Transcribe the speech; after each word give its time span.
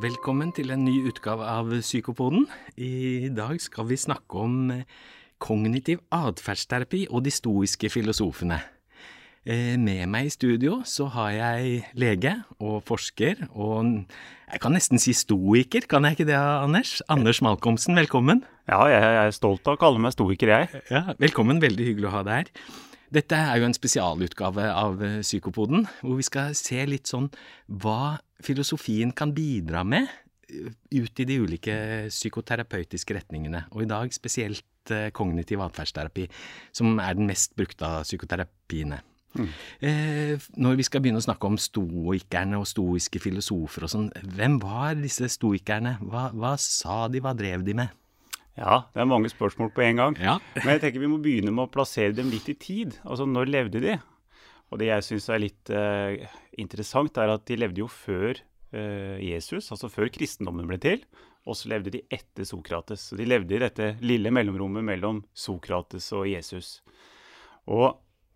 Velkommen 0.00 0.48
til 0.56 0.70
en 0.72 0.80
ny 0.86 0.94
utgave 1.10 1.44
av 1.44 1.68
Psykopoden. 1.82 2.46
I 2.80 3.28
dag 3.36 3.58
skal 3.60 3.84
vi 3.90 3.98
snakke 4.00 4.38
om 4.40 4.70
eh, 4.72 4.84
kognitiv 5.42 6.00
atferdsterapi 6.14 7.02
og 7.10 7.26
de 7.26 7.32
stoiske 7.34 7.90
filosofene. 7.92 8.62
Eh, 9.44 9.76
Med 9.76 10.06
meg 10.08 10.30
i 10.30 10.32
studio 10.32 10.80
så 10.88 11.10
har 11.12 11.34
jeg 11.36 11.82
lege 12.00 12.32
og 12.58 12.80
forsker 12.88 13.44
og 13.50 14.06
jeg 14.50 14.62
kan 14.64 14.74
nesten 14.74 14.98
si 14.98 15.12
stoiker, 15.14 15.84
kan 15.90 16.08
jeg 16.08 16.16
ikke 16.16 16.30
det, 16.32 16.38
Anders? 16.38 16.96
Anders 17.08 17.42
Malcolmsen, 17.44 17.94
velkommen. 18.00 18.40
Ja, 18.70 18.80
jeg 18.90 19.18
er 19.26 19.36
stolt 19.36 19.68
av 19.68 19.76
å 19.76 19.82
kalle 19.84 20.00
meg 20.02 20.16
stoiker, 20.16 20.50
jeg. 20.56 20.84
Ja, 20.90 21.10
velkommen, 21.20 21.60
veldig 21.62 21.92
hyggelig 21.92 22.08
å 22.08 22.16
ha 22.16 22.24
deg 22.26 22.40
her. 22.40 22.54
Dette 23.10 23.34
er 23.34 23.58
jo 23.58 23.66
en 23.66 23.74
spesialutgave 23.74 24.68
av 24.70 25.00
eh, 25.02 25.20
Psykopoden, 25.24 25.86
hvor 26.00 26.18
vi 26.20 26.26
skal 26.26 26.54
se 26.58 26.78
litt 26.86 27.10
sånn 27.10 27.26
hva 27.82 28.20
filosofien 28.44 29.10
kan 29.16 29.34
bidra 29.34 29.82
med 29.82 30.06
eh, 30.50 30.70
ut 30.94 31.22
i 31.22 31.26
de 31.26 31.40
ulike 31.42 31.76
psykoterapeutiske 32.12 33.16
retningene, 33.18 33.66
og 33.74 33.82
i 33.82 33.90
dag 33.90 34.14
spesielt 34.14 34.94
eh, 34.94 35.10
kognitiv 35.16 35.62
atferdsterapi, 35.66 36.28
som 36.76 37.02
er 37.02 37.18
den 37.18 37.30
mest 37.30 37.56
brukte 37.58 37.88
av 37.88 38.06
psykoterapiene. 38.06 39.02
Eh, 39.80 40.42
når 40.58 40.78
vi 40.80 40.86
skal 40.86 41.02
begynne 41.02 41.20
å 41.20 41.24
snakke 41.24 41.46
om 41.46 41.58
stoikerne 41.60 42.58
og 42.58 42.66
stoiske 42.66 43.22
filosofer 43.22 43.86
og 43.86 43.92
sånn, 43.92 44.08
hvem 44.34 44.58
var 44.62 44.98
disse 44.98 45.28
stoikerne? 45.30 45.96
Hva, 46.02 46.28
hva 46.34 46.56
sa 46.58 47.04
de, 47.10 47.22
hva 47.22 47.34
drev 47.38 47.66
de 47.66 47.76
med? 47.82 47.94
Ja, 48.60 48.82
det 48.92 49.00
er 49.00 49.08
mange 49.08 49.30
spørsmål 49.32 49.70
på 49.72 49.84
en 49.86 50.00
gang. 50.02 50.16
Ja. 50.20 50.36
Men 50.58 50.74
jeg 50.74 50.82
tenker 50.82 51.00
vi 51.00 51.08
må 51.08 51.18
begynne 51.22 51.52
med 51.54 51.64
å 51.64 51.72
plassere 51.72 52.12
dem 52.16 52.28
litt 52.32 52.48
i 52.52 52.56
tid. 52.60 52.98
Altså, 53.06 53.24
når 53.24 53.48
levde 53.48 53.80
de? 53.80 53.94
Og 54.70 54.82
det 54.82 54.90
jeg 54.90 55.06
syns 55.06 55.28
er 55.32 55.40
litt 55.40 55.72
uh, 55.72 56.12
interessant, 56.60 57.16
er 57.18 57.32
at 57.32 57.46
de 57.48 57.56
levde 57.56 57.80
jo 57.82 57.88
før 57.90 58.36
uh, 58.76 59.16
Jesus, 59.16 59.70
altså 59.72 59.88
før 59.90 60.12
kristendommen 60.12 60.68
ble 60.68 60.76
til. 60.82 61.06
Og 61.48 61.56
så 61.56 61.72
levde 61.72 61.94
de 61.94 62.04
etter 62.12 62.44
Sokrates. 62.44 63.08
Så 63.08 63.16
de 63.16 63.24
levde 63.24 63.56
i 63.56 63.62
dette 63.62 63.94
lille 64.04 64.32
mellomrommet 64.34 64.84
mellom 64.84 65.22
Sokrates 65.32 66.10
og 66.12 66.28
Jesus. 66.28 66.82
Og 67.72 67.86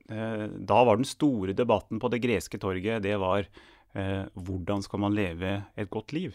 eh, 0.08 0.46
da 0.48 0.78
var 0.88 0.96
den 0.96 1.04
store 1.04 1.52
debatten 1.52 2.00
på 2.00 2.08
det 2.08 2.22
greske 2.24 2.56
torget, 2.62 3.04
det 3.04 3.18
var 3.20 3.44
hvordan 3.92 4.80
skal 4.82 5.02
man 5.04 5.14
leve 5.14 5.52
et 5.78 5.90
godt 5.92 6.16
liv? 6.16 6.32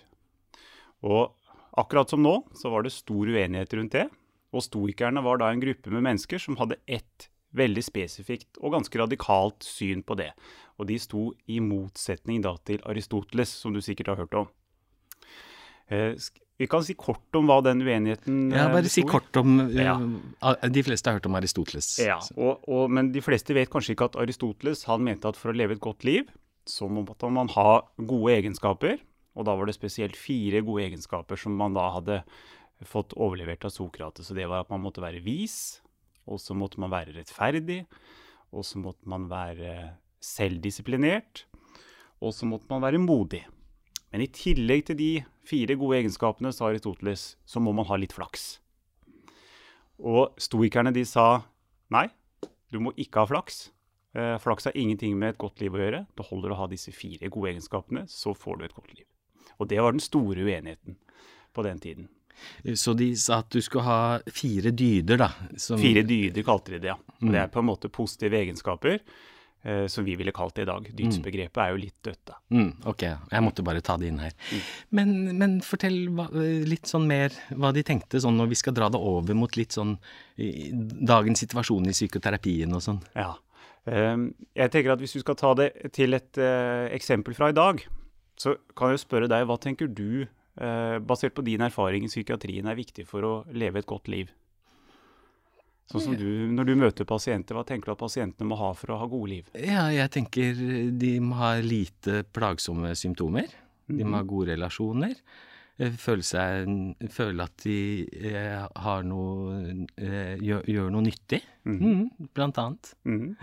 Og 1.02 1.34
akkurat 1.78 2.10
som 2.10 2.24
nå, 2.24 2.36
så 2.58 2.72
var 2.74 2.86
det 2.86 2.96
stor 2.96 3.30
uenighet 3.30 3.74
rundt 3.78 3.98
det. 3.98 4.08
Og 4.56 4.66
stoikerne 4.66 5.22
var 5.26 5.42
da 5.42 5.52
en 5.54 5.62
gruppe 5.62 5.92
med 5.94 6.06
mennesker 6.06 6.42
som 6.42 6.58
hadde 6.62 6.80
ett 6.90 7.30
veldig 7.58 7.82
spesifikt 7.86 8.60
og 8.62 8.76
ganske 8.78 9.02
radikalt 9.02 9.66
syn 9.66 10.04
på 10.06 10.18
det. 10.20 10.32
Og 10.80 10.90
de 10.90 11.00
sto 11.02 11.30
i 11.50 11.60
motsetning 11.64 12.44
da 12.46 12.56
til 12.66 12.82
Aristoteles, 12.88 13.52
som 13.62 13.74
du 13.74 13.82
sikkert 13.84 14.14
har 14.14 14.22
hørt 14.24 14.38
om. 14.38 14.52
Eh, 15.90 16.14
vi 16.60 16.68
kan 16.68 16.84
si 16.84 16.94
kort 17.00 17.36
om 17.40 17.48
hva 17.50 17.62
den 17.66 17.82
uenigheten 17.82 18.52
Ja, 18.52 18.68
eh, 18.68 18.74
bare 18.74 18.92
si 18.92 19.02
kort 19.08 19.36
om 19.40 19.62
eh, 19.64 19.80
Ja. 19.80 19.96
De 20.68 20.84
fleste 20.84 21.10
har 21.10 21.18
hørt 21.18 21.30
om 21.30 21.38
Aristoteles. 21.40 21.94
Ja, 22.04 22.20
og, 22.36 22.66
og, 22.68 22.90
men 22.92 23.14
de 23.16 23.24
fleste 23.26 23.56
vet 23.58 23.72
kanskje 23.74 23.96
ikke 23.96 24.12
at 24.12 24.20
Aristoteles 24.20 24.86
han 24.90 25.06
mente 25.06 25.32
at 25.32 25.40
for 25.40 25.54
å 25.54 25.58
leve 25.58 25.78
et 25.78 25.84
godt 25.84 26.06
liv, 26.08 26.30
så 26.70 26.90
må 26.92 27.06
man 27.34 27.50
ha 27.56 27.82
gode 27.98 28.36
egenskaper. 28.36 29.00
Og 29.40 29.48
da 29.48 29.56
var 29.56 29.70
det 29.70 29.78
spesielt 29.78 30.20
fire 30.20 30.60
gode 30.68 30.84
egenskaper 30.90 31.40
som 31.40 31.56
man 31.56 31.78
da 31.78 31.86
hadde 31.96 32.20
fått 32.88 33.16
overlevert 33.16 33.64
av 33.68 33.72
Sokrates. 33.72 34.28
Så 34.28 34.36
det 34.36 34.48
var 34.52 34.66
at 34.66 34.72
man 34.74 34.84
måtte 34.84 35.04
være 35.04 35.24
vis, 35.24 35.80
og 36.28 36.42
så 36.44 36.56
måtte 36.58 36.82
man 36.84 36.92
være 36.92 37.16
rettferdig, 37.16 37.86
og 38.52 38.66
så 38.68 38.82
måtte 38.82 39.08
man 39.10 39.30
være 39.32 39.96
selvdisiplinert, 40.24 41.46
og 42.20 42.36
så 42.36 42.48
måtte 42.50 42.68
man 42.72 42.84
være 42.84 43.02
modig. 43.02 43.46
Men 44.12 44.26
i 44.26 44.32
tillegg 44.34 44.88
til 44.90 44.98
de 45.00 45.12
fire 45.48 45.78
gode 45.80 46.02
egenskapene, 46.02 46.52
sa 46.54 46.68
Aristoteles, 46.68 47.36
så 47.46 47.62
må 47.64 47.74
man 47.76 47.88
ha 47.88 48.00
litt 48.00 48.16
flaks. 48.16 48.58
Og 50.00 50.36
stoikerne 50.40 50.94
de 50.96 51.04
sa 51.08 51.44
nei, 51.94 52.08
du 52.72 52.80
må 52.84 52.94
ikke 52.98 53.24
ha 53.24 53.30
flaks. 53.30 53.70
Eh, 54.18 54.36
flaks 54.42 54.70
har 54.70 54.78
ingenting 54.78 55.18
med 55.20 55.36
et 55.36 55.42
godt 55.42 55.62
liv 55.62 55.76
å 55.76 55.82
gjøre. 55.82 56.04
Det 56.18 56.28
holder 56.30 56.54
å 56.54 56.60
ha 56.64 56.68
disse 56.72 56.94
fire 56.96 57.30
gode 57.30 57.54
egenskapene, 57.54 58.08
så 58.10 58.34
får 58.38 58.60
du 58.60 58.66
et 58.66 58.76
godt 58.76 58.94
liv. 58.96 59.06
Og 59.58 59.68
det 59.72 59.80
var 59.82 59.96
den 59.96 60.04
store 60.04 60.46
uenigheten 60.46 60.98
på 61.56 61.64
den 61.66 61.80
tiden. 61.80 62.08
Så 62.80 62.94
de 62.96 63.10
sa 63.20 63.42
at 63.44 63.50
du 63.52 63.60
skulle 63.62 63.84
ha 63.84 64.20
fire 64.32 64.72
dyder, 64.72 65.18
da. 65.20 65.32
Som, 65.60 65.80
Fire 65.82 66.06
dyder 66.08 66.46
kalte 66.48 66.72
de 66.76 66.80
det, 66.86 66.94
ja. 66.94 66.96
Mm. 67.20 67.34
Det 67.34 67.42
er 67.42 67.50
på 67.52 67.60
en 67.60 67.68
måte 67.68 67.90
positive 67.92 68.38
egenskaper, 68.40 69.02
eh, 69.64 69.88
som 69.92 70.06
vi 70.08 70.16
ville 70.16 70.32
kalt 70.32 70.56
det 70.56 70.64
i 70.64 70.70
dag. 70.70 70.88
Dydsbegrepet 70.96 71.60
er 71.60 71.74
jo 71.74 71.82
litt 71.82 71.98
dødt, 72.08 72.22
da. 72.32 72.38
Mm, 72.56 72.70
ok, 72.88 73.04
jeg 73.34 73.44
måtte 73.44 73.66
bare 73.68 73.84
ta 73.84 73.98
det 74.00 74.08
inn 74.08 74.22
her. 74.24 74.32
Men, 74.96 75.12
men 75.42 75.60
fortell 75.66 76.00
hva, 76.16 76.30
litt 76.70 76.88
sånn 76.88 77.10
mer 77.12 77.36
hva 77.52 77.74
de 77.76 77.84
tenkte, 77.84 78.22
sånn 78.24 78.40
når 78.40 78.54
vi 78.54 78.62
skal 78.62 78.78
dra 78.80 78.88
det 78.94 79.04
over 79.04 79.36
mot 79.36 79.60
litt 79.60 79.76
sånn 79.76 79.98
dagens 80.40 81.44
situasjon 81.44 81.92
i 81.92 81.98
psykoterapien 81.98 82.72
og 82.72 82.86
sånn. 82.88 83.04
Ja. 83.20 83.34
Ehm, 83.90 84.30
Jeg 84.56 84.72
tenker 84.72 84.96
at 84.96 85.04
hvis 85.04 85.18
du 85.18 85.24
skal 85.26 85.36
ta 85.40 85.54
det 85.60 85.74
til 85.96 86.16
et 86.16 86.40
eh, 86.40 86.88
eksempel 86.96 87.36
fra 87.36 87.52
i 87.52 87.58
dag, 87.58 87.84
så 88.40 88.56
kan 88.80 88.94
jeg 88.94 89.04
spørre 89.04 89.28
deg, 89.32 89.46
hva 89.50 89.58
tenker 89.60 89.90
du, 89.92 90.26
eh, 90.60 90.98
basert 91.04 91.36
på 91.36 91.44
din 91.46 91.62
erfaring 91.66 92.06
i 92.08 92.12
psykiatrien, 92.12 92.68
er 92.72 92.80
viktig 92.80 93.06
for 93.10 93.26
å 93.28 93.34
leve 93.52 93.82
et 93.84 93.90
godt 93.90 94.08
liv? 94.12 94.32
Sånn 95.90 96.04
som 96.06 96.14
du, 96.14 96.28
når 96.54 96.68
du 96.70 96.76
møter 96.78 97.06
pasienter, 97.10 97.58
hva 97.58 97.64
tenker 97.66 97.90
du 97.90 97.96
at 97.96 98.02
pasientene 98.04 98.46
må 98.46 98.56
ha 98.60 98.68
for 98.78 98.94
å 98.94 99.00
ha 99.02 99.08
gode 99.10 99.32
liv? 99.32 99.48
Ja, 99.58 99.88
jeg 99.90 100.12
tenker 100.14 100.54
de 101.02 101.16
må 101.26 101.40
ha 101.40 101.56
lite 101.66 102.22
plagsomme 102.30 102.92
symptomer. 102.94 103.50
De 103.90 104.06
må 104.06 104.20
ha 104.20 104.22
gode 104.22 104.54
relasjoner. 104.54 105.16
eh, 105.80 105.90
Føle, 105.98 106.22
seg, 106.22 106.70
føle 107.10 107.42
at 107.42 107.64
de 107.66 108.06
eh, 108.22 108.68
har 108.86 109.02
noe 109.08 109.88
eh, 109.98 110.36
gjør, 110.38 110.62
gjør 110.70 110.92
noe 110.94 111.08
nyttig, 111.08 111.42
mm, 111.66 112.30
blant 112.38 112.62
annet. 112.62 112.94
Mm. 113.10 113.34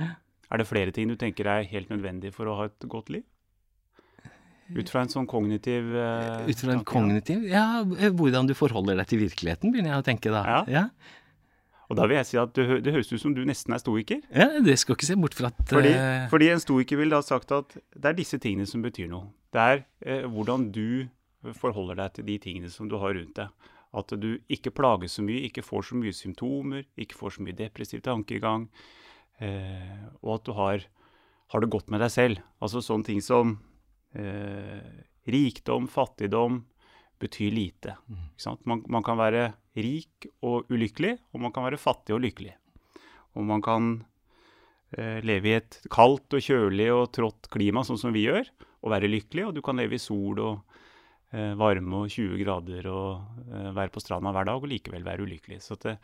Er 0.47 0.63
det 0.63 0.69
flere 0.71 0.95
ting 0.95 1.11
du 1.11 1.17
tenker 1.19 1.51
er 1.51 1.67
helt 1.67 1.91
nødvendig 1.91 2.31
for 2.37 2.47
å 2.47 2.55
ha 2.61 2.69
et 2.71 2.87
godt 2.87 3.11
liv? 3.11 3.27
Ut 4.75 4.89
fra 4.91 5.05
en 5.05 5.13
sånn 5.13 5.27
kognitiv 5.31 5.93
eh, 5.95 6.49
Ut 6.49 6.59
fra 6.59 6.73
en 6.73 6.81
tanke, 6.81 6.91
kognitiv 6.91 7.45
Ja, 7.47 7.85
eh, 7.99 8.11
hvordan 8.11 8.49
du 8.49 8.55
forholder 8.59 8.97
deg 8.99 9.07
til 9.13 9.21
virkeligheten, 9.23 9.71
begynner 9.71 9.95
jeg 9.95 10.03
å 10.03 10.07
tenke 10.09 10.33
da. 10.35 10.43
Ja. 10.43 10.63
Ja, 10.67 10.85
Og 11.89 11.95
da 12.01 12.07
vil 12.11 12.17
jeg 12.19 12.27
si 12.27 12.39
at 12.41 12.51
det, 12.59 12.81
det 12.83 12.95
høres 12.97 13.13
ut 13.13 13.21
som 13.23 13.35
du 13.37 13.45
nesten 13.47 13.77
er 13.77 13.79
stoiker. 13.79 14.25
ja 14.35 14.49
det 14.65 14.75
skal 14.83 14.97
ikke 14.99 15.07
se 15.07 15.15
bort 15.23 15.37
fra 15.39 15.53
at 15.53 15.71
Fordi, 15.71 15.93
eh, 15.95 16.25
fordi 16.33 16.49
en 16.51 16.63
stoiker 16.65 16.99
ville 16.99 17.15
da 17.15 17.23
sagt 17.23 17.53
at 17.55 17.77
det 17.95 18.11
er 18.11 18.19
disse 18.19 18.41
tingene 18.43 18.67
som 18.67 18.83
betyr 18.83 19.07
noe. 19.13 19.29
Det 19.55 19.63
er 19.63 19.85
eh, 20.03 20.27
hvordan 20.27 20.73
du 20.75 21.07
forholder 21.55 21.95
deg 22.01 22.13
til 22.17 22.27
de 22.27 22.39
tingene 22.43 22.71
som 22.75 22.89
du 22.91 22.97
har 22.99 23.15
rundt 23.15 23.37
deg. 23.39 23.71
At 23.97 24.11
du 24.19 24.33
ikke 24.51 24.75
plager 24.75 25.09
så 25.09 25.23
mye, 25.23 25.47
ikke 25.47 25.63
får 25.63 25.87
så 25.93 25.97
mye 25.97 26.13
symptomer, 26.13 26.83
ikke 26.99 27.15
får 27.17 27.37
så 27.37 27.45
mye 27.47 27.55
depressiv 27.57 28.03
tankegang. 28.03 28.67
Eh, 29.39 30.11
og 30.27 30.41
at 30.41 30.45
du 30.49 30.53
har, 30.59 30.83
har 31.55 31.61
det 31.63 31.71
godt 31.71 31.89
med 31.95 32.03
deg 32.03 32.11
selv. 32.11 32.43
Altså 32.59 32.83
sånne 32.83 33.07
ting 33.07 33.23
som 33.23 33.61
rikdom, 35.27 35.89
fattigdom, 35.91 36.61
betyr 37.21 37.53
lite. 37.53 37.97
Ikke 38.11 38.45
sant? 38.45 38.63
Man, 38.69 38.83
man 38.93 39.05
kan 39.05 39.19
være 39.19 39.49
rik 39.77 40.29
og 40.45 40.71
ulykkelig, 40.73 41.17
og 41.33 41.43
man 41.45 41.55
kan 41.55 41.67
være 41.67 41.81
fattig 41.81 42.17
og 42.17 42.23
lykkelig. 42.25 42.55
Og 43.37 43.45
man 43.49 43.63
kan 43.65 43.91
eh, 44.97 45.21
leve 45.25 45.51
i 45.51 45.57
et 45.59 45.81
kaldt 45.93 46.37
og 46.37 46.45
kjølig 46.45 46.89
og 46.93 47.11
trått 47.17 47.51
klima, 47.53 47.85
sånn 47.87 48.01
som 48.01 48.15
vi 48.17 48.27
gjør, 48.27 48.49
og 48.83 48.93
være 48.93 49.11
lykkelig. 49.13 49.49
Og 49.49 49.57
du 49.57 49.63
kan 49.65 49.81
leve 49.81 49.99
i 49.99 50.03
sol 50.03 50.41
og 50.41 50.79
eh, 51.33 51.53
varme 51.59 52.05
og 52.05 52.13
20 52.13 52.41
grader 52.43 52.93
og 52.93 53.51
eh, 53.51 53.73
være 53.77 53.93
på 53.95 54.05
stranda 54.05 54.33
hver 54.37 54.49
dag 54.49 54.63
og 54.63 54.73
likevel 54.73 55.05
være 55.07 55.29
ulykkelig. 55.29 55.61
Så 55.65 55.79
det, 55.85 55.99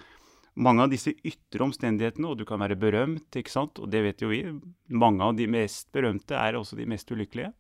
mange 0.61 0.85
av 0.85 0.93
disse 0.93 1.15
ytre 1.25 1.65
omstendighetene, 1.65 2.29
og 2.29 2.41
du 2.41 2.47
kan 2.49 2.61
være 2.61 2.77
berømt, 2.81 3.31
ikke 3.41 3.53
sant, 3.53 3.81
og 3.81 3.89
det 3.93 4.05
vet 4.05 4.25
jo 4.25 4.33
vi, 4.33 4.45
mange 4.93 5.25
av 5.25 5.37
de 5.39 5.49
mest 5.49 5.89
berømte 5.95 6.37
er 6.37 6.61
også 6.61 6.77
de 6.81 6.89
mest 6.89 7.09
ulykkelige. 7.13 7.53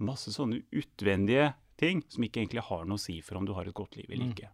Masse 0.00 0.32
sånne 0.32 0.62
utvendige 0.72 1.52
ting 1.80 2.02
som 2.12 2.24
ikke 2.24 2.42
egentlig 2.42 2.62
har 2.66 2.84
noe 2.88 2.98
å 2.98 3.00
si 3.00 3.18
for 3.24 3.38
om 3.40 3.46
du 3.48 3.52
har 3.56 3.68
et 3.68 3.74
godt 3.76 3.96
liv 3.96 4.08
eller 4.10 4.30
ikke. 4.32 4.48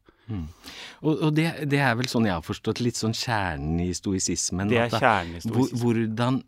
Og, 1.02 1.12
og 1.22 1.30
det, 1.34 1.46
det 1.70 1.78
er 1.82 1.94
vel 1.98 2.08
sånn 2.10 2.26
jeg 2.26 2.34
har 2.34 2.42
forstått 2.46 2.80
litt 2.82 2.98
sånn 2.98 3.14
kjernen 3.14 3.80
i 3.84 3.92
stoisismen. 3.94 4.70
Det 4.70 4.78
er 4.84 4.90
da- 4.94 5.00
kjernen 5.02 5.36
i 5.38 5.42
hvor- 5.46 5.68
stoisismen. 5.70 5.82
Hvordan, 6.10 6.40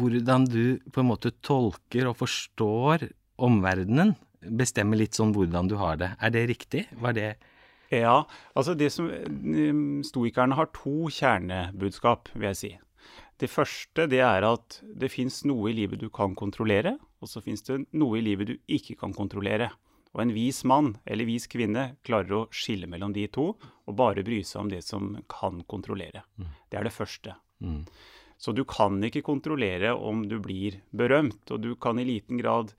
hvordan 0.00 0.46
du 0.50 0.62
på 0.90 1.02
en 1.02 1.08
måte 1.12 1.30
tolker 1.46 2.08
og 2.10 2.16
forstår 2.18 3.08
omverdenen, 3.38 4.16
bestemmer 4.40 4.96
litt 4.98 5.14
sånn 5.18 5.34
hvordan 5.36 5.68
du 5.70 5.76
har 5.78 5.98
det. 6.00 6.10
Er 6.20 6.30
det 6.34 6.46
riktig? 6.50 6.86
Var 7.00 7.12
det 7.16 7.28
Ja, 7.90 8.24
altså 8.54 8.76
det 8.78 8.92
som 8.94 9.08
mm, 9.10 10.02
Stoikerne 10.06 10.54
har 10.54 10.66
to 10.74 11.08
kjernebudskap, 11.10 12.28
vil 12.34 12.48
jeg 12.52 12.56
si. 12.56 12.70
Det 13.40 13.48
første 13.50 14.06
det 14.10 14.20
er 14.22 14.44
at 14.46 14.80
det 15.00 15.10
fins 15.10 15.40
noe 15.48 15.70
i 15.70 15.74
livet 15.74 15.98
du 16.02 16.08
kan 16.12 16.34
kontrollere, 16.38 16.96
og 17.20 17.28
så 17.28 17.42
fins 17.44 17.62
det 17.66 17.82
noe 17.92 18.18
i 18.18 18.24
livet 18.24 18.50
du 18.50 18.54
ikke 18.68 18.96
kan 19.00 19.14
kontrollere. 19.16 19.70
Og 20.10 20.24
en 20.24 20.32
vis 20.34 20.64
mann 20.66 20.94
eller 21.06 21.28
vis 21.28 21.46
kvinne 21.50 21.92
klarer 22.06 22.34
å 22.34 22.46
skille 22.54 22.88
mellom 22.90 23.12
de 23.14 23.28
to, 23.30 23.52
og 23.54 23.98
bare 23.98 24.24
bry 24.26 24.40
seg 24.46 24.64
om 24.64 24.70
det 24.72 24.82
som 24.82 25.12
kan 25.30 25.62
kontrollere. 25.70 26.24
Det 26.70 26.80
er 26.80 26.88
det 26.88 26.94
første. 26.94 27.36
Mm. 27.62 27.84
Så 28.40 28.54
du 28.56 28.64
kan 28.64 28.96
ikke 29.04 29.22
kontrollere 29.22 29.92
om 29.94 30.24
du 30.28 30.38
blir 30.42 30.80
berømt, 30.96 31.44
og 31.52 31.60
du 31.60 31.74
kan 31.76 32.00
i 32.00 32.06
liten 32.08 32.40
grad 32.40 32.72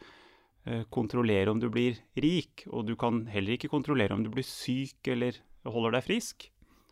eh, 0.66 0.84
kontrollere 0.90 1.54
om 1.54 1.62
du 1.62 1.70
blir 1.70 2.02
rik, 2.18 2.66
og 2.68 2.88
du 2.90 2.96
kan 3.00 3.28
heller 3.30 3.56
ikke 3.56 3.70
kontrollere 3.72 4.18
om 4.18 4.26
du 4.26 4.32
blir 4.34 4.48
syk 4.48 5.12
eller 5.14 5.38
holder 5.64 6.00
deg 6.00 6.08
frisk. 6.08 6.48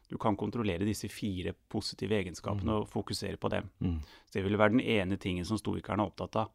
Du 0.09 0.17
kan 0.21 0.37
kontrollere 0.37 0.87
disse 0.87 1.09
fire 1.11 1.55
positive 1.69 2.15
egenskapene 2.17 2.79
og 2.79 2.87
fokusere 2.89 3.37
på 3.41 3.49
dem. 3.53 3.67
Mm. 3.81 3.97
Så 4.29 4.37
Det 4.37 4.45
ville 4.45 4.57
være 4.57 4.77
den 4.77 4.85
ene 4.85 5.17
tingen 5.17 5.45
som 5.45 5.57
stoikerne 5.57 6.05
er 6.05 6.13
opptatt 6.13 6.39
av. 6.45 6.53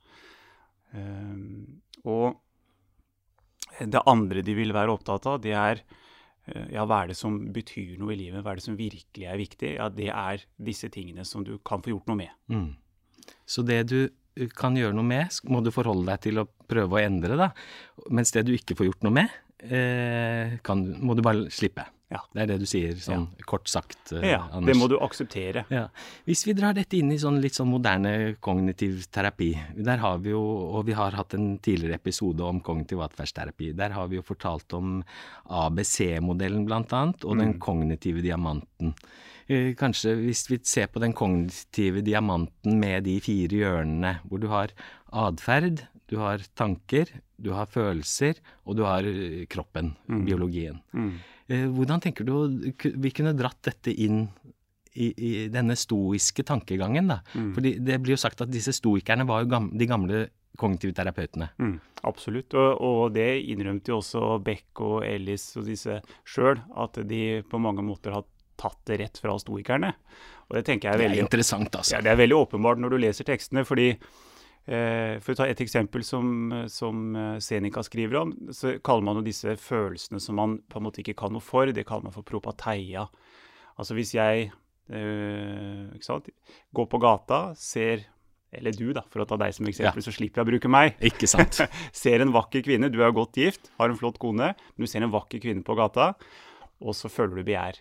Um, 0.94 1.82
og 2.06 2.40
det 3.80 4.02
andre 4.06 4.42
de 4.44 4.54
vil 4.56 4.74
være 4.74 4.92
opptatt 4.94 5.26
av, 5.30 5.40
det 5.42 5.54
er 5.56 5.80
eh, 5.80 6.66
ja, 6.74 6.84
hva 6.86 7.02
er 7.02 7.12
det 7.12 7.18
som 7.18 7.38
betyr 7.54 7.96
noe 8.00 8.14
i 8.14 8.18
livet? 8.20 8.44
Hva 8.44 8.52
er 8.52 8.60
det 8.60 8.66
som 8.66 8.78
virkelig 8.78 9.28
er 9.30 9.40
viktig? 9.40 9.72
Ja, 9.78 9.88
det 9.90 10.10
er 10.12 10.44
disse 10.62 10.90
tingene 10.94 11.26
som 11.28 11.46
du 11.46 11.56
kan 11.66 11.82
få 11.82 11.94
gjort 11.94 12.10
noe 12.10 12.20
med. 12.20 12.34
Mm. 12.52 12.68
Så 13.48 13.64
det 13.66 13.80
du 13.90 13.98
eh, 14.04 14.52
kan 14.54 14.78
gjøre 14.78 14.96
noe 14.96 15.08
med, 15.08 15.40
må 15.50 15.62
du 15.64 15.72
forholde 15.74 16.06
deg 16.12 16.22
til 16.28 16.42
å 16.42 16.48
prøve 16.70 16.98
å 17.00 17.02
endre, 17.02 17.38
da. 17.40 17.50
Mens 18.14 18.34
det 18.36 18.46
du 18.46 18.54
ikke 18.56 18.78
får 18.78 18.90
gjort 18.92 19.08
noe 19.08 19.18
med, 19.22 19.34
eh, 19.64 20.56
kan, 20.66 20.86
må 21.02 21.18
du 21.18 21.24
bare 21.26 21.48
slippe. 21.54 21.88
Ja. 22.12 22.20
Det 22.34 22.42
er 22.42 22.48
det 22.52 22.58
du 22.60 22.66
sier, 22.68 22.94
sånn 23.00 23.24
kort 23.48 23.68
sagt, 23.70 24.12
Uh, 24.12 24.20
Ja, 24.20 24.42
Anders. 24.52 24.68
det 24.68 24.76
må 24.78 24.88
du 24.90 24.98
akseptere. 25.00 25.64
Ja. 25.72 25.88
Hvis 26.28 26.44
vi 26.46 26.52
drar 26.52 26.74
dette 26.76 26.98
inn 26.98 27.10
i 27.10 27.18
sånn 27.18 27.40
litt 27.40 27.56
sånn 27.56 27.70
moderne 27.70 28.36
kognitiv 28.44 29.06
terapi, 29.10 29.54
der 29.74 29.98
har 30.02 30.18
vi 30.18 30.30
jo, 30.34 30.42
og 30.76 30.84
vi 30.86 30.92
har 30.92 31.16
hatt 31.16 31.34
en 31.34 31.58
tidligere 31.58 31.96
episode 31.96 32.44
om 32.44 32.60
kognitiv 32.60 33.00
atferdsterapi, 33.06 33.72
der 33.74 33.96
har 33.96 34.08
vi 34.08 34.20
jo 34.20 34.26
fortalt 34.26 34.72
om 34.76 35.02
ABC-modellen 35.48 36.66
blant 36.68 36.92
annet, 36.92 37.24
og 37.24 37.40
den 37.40 37.58
kognitive 37.58 38.22
diamanten. 38.22 38.94
Uh, 39.48 39.72
Kanskje 39.76 40.14
hvis 40.20 40.46
vi 40.50 40.60
ser 40.64 40.92
på 40.92 41.00
den 41.00 41.12
kognitive 41.16 42.04
diamanten 42.04 42.78
med 42.80 43.04
de 43.08 43.18
fire 43.24 43.64
hjørnene, 43.64 44.18
hvor 44.28 44.40
du 44.40 44.48
har 44.52 44.72
atferd, 45.10 45.86
du 46.08 46.18
har 46.20 46.44
tanker, 46.54 47.08
du 47.40 47.50
har 47.56 47.66
følelser, 47.66 48.38
og 48.64 48.76
du 48.76 48.84
har 48.84 49.02
kroppen, 49.50 49.94
kroppen, 50.04 50.26
biologien. 50.26 50.80
Mm. 50.92 51.14
Eh, 51.48 51.66
Hvordan 51.68 52.02
tenker 52.04 52.26
du 52.26 52.34
vi 52.80 53.12
kunne 53.14 53.34
dratt 53.36 53.60
dette 53.66 53.92
inn 53.92 54.24
i, 54.94 55.10
i 55.10 55.30
denne 55.50 55.74
stoiske 55.76 56.44
tankegangen, 56.46 57.10
da? 57.10 57.20
Fordi 57.34 57.76
det 57.82 57.98
blir 58.02 58.14
jo 58.14 58.22
sagt 58.22 58.44
at 58.44 58.52
disse 58.52 58.72
stoikerne 58.76 59.26
var 59.26 59.42
jo 59.42 59.50
gamle, 59.50 59.78
de 59.78 59.88
gamle 59.90 60.20
kognitive 60.56 60.94
terapeutene. 60.94 61.48
Mm, 61.58 61.78
absolutt. 62.06 62.54
Og, 62.54 62.78
og 62.78 63.00
det 63.16 63.26
innrømte 63.50 63.90
jo 63.90 63.98
også 63.98 64.36
Beck 64.44 64.84
og 64.86 65.00
Ellis 65.06 65.48
og 65.58 65.66
disse 65.66 65.98
sjøl, 66.22 66.62
at 66.78 67.00
de 67.10 67.42
på 67.50 67.58
mange 67.62 67.82
måter 67.82 68.14
har 68.14 68.28
tatt 68.60 68.78
det 68.86 69.00
rett 69.02 69.18
fra 69.18 69.34
stoikerne. 69.40 69.90
Og 70.46 70.60
det 70.60 70.64
tenker 70.68 70.92
jeg 70.92 70.94
er 70.94 71.02
Det 71.02 71.18
er 71.18 71.24
interessant, 71.24 71.74
altså. 71.74 71.96
Ja, 71.96 72.04
det 72.04 72.12
er 72.12 72.20
veldig 72.22 72.38
åpenbart 72.44 72.78
når 72.78 72.94
du 72.94 73.02
leser 73.02 73.26
tekstene, 73.26 73.66
fordi 73.66 73.96
For 74.64 75.34
å 75.34 75.36
ta 75.36 75.46
et 75.50 75.60
eksempel 75.60 76.04
som, 76.06 76.28
som 76.72 77.16
eh, 77.20 77.36
Seneca 77.44 77.82
skriver 77.84 78.16
om, 78.22 78.30
så 78.48 78.78
kaller 78.84 79.04
man 79.04 79.18
jo 79.20 79.26
disse 79.26 79.52
følelsene 79.60 80.22
som 80.22 80.38
man 80.40 80.54
på 80.72 80.80
en 80.80 80.86
måte 80.86 81.02
ikke 81.02 81.16
kan 81.20 81.34
noe 81.36 81.44
for, 81.44 81.68
det 81.68 81.84
kaller 81.84 82.08
man 82.08 82.14
for 82.14 82.24
propateia. 82.24 83.04
Altså 83.76 83.96
hvis 83.98 84.14
jeg 84.16 84.48
eh, 84.48 86.00
sant, 86.04 86.30
går 86.72 86.90
på 86.90 87.00
gata, 87.02 87.46
ser 87.58 88.08
Eller 88.54 88.70
du, 88.70 88.92
da, 88.94 89.02
for 89.10 89.18
å 89.18 89.26
ta 89.26 89.34
deg 89.34 89.50
som 89.50 89.66
eksempel, 89.66 90.04
så 90.04 90.12
slipper 90.14 90.38
jeg 90.38 90.46
å 90.46 90.50
bruke 90.52 90.70
meg. 90.70 90.92
Ikke 91.02 91.26
sant? 91.26 91.58
Ser 92.04 92.22
en 92.22 92.30
vakker 92.30 92.62
kvinne, 92.62 92.86
du 92.86 93.00
er 93.02 93.10
godt 93.10 93.34
gift, 93.34 93.72
har 93.80 93.90
en 93.90 93.98
flott 93.98 94.20
kone, 94.22 94.52
men 94.54 94.86
du 94.86 94.86
ser 94.86 95.02
en 95.02 95.10
vakker 95.10 95.42
kvinne 95.42 95.66
på 95.66 95.74
gata, 95.74 96.12
og 96.78 96.94
så 96.94 97.10
føler 97.10 97.40
du 97.40 97.48
begjær. 97.48 97.80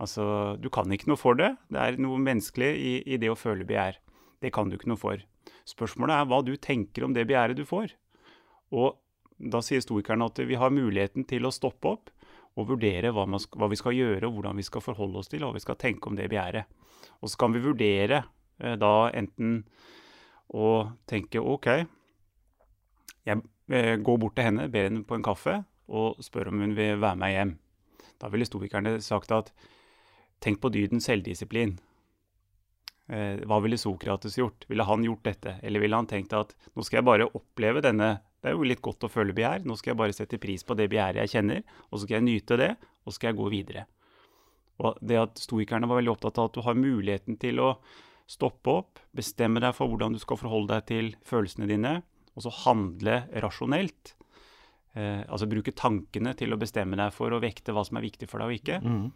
Altså, 0.00 0.56
du 0.56 0.70
kan 0.72 0.88
ikke 0.88 1.10
noe 1.10 1.20
for 1.20 1.36
det. 1.36 1.50
Det 1.68 1.82
er 1.82 2.00
noe 2.00 2.16
menneskelig 2.16 2.72
i, 2.80 2.94
i 3.04 3.20
det 3.20 3.28
å 3.28 3.36
føle 3.36 3.68
begjær. 3.68 4.00
Det 4.40 4.54
kan 4.56 4.72
du 4.72 4.78
ikke 4.78 4.88
noe 4.88 5.02
for. 5.04 5.20
Spørsmålet 5.66 6.14
er 6.14 6.28
hva 6.30 6.42
du 6.46 6.54
tenker 6.56 7.06
om 7.06 7.14
det 7.16 7.26
begjæret 7.26 7.58
du 7.58 7.64
får. 7.66 7.94
Og 8.74 8.96
da 9.36 9.60
sier 9.64 9.82
stoikerne 9.84 10.28
at 10.30 10.38
vi 10.48 10.58
har 10.58 10.72
muligheten 10.72 11.26
til 11.28 11.46
å 11.46 11.54
stoppe 11.54 11.90
opp 11.90 12.12
og 12.56 12.70
vurdere 12.70 13.10
hva, 13.12 13.26
man, 13.28 13.42
hva 13.52 13.68
vi 13.68 13.76
skal 13.76 13.96
gjøre, 13.96 14.28
og 14.28 14.38
hvordan 14.38 14.56
vi 14.56 14.64
skal 14.64 14.84
forholde 14.84 15.20
oss 15.20 15.28
til, 15.28 15.44
og 15.44 15.52
hva 15.52 15.58
vi 15.58 15.64
skal 15.66 15.78
tenke 15.80 16.08
om 16.08 16.16
det 16.16 16.30
begjæret. 16.32 16.70
Og 17.20 17.28
så 17.28 17.40
kan 17.40 17.52
vi 17.52 17.64
vurdere 17.64 18.22
eh, 18.62 18.78
da 18.80 19.10
enten 19.12 19.58
å 20.56 20.70
tenke 21.10 21.42
OK, 21.42 21.68
jeg 23.26 23.42
eh, 23.74 23.96
går 24.00 24.20
bort 24.22 24.36
til 24.38 24.48
henne, 24.48 24.70
ber 24.72 24.88
henne 24.88 25.04
på 25.04 25.18
en 25.18 25.26
kaffe 25.26 25.58
og 25.86 26.22
spør 26.24 26.52
om 26.52 26.62
hun 26.64 26.76
vil 26.78 27.02
være 27.02 27.20
med 27.20 27.34
hjem. 27.34 27.52
Da 28.22 28.30
ville 28.32 28.48
stoikerne 28.48 28.96
sagt 29.04 29.34
at 29.34 29.52
tenk 30.40 30.62
på 30.62 30.70
dydens 30.72 31.08
selvdisiplin. 31.10 31.76
Eh, 33.08 33.38
hva 33.46 33.60
ville 33.62 33.78
Sokrates 33.78 34.34
gjort? 34.38 34.64
Ville 34.68 34.82
han 34.86 35.04
gjort 35.06 35.22
dette? 35.22 35.56
Eller 35.62 35.80
ville 35.82 35.94
han 35.96 36.08
tenkt 36.10 36.32
at 36.34 36.56
nå 36.74 36.82
skal 36.82 36.98
jeg 37.00 37.06
bare 37.06 37.28
oppleve 37.38 37.82
denne 37.84 38.16
Det 38.42 38.50
er 38.52 38.56
jo 38.56 38.66
litt 38.66 38.82
godt 38.82 39.06
å 39.06 39.10
føle 39.10 39.34
begjær. 39.34 39.64
Nå 39.66 39.74
skal 39.78 39.92
jeg 39.92 39.98
bare 39.98 40.14
sette 40.14 40.38
pris 40.38 40.62
på 40.62 40.74
det 40.78 40.88
begjæret 40.92 41.24
jeg 41.24 41.32
kjenner, 41.32 41.62
og 41.90 41.98
så 41.98 42.04
skal 42.04 42.18
jeg 42.20 42.26
nyte 42.28 42.58
det, 42.60 42.68
og 43.02 43.10
så 43.10 43.14
skal 43.16 43.28
jeg 43.32 43.38
gå 43.40 43.46
videre. 43.50 43.86
Og 44.78 44.98
det 45.02 45.16
at 45.18 45.40
Stoikerne 45.40 45.88
var 45.88 45.98
veldig 45.98 46.12
opptatt 46.12 46.38
av 46.38 46.50
at 46.50 46.54
du 46.54 46.60
har 46.62 46.78
muligheten 46.78 47.38
til 47.42 47.58
å 47.64 47.72
stoppe 48.30 48.70
opp, 48.70 49.00
bestemme 49.16 49.62
deg 49.62 49.74
for 49.74 49.90
hvordan 49.90 50.14
du 50.14 50.20
skal 50.22 50.38
forholde 50.38 50.76
deg 50.76 50.86
til 50.90 51.10
følelsene 51.26 51.66
dine, 51.70 51.94
og 52.36 52.44
så 52.44 52.52
handle 52.66 53.22
rasjonelt. 53.42 54.14
Eh, 54.96 55.22
altså 55.26 55.48
bruke 55.50 55.74
tankene 55.76 56.34
til 56.38 56.54
å 56.54 56.60
bestemme 56.60 56.96
deg 57.00 57.10
for 57.16 57.32
å 57.34 57.40
vekte 57.42 57.74
hva 57.74 57.82
som 57.86 57.98
er 57.98 58.06
viktig 58.06 58.28
for 58.30 58.40
deg 58.42 58.52
og 58.52 58.60
ikke. 58.60 58.78
Mhm. 58.84 59.06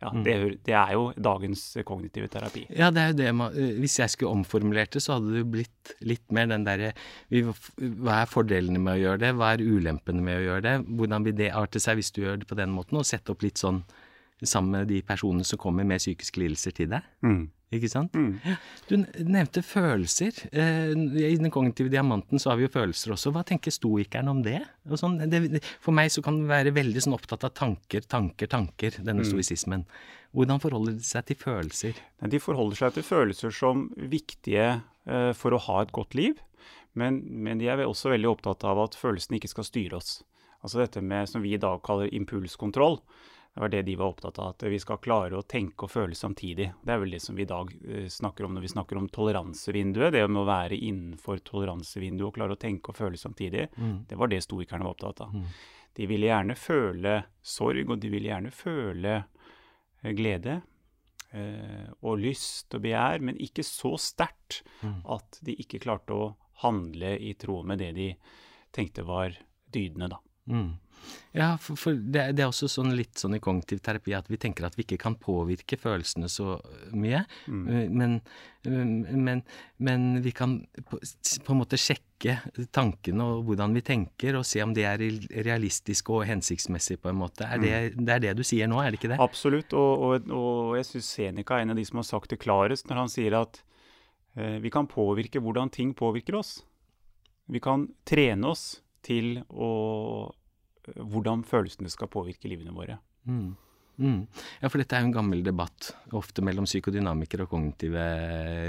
Ja, 0.00 0.10
det, 0.24 0.34
det 0.64 0.72
er 0.72 0.94
jo 0.96 1.02
dagens 1.12 1.62
kognitive 1.84 2.30
terapi. 2.32 2.62
Ja, 2.72 2.88
det 2.94 3.02
er 3.02 3.10
jo 3.10 3.16
det 3.18 3.32
man 3.36 3.56
Hvis 3.82 3.98
jeg 4.00 4.12
skulle 4.14 4.32
omformulert 4.32 4.94
det, 4.96 5.02
så 5.04 5.18
hadde 5.18 5.34
det 5.34 5.42
jo 5.42 5.50
blitt 5.58 5.92
litt 6.08 6.24
mer 6.32 6.48
den 6.48 6.64
derre 6.64 6.94
Hva 7.28 8.22
er 8.22 8.30
fordelene 8.30 8.80
med 8.80 8.96
å 8.96 9.02
gjøre 9.02 9.22
det? 9.26 9.34
Hva 9.36 9.52
er 9.52 9.64
ulempene 9.66 10.24
med 10.24 10.38
å 10.38 10.46
gjøre 10.46 10.64
det? 10.64 10.76
Hvordan 10.88 11.26
vil 11.28 11.36
det 11.42 11.50
arte 11.52 11.82
seg 11.84 12.00
hvis 12.00 12.12
du 12.16 12.22
gjør 12.24 12.40
det 12.40 12.48
på 12.48 12.56
den 12.56 12.72
måten? 12.72 12.96
Og 12.96 13.08
sette 13.08 13.34
opp 13.34 13.44
litt 13.44 13.60
sånn 13.60 13.82
sammen 14.40 14.78
med 14.78 14.88
de 14.88 15.02
personene 15.04 15.44
som 15.44 15.60
kommer 15.60 15.84
med 15.84 16.00
psykiske 16.00 16.40
lidelser 16.40 16.72
til 16.76 16.94
deg. 16.94 17.04
Mm. 17.26 17.42
Ikke 17.70 17.86
sant? 17.86 18.16
Mm. 18.18 18.56
Du 18.90 18.96
nevnte 19.22 19.62
følelser. 19.62 20.34
Eh, 20.50 20.90
I 20.90 21.36
den 21.38 21.52
kognitive 21.54 21.92
diamanten 21.92 22.42
så 22.42 22.50
har 22.50 22.58
vi 22.58 22.66
jo 22.66 22.72
følelser 22.74 23.14
også. 23.14 23.30
Hva 23.34 23.44
tenker 23.46 23.74
stoikeren 23.74 24.30
om 24.32 24.40
det? 24.42 24.58
Og 24.90 24.98
sånn, 24.98 25.20
det? 25.30 25.62
For 25.82 25.94
meg 25.94 26.10
så 26.10 26.24
kan 26.26 26.40
du 26.40 26.48
være 26.50 26.74
veldig 26.74 27.04
sånn 27.04 27.14
opptatt 27.14 27.46
av 27.46 27.54
tanker, 27.54 28.02
tanker, 28.10 28.50
tanker, 28.50 28.98
denne 29.06 29.26
stoisismen. 29.26 29.86
Hvordan 30.34 30.62
forholder 30.62 30.98
de 30.98 31.06
seg 31.06 31.30
til 31.30 31.38
følelser? 31.38 32.02
De 32.34 32.42
forholder 32.42 32.82
seg 32.82 32.98
til 32.98 33.06
følelser 33.06 33.54
som 33.54 33.86
viktige 33.94 34.66
eh, 35.06 35.30
for 35.38 35.54
å 35.54 35.62
ha 35.70 35.80
et 35.84 35.94
godt 35.94 36.18
liv, 36.18 36.42
men, 36.98 37.22
men 37.22 37.62
de 37.62 37.70
er 37.70 37.84
også 37.86 38.10
veldig 38.10 38.32
opptatt 38.32 38.66
av 38.66 38.82
at 38.82 38.98
følelsene 38.98 39.38
ikke 39.38 39.54
skal 39.54 39.66
styre 39.66 39.98
oss. 40.02 40.20
Altså 40.60 40.82
dette 40.82 41.02
med 41.02 41.30
som 41.30 41.42
vi 41.42 41.54
i 41.54 41.60
dag 41.60 41.78
kaller 41.86 42.10
impulskontroll. 42.14 42.98
Det 43.60 43.64
var 43.66 43.72
det 43.74 43.82
de 43.82 43.94
var 44.00 44.06
opptatt 44.14 44.38
av, 44.40 44.54
at 44.54 44.62
vi 44.72 44.78
skal 44.80 44.96
klare 45.04 45.36
å 45.36 45.44
tenke 45.44 45.84
og 45.84 45.90
føle 45.92 46.16
samtidig. 46.16 46.70
Det 46.80 46.92
er 46.94 47.00
vel 47.02 47.10
det 47.12 47.18
som 47.20 47.36
vi 47.36 47.44
i 47.44 47.48
dag 47.50 47.68
eh, 47.84 48.06
snakker 48.08 48.46
om 48.46 48.54
når 48.56 48.64
vi 48.64 48.70
snakker 48.72 48.96
om 48.96 49.08
toleransevinduet. 49.12 50.14
Det 50.14 50.22
med 50.32 50.40
å 50.40 50.46
være 50.48 50.78
innenfor 50.78 51.42
toleransevinduet 51.44 52.24
og 52.30 52.38
klare 52.38 52.56
å 52.56 52.60
tenke 52.62 52.88
og 52.88 52.96
føle 52.96 53.20
samtidig. 53.20 53.66
Det 54.08 54.16
var 54.16 54.32
det 54.32 54.38
stoikerne 54.46 54.86
var 54.86 54.96
opptatt 54.96 55.20
av. 55.26 55.34
De 55.92 56.08
ville 56.08 56.30
gjerne 56.30 56.56
føle 56.56 57.12
sorg, 57.42 57.84
og 57.84 58.00
de 58.00 58.08
ville 58.14 58.30
gjerne 58.30 58.54
føle 58.54 59.12
eh, 59.18 60.14
glede 60.16 60.56
eh, 61.36 61.92
og 62.00 62.16
lyst 62.24 62.72
og 62.78 62.80
begjær, 62.88 63.20
men 63.28 63.36
ikke 63.44 63.66
så 63.68 63.92
sterkt 64.00 64.62
at 65.04 65.42
de 65.44 65.58
ikke 65.60 65.84
klarte 65.84 66.16
å 66.16 66.32
handle 66.64 67.12
i 67.20 67.36
tråd 67.36 67.68
med 67.68 67.84
det 67.84 67.92
de 67.92 68.08
tenkte 68.72 69.04
var 69.04 69.36
dydene, 69.68 70.08
da. 70.08 70.24
Mm. 70.50 70.70
Ja, 71.32 71.54
for, 71.62 71.78
for 71.78 71.94
det, 71.94 72.24
det 72.34 72.42
er 72.42 72.50
også 72.50 72.66
sånn 72.70 72.90
litt 72.98 73.20
sånn 73.20 73.36
i 73.36 73.40
kognitiv 73.42 73.80
terapi 73.86 74.16
at 74.18 74.26
vi 74.30 74.38
tenker 74.40 74.66
at 74.66 74.74
vi 74.76 74.82
ikke 74.82 74.98
kan 75.00 75.14
påvirke 75.20 75.78
følelsene 75.78 76.26
så 76.30 76.56
mye, 76.90 77.22
mm. 77.46 77.68
men, 77.94 78.16
men, 78.66 79.42
men 79.78 80.08
vi 80.24 80.32
kan 80.34 80.56
på, 80.90 80.98
på 80.98 81.54
en 81.54 81.60
måte 81.60 81.78
sjekke 81.80 82.36
tankene 82.74 83.28
og 83.30 83.46
hvordan 83.46 83.76
vi 83.78 83.84
tenker, 83.86 84.40
og 84.40 84.48
se 84.48 84.62
om 84.64 84.74
det 84.76 84.88
er 84.90 85.04
realistisk 85.46 86.10
og 86.16 86.26
hensiktsmessig 86.28 86.98
på 87.00 87.12
en 87.12 87.20
måte. 87.22 87.46
Er 87.46 87.62
det, 87.62 87.74
det 88.00 88.16
er 88.16 88.26
det 88.26 88.34
du 88.40 88.44
sier 88.46 88.70
nå, 88.70 88.82
er 88.82 88.90
det 88.90 89.00
ikke 89.00 89.12
det? 89.14 89.20
Absolutt, 89.22 89.76
og, 89.78 90.04
og, 90.08 90.34
og 90.34 90.76
jeg 90.80 90.90
syns 90.90 91.14
Seneca 91.14 91.60
er 91.60 91.68
en 91.68 91.76
av 91.76 91.80
de 91.80 91.86
som 91.86 92.02
har 92.02 92.10
sagt 92.10 92.34
det 92.34 92.42
klarest 92.42 92.90
når 92.90 93.04
han 93.04 93.14
sier 93.14 93.38
at 93.38 93.62
eh, 94.34 94.58
vi 94.58 94.74
kan 94.74 94.90
påvirke 94.90 95.42
hvordan 95.42 95.70
ting 95.70 95.94
påvirker 95.94 96.42
oss. 96.42 96.58
Vi 97.50 97.62
kan 97.62 97.86
trene 98.06 98.50
oss 98.50 98.80
til 99.06 99.40
å 99.48 99.70
hvordan 100.96 101.44
følelsene 101.46 101.90
skal 101.92 102.10
påvirke 102.12 102.50
livene 102.50 102.74
våre. 102.74 102.98
Mm. 103.28 103.50
Mm. 104.00 104.20
Ja, 104.62 104.70
for 104.70 104.80
dette 104.80 104.96
er 104.96 105.04
jo 105.04 105.10
en 105.10 105.16
gammel 105.16 105.42
debatt, 105.44 105.92
ofte 106.16 106.44
mellom 106.44 106.68
psykodynamikere 106.68 107.44
og 107.44 107.52
kognitive 107.52 108.06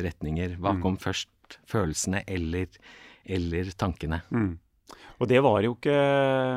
retninger. 0.03 0.57
Hva 0.59 0.75
kom 0.83 0.97
først, 0.99 1.31
følelsene 1.71 2.25
eller, 2.27 2.67
eller 3.23 3.71
tankene? 3.79 4.21
Og 5.21 5.29
det 5.29 5.39
var 5.45 5.61
jo 5.63 5.75
ikke 5.75 5.97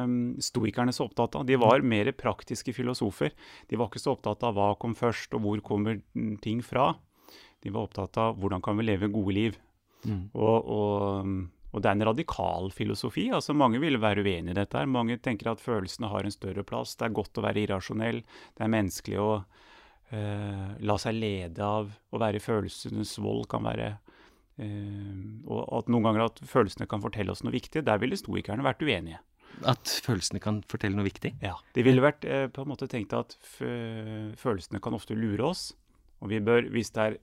mm, 0.09 0.21
stoikerne 0.42 0.94
så 0.97 1.06
opptatt 1.06 1.37
av. 1.38 1.44
De 1.47 1.59
var 1.61 1.85
mer 1.87 2.11
praktiske 2.16 2.73
filosofer. 2.75 3.35
De 3.68 3.78
var 3.78 3.90
ikke 3.90 4.02
så 4.02 4.14
opptatt 4.16 4.42
av 4.49 4.56
hva 4.56 4.71
kom 4.80 4.97
først, 4.99 5.37
og 5.37 5.44
hvor 5.44 5.62
kommer 5.66 6.00
mm, 6.16 6.38
ting 6.44 6.62
fra. 6.64 6.94
De 7.62 7.73
var 7.73 7.87
opptatt 7.87 8.18
av 8.21 8.40
hvordan 8.40 8.64
kan 8.64 8.80
vi 8.80 8.88
leve 8.88 9.12
gode 9.12 9.37
liv. 9.37 9.61
Mm. 10.04 10.25
Og, 10.33 10.71
og, 10.78 11.28
Og 11.74 11.82
det 11.82 11.90
er 11.90 11.98
en 11.98 12.06
radikal 12.06 12.70
filosofi. 12.70 13.26
altså 13.34 13.54
Mange 13.56 13.80
vil 13.82 13.98
være 13.98 14.22
uenig 14.22 14.54
i 14.54 14.58
dette. 14.60 14.78
her. 14.78 14.86
Mange 14.86 15.18
tenker 15.18 15.50
at 15.50 15.60
følelsene 15.62 16.08
har 16.08 16.24
en 16.24 16.34
større 16.34 16.62
plass. 16.62 16.94
Det 16.94 17.08
er 17.08 17.18
godt 17.18 17.38
å 17.38 17.42
være 17.42 17.64
irrasjonell. 17.64 18.22
Det 18.54 18.62
er 18.62 18.70
menneskelig 18.70 19.18
å 19.18 19.30
uh, 19.42 20.68
la 20.78 20.98
seg 21.02 21.18
lede 21.18 21.66
av 21.66 21.90
å 21.90 22.20
være 22.22 22.38
i 22.38 22.44
følelsenes 22.44 23.16
vold. 23.18 23.48
kan 23.50 23.66
være 23.66 23.90
uh, 23.98 25.14
Og 25.50 25.62
at 25.80 25.90
noen 25.90 26.06
ganger 26.06 26.28
at 26.28 26.38
følelsene 26.46 26.86
kan 26.86 27.02
fortelle 27.02 27.34
oss 27.34 27.42
noe 27.42 27.56
viktig. 27.56 27.82
Der 27.82 27.98
ville 27.98 28.20
stoikerne 28.20 28.66
vært 28.66 28.86
uenige. 28.86 29.18
At 29.66 29.98
følelsene 30.06 30.42
kan 30.42 30.62
fortelle 30.70 30.94
noe 30.94 31.10
viktig? 31.10 31.34
Ja. 31.42 31.56
De 31.74 31.82
ville 31.82 32.02
vært 32.02 32.22
uh, 32.22 32.46
på 32.54 32.62
en 32.62 32.70
måte 32.70 32.86
tenkt 32.90 33.16
at 33.18 33.34
følelsene 33.50 34.78
kan 34.78 34.94
ofte 34.94 35.18
lure 35.18 35.50
oss. 35.50 35.72
Og 36.22 36.30
vi 36.30 36.38
bør, 36.38 36.70
hvis 36.70 36.94
det 36.94 37.02
er 37.02 37.20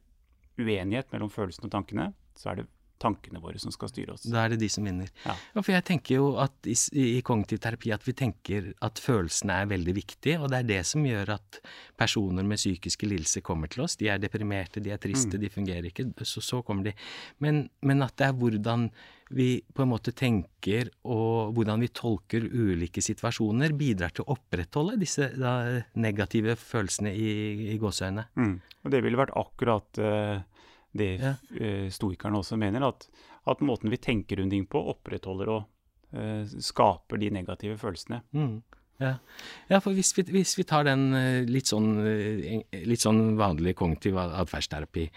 uenighet 0.60 1.08
mellom 1.16 1.32
følelsene 1.32 1.72
og 1.72 1.76
tankene, 1.80 2.12
så 2.36 2.52
er 2.52 2.60
det 2.60 2.70
tankene 3.02 3.42
våre 3.44 3.60
som 3.62 3.74
skal 3.74 3.92
styre 3.92 4.16
oss. 4.16 4.26
Da 4.30 4.46
er 4.46 4.54
det 4.54 4.62
de 4.64 4.70
som 4.72 4.86
vinner. 4.88 5.10
Ja. 5.26 5.36
for 5.60 5.74
jeg 5.74 5.86
tenker 5.88 6.20
jo 6.20 6.28
at 6.42 6.70
i, 6.70 6.76
i 7.02 7.22
kognitiv 7.26 7.62
terapi 7.64 7.94
at 7.96 8.06
vi 8.08 8.16
tenker 8.18 8.72
at 8.86 9.02
følelsene 9.02 9.62
er 9.64 9.72
veldig 9.72 9.96
viktige, 9.98 10.40
og 10.40 10.52
det 10.54 10.62
er 10.62 10.70
det 10.70 10.82
som 10.90 11.06
gjør 11.06 11.36
at 11.38 11.62
personer 12.00 12.46
med 12.48 12.62
psykiske 12.62 13.10
lidelser 13.10 13.46
kommer 13.46 13.72
til 13.72 13.86
oss. 13.86 13.98
De 14.00 14.10
er 14.12 14.22
deprimerte, 14.22 14.84
de 14.84 14.94
er 14.94 15.02
triste, 15.02 15.42
de 15.42 15.52
fungerer 15.52 15.90
ikke. 15.90 16.10
Så, 16.22 16.44
så 16.46 16.62
kommer 16.66 16.90
de. 16.90 16.96
Men, 17.44 17.66
men 17.82 18.06
at 18.06 18.18
det 18.20 18.30
er 18.30 18.38
hvordan 18.38 18.90
vi 19.32 19.62
på 19.74 19.86
en 19.86 19.92
måte 19.92 20.14
tenker 20.16 20.90
og 21.08 21.54
hvordan 21.56 21.84
vi 21.84 21.92
tolker 21.96 22.44
ulike 22.44 23.04
situasjoner, 23.04 23.76
bidrar 23.80 24.14
til 24.16 24.26
å 24.26 24.36
opprettholde 24.36 24.98
disse 25.02 25.30
da, 25.38 25.54
negative 25.96 26.58
følelsene 26.60 27.14
i, 27.16 27.32
i 27.72 27.78
gåseøynene. 27.82 28.28
Mm. 28.36 28.56
Og 28.84 28.94
det 28.94 29.04
ville 29.06 29.20
vært 29.20 29.36
akkurat 29.40 30.02
eh, 30.02 30.42
det 30.98 31.20
Ja. 31.22 31.36
eh, 31.60 31.90
stoikerne 31.90 32.42
også 32.42 32.58
mener, 32.60 32.88
at, 32.88 33.08
at 33.48 33.62
måten 33.62 33.90
vi 33.90 33.98
tenker 33.98 34.42
rundt 34.42 34.52
ting 34.52 34.68
på, 34.68 34.82
opprettholder 34.96 35.50
og 35.50 35.64
uh, 36.14 36.44
skaper 36.46 37.18
de 37.18 37.30
negative 37.30 37.78
følelsene. 37.78 38.22
Mm. 38.34 38.62
Ja. 39.02 39.16
ja, 39.68 39.80
for 39.82 39.98
hvis 39.98 40.12
vi, 40.14 40.24
hvis 40.30 40.54
vi 40.60 40.64
tar 40.70 40.86
den 40.86 41.08
eh, 41.18 41.48
litt 41.50 41.72
sånn, 41.72 41.96
litt 42.86 43.02
sånn 43.02 43.34
vanlig 43.40 43.74
kognitiv 43.80 44.20
atferdsterapi 44.22 45.08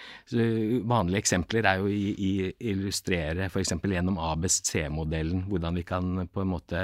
Vanlige 0.89 1.21
eksempler 1.21 1.69
er 1.69 1.83
jo 1.83 1.91
å 1.91 2.55
illustrere 2.73 3.51
f.eks. 3.51 3.75
gjennom 3.85 4.17
ABC-modellen 4.17 5.45
hvordan 5.51 5.77
vi 5.77 5.85
kan 5.85 6.25
på 6.33 6.47
en 6.47 6.53
måte 6.55 6.81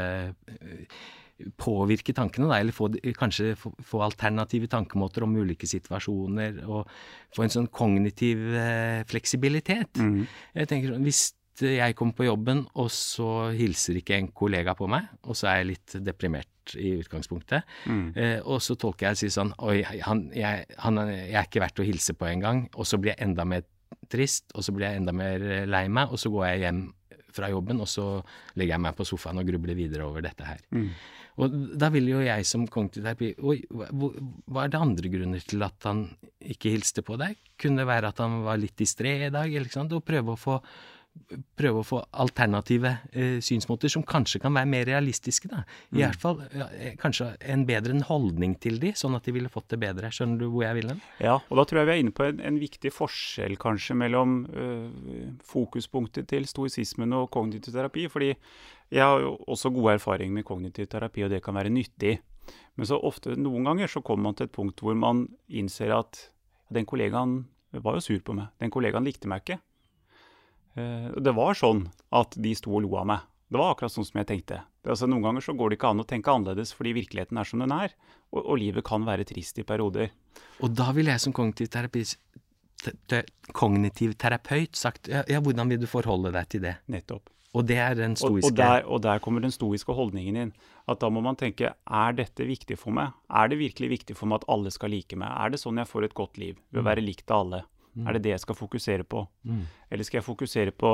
påvirke 1.61 2.15
tankene, 2.17 2.49
da, 2.51 2.61
eller 2.61 2.75
få, 2.77 2.91
kanskje 3.19 3.55
få, 3.59 3.73
få 3.87 4.03
alternative 4.07 4.69
tankemåter 4.73 5.27
om 5.27 5.37
ulike 5.41 5.69
situasjoner, 5.71 6.63
og 6.69 6.89
få 7.37 7.45
en 7.47 7.55
sånn 7.57 7.69
kognitiv 7.75 8.43
eh, 8.55 9.03
fleksibilitet. 9.11 10.01
Jeg 10.55 10.71
tenker 10.71 10.95
sånn, 10.95 11.05
Hvis 11.07 11.23
jeg 11.61 11.97
kommer 11.99 12.17
på 12.17 12.25
jobben, 12.25 12.63
og 12.81 12.89
så 12.95 13.51
hilser 13.53 13.99
ikke 14.01 14.17
en 14.17 14.31
kollega 14.33 14.73
på 14.79 14.87
meg, 14.89 15.11
og 15.29 15.37
så 15.37 15.51
er 15.51 15.59
jeg 15.61 15.71
litt 15.75 15.97
deprimert 16.07 16.77
i 16.79 16.95
utgangspunktet, 17.01 17.67
eh, 18.15 18.39
og 18.45 18.63
så 18.63 18.77
tolker 18.79 19.09
jeg 19.09 19.17
og 19.17 19.21
sier 19.21 19.35
sånn 19.35 19.51
Oi, 19.59 19.83
han, 20.07 20.31
jeg, 20.37 20.65
han, 20.79 21.03
jeg 21.11 21.35
er 21.35 21.49
ikke 21.49 21.65
verdt 21.65 21.83
å 21.83 21.87
hilse 21.89 22.15
på 22.15 22.31
engang, 22.31 22.69
og 22.77 22.87
så 22.89 23.01
blir 23.01 23.13
jeg 23.13 23.27
enda 23.27 23.45
mer 23.45 23.67
trist, 24.11 24.49
og 24.55 24.65
så 24.65 24.73
blir 24.73 24.89
jeg 24.89 25.03
enda 25.03 25.13
mer 25.17 25.43
eh, 25.45 25.67
lei 25.69 25.85
meg, 25.93 26.13
og 26.15 26.21
så 26.23 26.33
går 26.33 26.47
jeg 26.53 26.65
hjem 26.65 26.81
fra 27.35 27.51
jobben, 27.53 27.81
og 27.81 27.89
så 27.91 28.05
legger 28.59 28.77
jeg 28.77 28.85
meg 28.87 28.99
på 28.99 29.07
sofaen 29.09 29.41
og 29.43 29.49
grubler 29.49 29.79
videre 29.79 30.07
over 30.09 30.25
dette 30.25 30.47
her. 30.47 30.63
Og 31.41 31.55
da 31.81 31.89
vil 31.95 32.09
jo 32.11 32.21
jeg 32.25 32.45
som 32.49 32.67
kognitiv 32.69 33.05
terapi 33.07 33.31
Oi, 33.39 33.61
hva, 33.71 34.65
er 34.65 34.73
det 34.73 34.81
andre 34.81 35.13
grunner 35.13 35.45
til 35.47 35.63
at 35.65 35.87
han 35.89 36.03
ikke 36.41 36.73
hilste 36.75 37.05
på 37.07 37.17
deg? 37.21 37.39
Kunne 37.61 37.81
det 37.81 37.89
være 37.89 38.11
at 38.13 38.21
han 38.21 38.41
var 38.45 38.61
litt 38.61 38.77
distré 38.77 39.17
i 39.27 39.33
dag, 39.33 39.49
eller 39.49 39.69
ikke 39.69 39.79
sant? 39.79 39.95
Og 39.97 40.05
prøve 40.05 40.35
å 40.35 40.41
få 40.41 40.59
prøve 41.59 41.83
å 41.83 41.87
få 41.87 41.99
alternative 42.23 42.91
eh, 43.13 43.39
synsmåter 43.45 43.91
som 43.93 44.03
kanskje 44.07 44.41
kan 44.43 44.55
være 44.55 44.69
mer 44.71 44.87
realistiske. 44.89 45.51
da. 45.51 45.63
I 45.95 46.03
hvert 46.03 46.23
fall 46.23 46.41
ja, 46.55 46.67
eh, 46.75 46.97
kanskje 46.99 47.33
en 47.53 47.65
bedre 47.69 47.95
en 47.95 48.07
holdning 48.07 48.57
til 48.63 48.81
de, 48.83 48.93
sånn 48.99 49.15
at 49.19 49.27
de 49.27 49.35
ville 49.35 49.51
fått 49.53 49.71
det 49.75 49.81
bedre. 49.83 50.11
Skjønner 50.15 50.41
du 50.41 50.49
hvor 50.49 50.65
jeg 50.67 50.79
vil 50.81 50.91
hen? 50.93 51.03
Ja, 51.23 51.37
og 51.39 51.61
da 51.61 51.67
tror 51.67 51.83
jeg 51.83 51.91
vi 51.91 51.95
er 51.97 52.03
inne 52.05 52.17
på 52.17 52.27
en, 52.27 52.43
en 52.47 52.59
viktig 52.63 52.93
forskjell 52.95 53.59
kanskje 53.61 53.99
mellom 54.03 54.41
øh, 54.51 55.31
fokuspunktet 55.47 56.31
til 56.31 56.49
stoisismen 56.51 57.15
og 57.19 57.31
kognitiv 57.35 57.75
terapi. 57.77 58.09
Fordi 58.11 58.33
jeg 58.91 59.05
har 59.05 59.23
jo 59.23 59.37
også 59.51 59.73
god 59.75 59.97
erfaring 59.99 60.35
med 60.35 60.47
kognitiv 60.49 60.91
terapi, 60.91 61.27
og 61.27 61.35
det 61.35 61.43
kan 61.45 61.59
være 61.59 61.75
nyttig. 61.75 62.19
Men 62.79 62.89
så 62.89 62.99
ofte, 62.99 63.37
noen 63.39 63.67
ganger, 63.69 63.91
så 63.91 64.03
kommer 64.03 64.31
man 64.31 64.39
til 64.39 64.49
et 64.49 64.55
punkt 64.55 64.83
hvor 64.83 64.97
man 64.99 65.29
innser 65.47 65.95
at 65.95 66.27
den 66.75 66.87
kollegaen 66.87 67.43
var 67.71 67.99
jo 67.99 68.03
sur 68.03 68.23
på 68.25 68.35
meg. 68.35 68.51
Den 68.59 68.73
kollegaen 68.75 69.07
likte 69.07 69.31
meg 69.31 69.45
ikke. 69.45 69.61
Eh, 70.79 71.09
og 71.15 71.23
det 71.27 71.35
var 71.37 71.59
sånn 71.59 71.87
at 72.15 72.37
de 72.39 72.55
sto 72.59 72.75
og 72.77 72.85
lo 72.87 72.95
av 73.01 73.09
meg. 73.11 73.27
Det 73.51 73.59
var 73.59 73.73
akkurat 73.75 73.93
sånn 73.93 74.07
som 74.07 74.21
jeg 74.21 74.29
tenkte. 74.29 74.61
Altså, 74.87 75.09
noen 75.11 75.25
ganger 75.25 75.43
så 75.45 75.57
går 75.59 75.73
det 75.73 75.81
ikke 75.81 75.91
an 75.91 76.03
å 76.05 76.07
tenke 76.09 76.31
annerledes 76.31 76.71
fordi 76.77 76.95
virkeligheten 77.01 77.41
er 77.41 77.49
som 77.49 77.63
den 77.65 77.75
er. 77.75 77.97
Og, 78.31 78.45
og 78.45 78.61
livet 78.63 78.87
kan 78.87 79.03
være 79.09 79.27
trist 79.29 79.59
i 79.59 79.67
perioder. 79.67 80.13
Og 80.63 80.77
da 80.79 80.93
ville 80.95 81.11
jeg 81.11 81.25
som 81.25 81.35
kognitiv, 81.35 81.73
terapi, 81.75 82.05
te, 83.11 83.25
kognitiv 83.57 84.15
terapeut 84.23 84.79
sagt 84.79 85.11
ja, 85.11 85.25
ja, 85.29 85.43
hvordan 85.43 85.73
vil 85.73 85.83
du 85.83 85.89
forholde 85.91 86.33
deg 86.37 86.49
til 86.55 86.65
det? 86.69 86.79
Nettopp. 86.95 87.33
Og 87.51 87.67
det 87.67 87.81
er 87.83 87.97
den 87.99 88.15
Og, 88.15 88.21
stoiske 88.21 88.53
og, 88.53 88.57
der, 88.61 88.85
og 88.87 89.03
der 89.03 89.19
kommer 89.23 89.43
den 89.43 89.51
stoiske 89.51 89.95
holdningen 89.99 90.39
inn. 90.39 90.53
At 90.87 91.03
da 91.03 91.11
må 91.11 91.19
man 91.25 91.39
tenke 91.39 91.73
er 91.75 92.15
dette 92.15 92.47
viktig 92.47 92.79
for 92.79 92.95
meg? 92.95 93.17
Er 93.27 93.51
det 93.51 93.59
virkelig 93.59 93.91
viktig 93.97 94.15
for 94.15 94.31
meg 94.31 94.45
at 94.45 94.49
alle 94.55 94.71
skal 94.71 94.95
like 94.95 95.19
meg? 95.19 95.35
Er 95.35 95.51
det 95.51 95.59
sånn 95.59 95.83
jeg 95.83 95.91
får 95.91 96.07
et 96.07 96.15
godt 96.15 96.39
liv? 96.39 96.63
Ved 96.71 96.85
å 96.85 96.87
være 96.87 97.03
likt 97.03 97.27
av 97.35 97.43
alle? 97.43 97.65
Er 98.07 98.17
det 98.17 98.23
det 98.23 98.35
jeg 98.35 98.45
skal 98.45 98.59
fokusere 98.59 99.05
på? 99.05 99.25
Mm. 99.49 99.65
Eller 99.91 100.07
skal 100.07 100.21
jeg 100.21 100.29
fokusere 100.29 100.71
på 100.71 100.93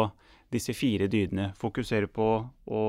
disse 0.52 0.74
fire 0.74 1.10
dydene? 1.12 1.50
Fokusere 1.58 2.08
på 2.08 2.30
å 2.66 2.86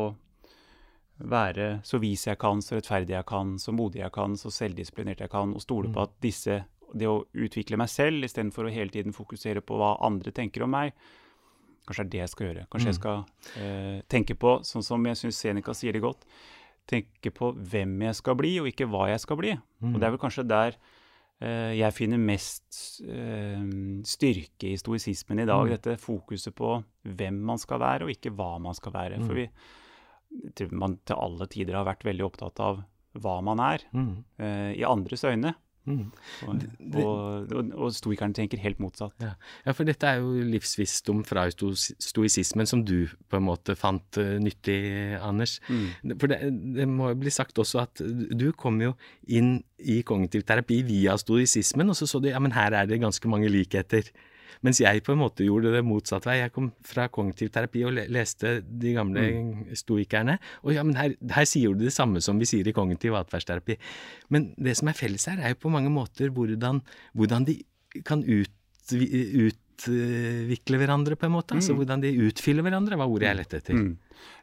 være 1.18 1.68
så 1.84 1.98
vis 1.98 2.28
jeg 2.28 2.38
kan, 2.38 2.62
så 2.62 2.78
rettferdig 2.78 3.16
jeg 3.16 3.26
kan, 3.28 3.56
så 3.60 3.74
modig 3.74 4.04
jeg 4.04 4.14
kan, 4.14 4.38
så 4.38 4.52
selvdisiplinert 4.54 5.24
jeg 5.26 5.34
kan, 5.34 5.54
og 5.54 5.64
stole 5.64 5.92
på 5.94 6.08
at 6.08 6.18
disse 6.24 6.64
Det 6.88 7.04
å 7.04 7.26
utvikle 7.36 7.76
meg 7.76 7.90
selv 7.92 8.24
istedenfor 8.24 8.64
å 8.64 8.70
hele 8.72 8.88
tiden 8.88 9.12
fokusere 9.12 9.60
på 9.60 9.76
hva 9.76 9.98
andre 10.08 10.32
tenker 10.32 10.64
om 10.64 10.72
meg, 10.72 10.94
Kanskje 11.88 12.04
det 12.04 12.08
er 12.08 12.12
det 12.12 12.20
jeg 12.20 12.32
skal 12.32 12.48
gjøre. 12.48 12.64
Kanskje 12.72 12.90
jeg 12.90 12.98
skal 12.98 13.20
eh, 13.64 14.00
tenke 14.12 14.36
på, 14.36 14.54
sånn 14.68 14.84
som 14.84 15.06
jeg 15.08 15.20
syns 15.22 15.40
Seneca 15.40 15.76
sier 15.76 15.96
det 15.96 16.04
godt, 16.04 16.26
tenke 16.88 17.32
på 17.32 17.54
hvem 17.56 17.94
jeg 18.08 18.18
skal 18.20 18.36
bli, 18.40 18.54
og 18.60 18.68
ikke 18.68 18.88
hva 18.92 19.06
jeg 19.12 19.22
skal 19.24 19.40
bli. 19.40 19.54
Og 19.84 19.96
det 19.96 20.08
er 20.08 20.14
vel 20.16 20.22
kanskje 20.22 20.44
der 20.48 20.76
jeg 21.40 21.94
finner 21.94 22.18
mest 22.18 23.02
eh, 23.06 23.62
styrke 24.10 24.72
i 24.72 24.78
stoisismen 24.78 25.40
i 25.44 25.46
dag. 25.46 25.68
Dette 25.70 25.98
fokuset 26.02 26.56
på 26.58 26.84
hvem 27.06 27.38
man 27.46 27.58
skal 27.62 27.80
være, 27.80 28.04
og 28.08 28.10
ikke 28.10 28.32
hva 28.34 28.56
man 28.60 28.74
skal 28.74 28.92
være. 28.96 29.20
For 29.28 29.34
vi 29.38 29.48
tror 30.58 30.72
man 30.74 30.98
til 31.06 31.16
alle 31.16 31.48
tider 31.48 31.78
har 31.78 31.86
vært 31.86 32.04
veldig 32.04 32.26
opptatt 32.26 32.60
av 32.60 32.82
hva 33.18 33.38
man 33.42 33.60
er, 33.60 33.80
Mm. 33.94 34.24
eh, 34.40 34.74
i 34.78 34.84
andres 34.84 35.24
øyne. 35.24 35.56
Mm. 35.88 36.10
Og, 36.48 36.64
og, 37.00 37.54
og, 37.56 37.70
og 37.88 37.94
stoikerne 37.96 38.36
tenker 38.36 38.60
helt 38.60 38.82
motsatt. 38.84 39.16
Ja. 39.24 39.32
ja, 39.64 39.74
for 39.78 39.88
dette 39.88 40.10
er 40.10 40.20
jo 40.20 40.34
livsvisdom 40.52 41.22
fra 41.28 41.46
sto- 41.54 41.72
stoisismen 41.74 42.68
som 42.68 42.84
du 42.84 43.08
på 43.32 43.40
en 43.40 43.48
måte 43.48 43.76
fant 43.80 44.20
eh, 44.20 44.36
nyttig, 44.44 44.78
Anders. 45.24 45.58
Mm. 45.72 45.88
For 46.20 46.32
det, 46.34 46.42
det 46.76 46.88
må 46.92 47.14
jo 47.14 47.22
bli 47.24 47.32
sagt 47.34 47.60
også 47.64 47.86
at 47.86 48.04
du 48.04 48.50
kom 48.60 48.82
jo 48.84 48.94
inn 49.32 49.62
i 49.80 50.02
kognitiv 50.04 50.44
terapi 50.48 50.82
via 50.88 51.16
stoisismen, 51.22 51.88
og 51.94 51.96
så 52.00 52.08
så 52.10 52.20
du 52.20 52.28
ja, 52.32 52.40
men 52.44 52.56
her 52.56 52.76
er 52.76 52.90
det 52.90 53.00
ganske 53.04 53.32
mange 53.32 53.50
likheter. 53.54 54.12
Mens 54.66 54.82
jeg 54.82 55.04
på 55.06 55.14
en 55.14 55.22
måte 55.22 55.46
gjorde 55.46 55.74
det 55.76 55.84
motsatt 55.86 56.26
vei. 56.28 56.40
Jeg 56.42 56.54
kom 56.56 56.72
fra 56.86 57.08
kognitiv 57.14 57.52
terapi 57.54 57.84
og 57.88 57.96
leste 58.14 58.58
de 58.66 58.94
gamle 58.98 59.26
stoikerne. 59.78 60.38
Og 60.66 60.76
ja, 60.76 60.86
men 60.88 60.98
her, 61.00 61.16
her 61.36 61.48
sier 61.50 61.76
du 61.76 61.86
det 61.86 61.96
samme 61.96 62.22
som 62.24 62.40
vi 62.42 62.50
sier 62.50 62.68
i 62.68 62.76
kognitiv 62.76 63.18
atferdsterapi. 63.20 63.78
Men 64.34 64.52
det 64.58 64.78
som 64.80 64.92
er 64.92 64.98
felles 64.98 65.28
her, 65.30 65.42
er 65.42 65.54
jo 65.54 65.64
på 65.68 65.74
mange 65.74 65.94
måter 65.94 66.34
hvordan, 66.34 66.82
hvordan 67.18 67.48
de 67.48 67.60
kan 68.08 68.24
ut, 68.26 68.54
utvikle 68.94 70.82
hverandre, 70.82 71.18
på 71.20 71.28
en 71.28 71.36
måte. 71.38 71.58
Altså 71.58 71.76
hvordan 71.78 72.04
de 72.04 72.16
utfyller 72.28 72.66
hverandre, 72.66 72.98
var 73.00 73.12
ordet 73.12 73.30
jeg 73.30 73.42
lette 73.42 73.62
etter. 73.62 73.78
Mm. 73.78 73.94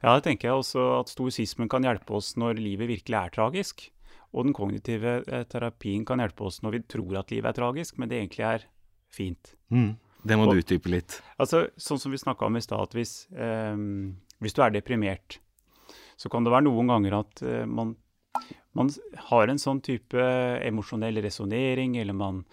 Ja, 0.05 0.15
det 0.15 0.25
tenker 0.29 0.51
jeg 0.51 0.63
også 0.63 0.87
at 1.01 1.11
stoisismen 1.11 1.71
kan 1.71 1.87
hjelpe 1.87 2.15
oss 2.19 2.35
når 2.41 2.61
livet 2.63 2.91
virkelig 2.91 3.19
er 3.19 3.35
tragisk. 3.35 3.89
Og 4.35 4.49
den 4.49 4.55
kognitive 4.57 5.21
eh, 5.31 5.45
terapien 5.47 6.05
kan 6.07 6.23
hjelpe 6.23 6.49
oss 6.49 6.61
når 6.65 6.79
vi 6.79 6.81
tror 6.97 7.21
at 7.21 7.31
livet 7.31 7.53
er 7.53 7.59
tragisk, 7.59 7.99
men 7.99 8.11
det 8.11 8.19
egentlig 8.19 8.47
er 8.49 8.67
fint. 9.15 9.55
Mm. 9.71 9.95
Det 10.25 10.37
må 10.39 10.47
Og- 10.47 10.55
du 10.55 10.63
utdype 10.63 10.89
litt. 10.89 11.21
Altså, 11.39 11.69
sånn 11.77 12.01
som 12.01 12.13
vi 12.13 12.19
snakka 12.19 12.47
om 12.47 12.57
i 12.57 12.61
stad, 12.61 12.81
at 12.81 12.93
hvis, 12.93 13.27
eh, 13.37 13.77
hvis 14.41 14.55
du 14.55 14.63
er 14.63 14.71
deprimert, 14.71 15.39
så 16.17 16.31
kan 16.31 16.45
det 16.45 16.53
være 16.53 16.65
noen 16.65 16.89
ganger 16.89 17.19
at 17.21 17.43
eh, 17.43 17.65
man, 17.67 17.97
man 18.75 18.91
har 19.31 19.49
en 19.49 19.59
sånn 19.59 19.83
type 19.83 20.15
emosjonell 20.15 21.21
resonnering, 21.23 21.97
eller 22.01 22.15
man 22.15 22.45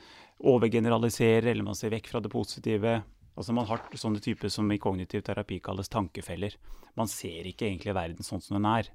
overgeneraliserer, 0.43 1.51
eller 1.51 1.63
man 1.63 1.75
ser 1.77 1.93
vekk 1.93 2.07
fra 2.07 2.19
det 2.19 2.31
positive. 2.31 3.03
Altså 3.37 3.53
Man 3.53 3.65
har 3.65 3.77
sånne 3.95 4.21
typer 4.21 4.49
som 4.49 4.69
i 4.71 4.77
kognitiv 4.81 5.23
terapi 5.23 5.61
kalles 5.63 5.89
tankefeller. 5.89 6.55
Man 6.97 7.07
ser 7.07 7.47
ikke 7.47 7.69
egentlig 7.69 7.95
verden 7.95 8.25
sånn 8.27 8.41
som 8.43 8.57
den 8.57 8.67
er. 8.69 8.89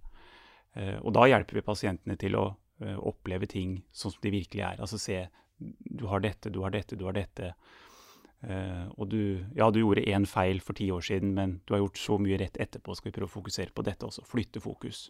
Eh, 0.77 0.99
og 1.01 1.15
da 1.17 1.25
hjelper 1.31 1.55
vi 1.55 1.65
pasientene 1.65 2.19
til 2.21 2.37
å 2.37 2.47
eh, 2.83 2.97
oppleve 2.99 3.49
ting 3.49 3.79
sånn 3.93 4.13
som 4.13 4.21
de 4.23 4.35
virkelig 4.35 4.61
er. 4.67 4.83
Altså 4.85 4.99
se 5.01 5.23
du 5.59 6.05
har 6.11 6.21
dette, 6.21 6.53
du 6.53 6.61
har 6.61 6.71
dette, 6.75 6.99
du 6.99 7.07
har 7.07 7.17
dette. 7.17 7.55
Eh, 8.47 8.87
og 8.95 9.09
du, 9.11 9.21
ja, 9.59 9.69
du 9.75 9.81
gjorde 9.81 10.07
én 10.07 10.27
feil 10.31 10.61
for 10.63 10.79
ti 10.79 10.87
år 10.95 11.03
siden, 11.03 11.33
men 11.35 11.59
du 11.67 11.75
har 11.75 11.83
gjort 11.83 11.99
så 11.99 12.19
mye 12.23 12.39
rett 12.39 12.59
etterpå. 12.63 12.95
Skal 12.95 13.11
vi 13.11 13.17
prøve 13.19 13.31
å 13.31 13.37
fokusere 13.37 13.75
på 13.75 13.85
dette 13.87 14.07
også? 14.07 14.23
Flytte 14.29 14.63
fokus. 14.63 15.09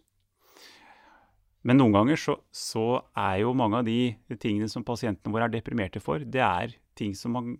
Men 1.67 1.81
noen 1.81 1.93
ganger 1.93 2.19
så, 2.21 2.37
så 2.53 2.85
er 3.17 3.43
jo 3.43 3.53
mange 3.57 3.81
av 3.81 3.87
de 3.87 4.15
tingene 4.39 4.69
som 4.71 4.85
pasientene 4.87 5.33
våre 5.33 5.49
er 5.49 5.53
deprimerte 5.57 6.01
for, 6.01 6.23
det 6.23 6.41
er 6.41 6.73
ting 6.97 7.13
som 7.17 7.35
man 7.35 7.53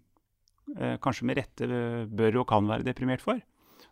eh, 0.78 0.96
kanskje 1.04 1.28
med 1.30 1.42
rette 1.42 1.70
bør 2.10 2.42
og 2.42 2.50
kan 2.50 2.70
være 2.70 2.88
deprimert 2.88 3.22
for. 3.26 3.42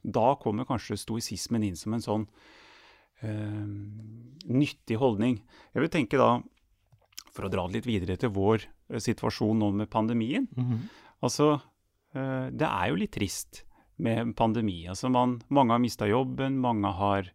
Da 0.06 0.28
kommer 0.42 0.68
kanskje 0.70 0.98
stoisismen 1.02 1.66
inn 1.68 1.78
som 1.78 1.94
en 1.98 2.06
sånn 2.06 2.28
eh, 3.26 3.66
nyttig 4.50 4.98
holdning. 5.02 5.42
Jeg 5.74 5.86
vil 5.86 5.94
tenke 5.94 6.22
da, 6.22 6.38
for 7.36 7.46
å 7.46 7.52
dra 7.52 7.68
det 7.68 7.82
litt 7.82 7.90
videre 7.90 8.18
til 8.22 8.34
vår 8.34 8.64
eh, 8.64 9.02
situasjon 9.02 9.62
nå 9.62 9.74
med 9.84 9.92
pandemien 9.92 10.48
Mm 10.56 10.66
-hmm. 10.66 10.86
Altså, 11.24 11.60
det 12.16 12.68
er 12.68 12.90
jo 12.90 12.96
litt 13.00 13.12
trist 13.12 13.66
med 13.96 14.36
pandemi. 14.36 14.88
Altså 14.88 15.10
man, 15.10 15.40
mange 15.48 15.76
har 15.76 15.84
mista 15.84 16.08
jobben, 16.08 16.60
mange 16.64 16.92
har 16.98 17.30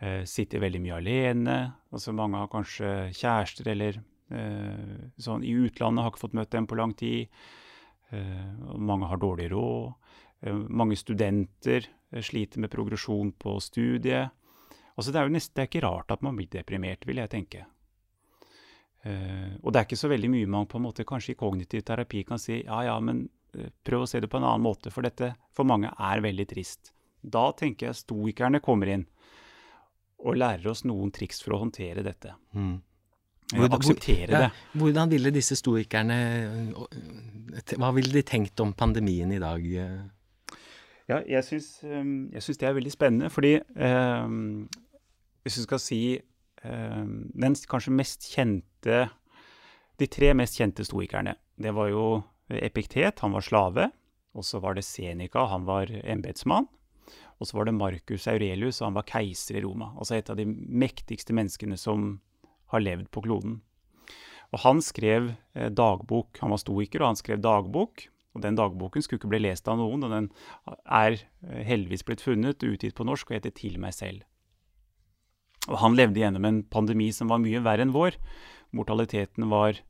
eh, 0.00 0.24
sittet 0.28 0.62
veldig 0.62 0.80
mye 0.84 0.98
alene. 0.98 1.58
Altså 1.92 2.12
mange 2.16 2.40
har 2.42 2.50
kanskje 2.52 2.92
kjærester 3.16 3.70
eller 3.72 4.00
eh, 4.30 4.98
sånn 5.20 5.46
i 5.46 5.54
utlandet, 5.56 6.04
har 6.04 6.12
ikke 6.12 6.26
fått 6.26 6.36
møtt 6.38 6.52
dem 6.54 6.68
på 6.68 6.78
lang 6.78 6.94
tid. 6.98 7.32
Eh, 8.12 8.50
mange 8.76 9.08
har 9.08 9.22
dårlig 9.22 9.50
råd. 9.54 10.12
Eh, 10.40 10.60
mange 10.68 10.98
studenter 10.98 11.88
eh, 11.88 12.22
sliter 12.22 12.60
med 12.64 12.72
progresjon 12.72 13.32
på 13.32 13.56
studiet. 13.64 14.34
Altså 14.98 15.14
det 15.14 15.20
er 15.20 15.28
jo 15.28 15.34
nesten, 15.36 15.54
det 15.54 15.64
er 15.64 15.70
ikke 15.70 15.86
rart 15.86 16.12
at 16.12 16.24
man 16.26 16.36
blir 16.36 16.50
deprimert, 16.52 17.06
vil 17.06 17.20
jeg 17.22 17.32
tenke. 17.32 17.64
Eh, 19.06 19.56
og 19.62 19.72
det 19.72 19.80
er 19.80 19.88
ikke 19.88 20.00
så 20.00 20.10
veldig 20.10 20.30
mye 20.32 20.50
man 20.50 20.68
på 20.68 20.80
en 20.80 20.88
måte 20.88 21.06
kanskje 21.06 21.36
i 21.36 21.38
kognitiv 21.38 21.84
terapi 21.86 22.24
kan 22.26 22.40
si 22.42 22.58
ja 22.64 22.82
ja, 22.82 22.96
men 23.00 23.28
prøv 23.84 24.04
å 24.04 24.08
se 24.08 24.20
det 24.20 24.30
på 24.30 24.40
en 24.40 24.46
annen 24.48 24.64
måte, 24.64 24.92
for 24.94 25.06
dette 25.06 25.32
for 25.56 25.68
mange 25.68 25.90
er 25.90 26.24
veldig 26.24 26.48
trist. 26.50 26.92
Da 27.22 27.50
tenker 27.56 27.88
jeg 27.88 28.00
stoikerne 28.02 28.60
kommer 28.64 28.92
inn 28.92 29.06
og 30.18 30.38
lærer 30.38 30.66
oss 30.70 30.84
noen 30.88 31.12
triks 31.14 31.42
for 31.44 31.54
å 31.54 31.62
håndtere 31.62 32.02
dette. 32.06 32.34
Mm. 32.56 32.78
Hvordan, 33.54 33.78
akseptere 33.78 34.28
ja, 34.28 34.40
det. 34.44 34.48
Hvordan 34.76 35.08
ville 35.08 35.30
disse 35.32 35.56
stoikerne 35.56 36.16
Hva 37.80 37.88
ville 37.96 38.12
de 38.12 38.20
tenkt 38.26 38.60
om 38.60 38.74
pandemien 38.76 39.30
i 39.32 39.38
dag? 39.40 39.64
Ja, 41.08 41.22
jeg 41.24 41.44
syns, 41.46 41.70
det 41.80 42.66
er 42.68 42.74
veldig 42.76 42.92
spennende, 42.92 43.30
fordi 43.32 43.54
eh, 43.56 44.26
hvis 45.40 45.56
du 45.56 45.62
skal 45.64 45.80
si 45.80 46.02
eh, 46.18 47.06
den 47.40 47.56
kanskje 47.70 47.94
mest 47.96 48.28
kjente 48.28 49.06
De 49.98 50.10
tre 50.12 50.34
mest 50.36 50.60
kjente 50.60 50.84
stoikerne, 50.84 51.38
det 51.56 51.72
var 51.74 51.88
jo 51.88 52.04
Epiktet, 52.48 53.20
han 53.20 53.34
var 53.36 53.44
slave. 53.44 53.90
Og 54.36 54.44
så 54.46 54.60
var 54.62 54.76
det 54.76 54.86
Seneca, 54.86 55.46
han 55.50 55.64
var 55.68 55.90
embetsmann. 56.04 56.68
Og 57.38 57.48
så 57.48 57.56
var 57.56 57.68
det 57.68 57.76
Marcus 57.78 58.26
Aurelius, 58.30 58.82
han 58.84 58.96
var 58.96 59.06
keiser 59.08 59.58
i 59.58 59.62
Roma. 59.64 59.92
Altså 59.96 60.18
et 60.18 60.30
av 60.30 60.38
de 60.38 60.46
mektigste 60.48 61.34
menneskene 61.36 61.78
som 61.80 62.18
har 62.72 62.84
levd 62.84 63.08
på 63.14 63.22
kloden. 63.24 63.60
Og 64.52 64.62
han 64.64 64.80
skrev 64.84 65.32
eh, 65.54 65.68
dagbok. 65.68 66.38
Han 66.42 66.52
var 66.54 66.60
stoiker, 66.62 67.02
og 67.02 67.12
han 67.12 67.20
skrev 67.20 67.42
dagbok. 67.44 68.06
Og 68.36 68.44
den 68.44 68.58
dagboken 68.58 69.04
skulle 69.04 69.20
ikke 69.22 69.32
bli 69.32 69.42
lest 69.46 69.68
av 69.68 69.78
noen, 69.80 70.04
og 70.04 70.12
den 70.12 70.28
er 70.84 71.16
heldigvis 71.66 72.04
blitt 72.06 72.22
funnet 72.22 72.62
utgitt 72.62 72.94
på 72.94 73.06
norsk 73.08 73.30
og 73.30 73.38
heter 73.38 73.54
Til 73.56 73.78
meg 73.82 73.96
selv. 73.96 74.22
Og 75.68 75.80
han 75.82 75.96
levde 75.98 76.20
gjennom 76.22 76.46
en 76.46 76.62
pandemi 76.62 77.10
som 77.12 77.32
var 77.32 77.42
mye 77.42 77.60
verre 77.64 77.84
enn 77.84 77.94
vår. 77.96 78.16
Mortaliteten 78.76 79.48
var 79.50 79.80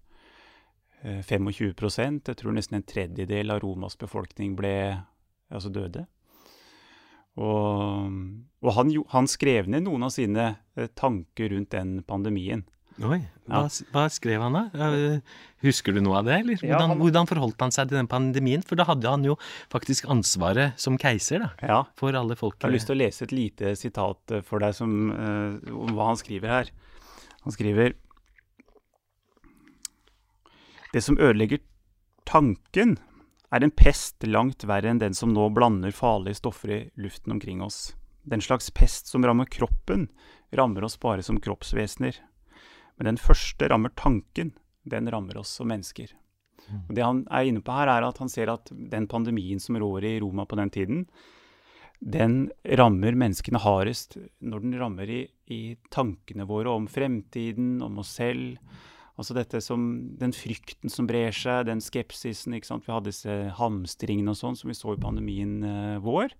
25% 1.04 2.30
Jeg 2.32 2.38
tror 2.40 2.54
nesten 2.56 2.80
en 2.80 2.86
tredjedel 2.86 3.54
av 3.54 3.60
Romas 3.62 3.94
befolkning 3.98 4.56
ble 4.58 4.72
altså 5.48 5.70
døde. 5.72 6.06
Og, 7.38 8.16
og 8.64 8.74
han, 8.74 8.90
han, 9.12 9.28
skrev 9.30 9.68
ned 9.70 9.86
noen 9.86 10.08
av 10.08 10.10
sine 10.10 10.50
tanker 10.98 11.54
rundt 11.54 11.70
den 11.76 12.00
pandemien. 12.06 12.64
Oi, 12.98 13.20
hva, 13.46 13.60
ja. 13.68 13.84
hva, 13.94 14.08
skrev 14.10 14.42
han 14.42 14.56
da? 14.56 14.64
Husker 15.62 15.94
du 15.94 16.00
noe 16.02 16.18
av 16.18 16.26
det? 16.26 16.40
eller? 16.40 16.58
Hvordan, 16.58 16.72
ja, 16.72 16.80
han, 16.82 16.98
hvordan, 16.98 17.28
forholdt 17.30 17.62
han 17.62 17.74
seg 17.74 17.92
til 17.92 18.00
den 18.00 18.10
pandemien? 18.10 18.64
For 18.66 18.80
da 18.80 18.88
hadde 18.88 19.12
han 19.12 19.22
jo 19.26 19.36
faktisk 19.70 20.08
ansvaret 20.10 20.74
som 20.82 20.98
keiser 20.98 21.44
da, 21.44 21.52
ja. 21.62 21.78
for 22.00 22.18
alle 22.18 22.34
folk. 22.38 22.58
Jeg 22.58 22.66
har 22.66 22.74
lyst 22.74 22.90
til 22.90 22.98
å 22.98 23.02
lese 23.04 23.28
et 23.28 23.36
lite 23.36 23.76
sitat 23.78 24.34
for 24.48 24.66
deg 24.66 24.74
som, 24.74 24.98
om 25.14 25.94
hva 25.94 26.10
han 26.10 26.18
skriver 26.18 26.56
her. 26.56 26.74
Han 27.44 27.54
skriver 27.54 27.94
Det 30.92 31.02
som 31.04 31.18
ødelegger 31.20 31.60
tanken, 32.24 32.96
er 33.50 33.64
en 33.64 33.72
pest 33.72 34.24
langt 34.28 34.64
verre 34.68 34.90
enn 34.92 35.00
den 35.00 35.16
som 35.16 35.32
nå 35.32 35.48
blander 35.56 35.92
farlige 35.96 36.40
stoffer 36.40 36.72
i 36.74 36.80
luften 37.00 37.32
omkring 37.32 37.62
oss. 37.64 37.94
Den 38.28 38.44
slags 38.44 38.68
pest 38.70 39.08
som 39.08 39.24
rammer 39.24 39.48
kroppen, 39.48 40.08
rammer 40.52 40.84
oss 40.84 40.98
bare 41.00 41.24
som 41.24 41.40
kroppsvesener. 41.40 42.18
Men 42.96 43.12
den 43.12 43.20
første 43.20 43.68
rammer 43.68 43.92
tanken, 43.96 44.52
den 44.84 45.08
rammer 45.12 45.40
oss 45.40 45.54
som 45.60 45.70
mennesker. 45.72 46.12
Og 46.88 46.92
det 46.96 47.04
han 47.04 47.22
er 47.32 47.48
inne 47.48 47.62
på 47.64 47.72
her, 47.72 47.88
er 47.88 48.04
at 48.04 48.20
han 48.20 48.28
ser 48.32 48.52
at 48.52 48.68
den 48.68 49.08
pandemien 49.08 49.60
som 49.62 49.78
rår 49.80 50.04
i 50.04 50.18
Roma 50.20 50.44
på 50.48 50.58
den 50.60 50.72
tiden, 50.74 51.06
den 51.98 52.50
rammer 52.78 53.16
menneskene 53.18 53.58
hardest 53.58 54.18
når 54.38 54.62
den 54.62 54.76
rammer 54.78 55.10
i, 55.10 55.22
i 55.50 55.62
tankene 55.90 56.46
våre 56.46 56.70
om 56.70 56.86
fremtiden, 56.90 57.78
om 57.82 57.98
oss 58.04 58.12
selv. 58.20 58.58
Altså 59.18 59.34
dette 59.34 59.60
som, 59.64 59.84
Den 60.18 60.32
frykten 60.36 60.92
som 60.92 61.08
brer 61.08 61.34
seg, 61.34 61.66
den 61.66 61.82
skepsisen. 61.82 62.54
ikke 62.54 62.70
sant? 62.70 62.86
Vi 62.86 62.94
hadde 62.94 63.10
disse 63.10 63.38
hamstringene 63.58 64.34
og 64.34 64.38
sånn 64.38 64.58
som 64.58 64.70
vi 64.70 64.78
så 64.78 64.94
i 64.94 65.00
pandemien 65.02 65.56
eh, 65.66 65.96
vår. 66.04 66.36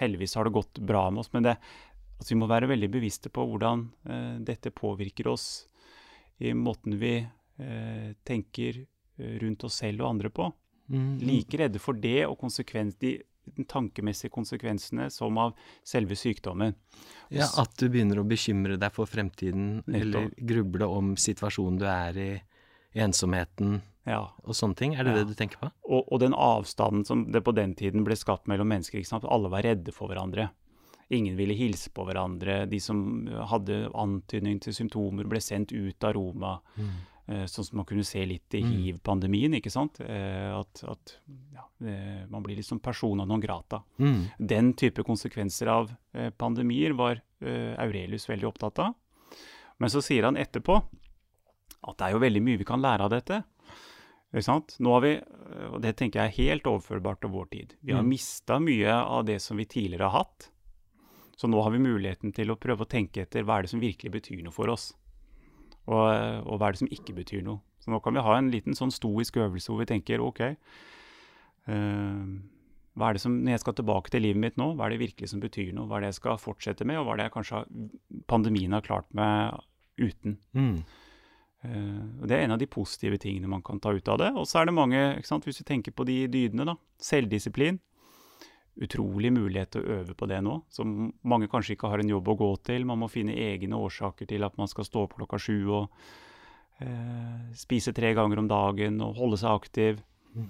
Heldigvis 0.00 0.36
har 0.38 0.46
det 0.46 0.54
gått 0.54 0.78
bra 0.86 1.08
med 1.10 1.24
oss, 1.24 1.32
men 1.34 1.44
det, 1.44 1.56
altså 2.16 2.32
vi 2.32 2.38
må 2.40 2.48
være 2.48 2.70
veldig 2.70 2.88
bevisste 2.94 3.32
på 3.34 3.44
hvordan 3.50 3.82
eh, 4.06 4.38
dette 4.46 4.72
påvirker 4.72 5.28
oss 5.28 5.48
i 6.40 6.54
måten 6.56 6.96
vi 7.02 7.18
eh, 7.20 8.10
tenker 8.24 8.84
rundt 9.42 9.66
oss 9.66 9.82
selv 9.82 10.00
og 10.00 10.14
andre 10.14 10.30
på. 10.32 10.46
Mm. 10.90 11.18
Like 11.20 11.58
redde 11.60 11.82
for 11.82 11.98
det 11.98 12.22
og 12.24 12.38
konsekvens, 12.40 12.96
de 13.02 13.18
tankemessige 13.68 14.32
konsekvensene 14.32 15.08
som 15.10 15.38
av 15.38 15.54
selve 15.86 16.16
sykdommen. 16.16 16.74
Ja, 17.28 17.48
At 17.60 17.76
du 17.78 17.88
begynner 17.88 18.20
å 18.20 18.26
bekymre 18.26 18.78
deg 18.80 18.94
for 18.94 19.10
fremtiden, 19.10 19.82
eller 19.86 20.30
gruble 20.36 20.88
om 20.90 21.14
situasjonen 21.18 21.78
du 21.80 21.86
er 21.90 22.20
i, 22.20 22.30
ensomheten 22.98 23.80
ja. 24.08 24.24
og 24.42 24.56
sånne 24.56 24.78
ting. 24.78 24.96
Er 24.98 25.06
det 25.06 25.14
ja. 25.14 25.20
det 25.20 25.30
du 25.30 25.36
tenker 25.38 25.60
på? 25.60 25.70
Og, 25.86 26.06
og, 26.06 26.16
den 26.22 26.34
avstanden 26.34 27.04
som 27.06 27.28
det 27.30 27.44
på 27.46 27.54
den 27.56 27.76
tiden 27.78 28.02
ble 28.06 28.16
skapt 28.18 28.50
mellom 28.50 28.70
mennesker. 28.72 28.98
ikke 28.98 29.12
sant? 29.12 29.28
Alle 29.30 29.50
var 29.52 29.66
redde 29.66 29.94
for 29.94 30.10
hverandre. 30.10 30.48
Ingen 31.10 31.36
ville 31.38 31.56
hilse 31.58 31.90
på 31.94 32.04
hverandre. 32.06 32.64
De 32.70 32.78
som 32.82 33.26
hadde 33.50 33.84
antydning 33.98 34.60
til 34.62 34.74
symptomer, 34.76 35.26
ble 35.30 35.42
sendt 35.42 35.74
ut 35.74 36.06
av 36.06 36.14
Roma. 36.14 36.56
Mm. 36.78 36.92
Sånn 37.30 37.66
som 37.66 37.78
man 37.78 37.86
kunne 37.86 38.02
se 38.02 38.24
litt 38.26 38.54
i 38.58 38.60
hiv-pandemien. 38.64 39.52
ikke 39.54 39.70
sant? 39.70 40.00
At, 40.02 40.80
at 40.82 41.12
ja, 41.54 41.62
man 42.26 42.42
blir 42.42 42.58
liksom 42.58 42.80
persona 42.82 43.22
non 43.28 43.38
grata. 43.38 43.84
Mm. 44.02 44.24
Den 44.38 44.72
type 44.74 45.04
konsekvenser 45.06 45.70
av 45.70 45.92
pandemier 46.40 46.96
var 46.98 47.20
Aurelius 47.38 48.26
veldig 48.26 48.48
opptatt 48.50 48.82
av. 48.82 48.96
Men 49.78 49.94
så 49.94 50.02
sier 50.02 50.26
han 50.26 50.40
etterpå 50.40 50.80
at 51.80 51.96
det 51.96 52.08
er 52.08 52.16
jo 52.16 52.24
veldig 52.24 52.42
mye 52.44 52.60
vi 52.60 52.66
kan 52.68 52.82
lære 52.82 53.06
av 53.06 53.14
dette. 53.14 53.40
Ikke 54.30 54.46
sant? 54.46 54.76
Nå 54.78 54.92
har 54.94 55.02
vi, 55.02 55.14
og 55.72 55.80
det 55.82 55.96
tenker 55.98 56.20
jeg 56.20 56.30
er 56.30 56.36
helt 56.50 56.68
overførbart 56.70 57.22
til 57.24 57.32
vår 57.32 57.48
tid. 57.50 57.74
Vi 57.82 57.94
har 57.96 58.04
mm. 58.04 58.10
mista 58.12 58.60
mye 58.62 58.94
av 59.00 59.24
det 59.26 59.40
som 59.42 59.58
vi 59.58 59.66
tidligere 59.66 60.10
har 60.10 60.24
hatt. 60.24 60.50
Så 61.40 61.48
nå 61.48 61.62
har 61.64 61.72
vi 61.72 61.80
muligheten 61.82 62.34
til 62.36 62.52
å 62.52 62.58
prøve 62.60 62.84
å 62.84 62.90
tenke 62.90 63.24
etter 63.24 63.46
hva 63.46 63.58
er 63.58 63.66
det 63.66 63.72
som 63.72 63.80
virkelig 63.82 64.12
betyr 64.12 64.42
noe 64.44 64.54
for 64.54 64.70
oss. 64.70 64.90
Og, 65.90 66.06
og, 66.46 66.54
hva 66.58 66.68
er 66.68 66.76
det 66.76 66.82
som 66.84 66.92
ikke 66.94 67.16
betyr 67.16 67.42
noe. 67.46 67.62
Så 67.82 67.90
nå 67.90 67.98
kan 68.04 68.14
vi 68.14 68.22
ha 68.24 68.36
en 68.36 68.50
liten 68.52 68.76
sånn 68.76 68.92
stoisk 68.94 69.40
øvelse 69.40 69.72
hvor 69.72 69.80
vi 69.80 69.88
tenker 69.88 70.22
OK 70.22 70.42
uh, 70.44 72.24
hva 72.98 73.08
er 73.08 73.16
det 73.16 73.22
som, 73.22 73.36
Når 73.40 73.54
jeg 73.54 73.62
skal 73.62 73.76
tilbake 73.78 74.12
til 74.12 74.24
livet 74.26 74.42
mitt 74.42 74.58
nå, 74.60 74.72
hva 74.76 74.86
er 74.86 74.94
det 74.94 75.04
virkelig 75.04 75.30
som 75.32 75.40
betyr 75.42 75.70
noe? 75.76 75.88
Hva 75.88 75.98
er 75.98 76.04
det 76.04 76.10
jeg 76.12 76.20
skal 76.20 76.40
fortsette 76.42 76.86
med, 76.88 76.98
og 77.00 77.06
hva 77.06 77.14
er 77.14 77.20
det 77.20 77.28
jeg 77.28 77.36
kanskje 77.36 77.60
har, 77.60 77.68
pandemien 78.28 78.74
har 78.76 78.84
klart 78.84 79.08
meg 79.16 79.56
uten? 80.00 80.36
Mm. 80.52 80.74
Uh, 81.64 82.02
og 82.20 82.26
Det 82.28 82.36
er 82.36 82.44
en 82.44 82.56
av 82.56 82.60
de 82.60 82.68
positive 82.70 83.20
tingene 83.22 83.50
man 83.50 83.64
kan 83.64 83.80
ta 83.80 83.94
ut 83.94 84.10
av 84.12 84.20
det. 84.20 84.32
Og 84.36 84.48
så 84.50 84.60
er 84.60 84.68
det 84.68 84.76
mange, 84.76 85.00
ikke 85.16 85.30
sant, 85.30 85.46
hvis 85.48 85.62
vi 85.62 85.68
tenker 85.70 85.96
på 85.96 86.06
de 86.08 86.18
dydene, 86.32 86.66
da. 86.68 86.76
Selvdisiplin 87.00 87.80
utrolig 88.80 89.32
mulighet 89.32 89.74
til 89.74 89.84
å 89.84 89.98
øve 90.00 90.16
på 90.16 90.28
det 90.30 90.40
nå, 90.44 90.60
som 90.72 91.10
mange 91.28 91.50
kanskje 91.52 91.76
ikke 91.76 91.90
har 91.92 92.02
en 92.02 92.12
jobb 92.14 92.32
å 92.32 92.38
gå 92.40 92.50
til. 92.70 92.86
Man 92.88 93.02
må 93.02 93.10
finne 93.12 93.36
egne 93.36 93.78
årsaker 93.80 94.28
til 94.30 94.46
at 94.46 94.56
man 94.60 94.70
skal 94.70 94.88
stå 94.88 95.04
opp 95.06 95.18
klokka 95.18 95.40
sju 95.40 95.58
og 95.68 95.90
eh, 96.80 97.50
spise 97.58 97.94
tre 97.96 98.14
ganger 98.16 98.40
om 98.42 98.48
dagen 98.50 99.00
og 99.04 99.20
holde 99.20 99.40
seg 99.40 99.52
aktiv. 99.52 100.00
Mm. 100.34 100.48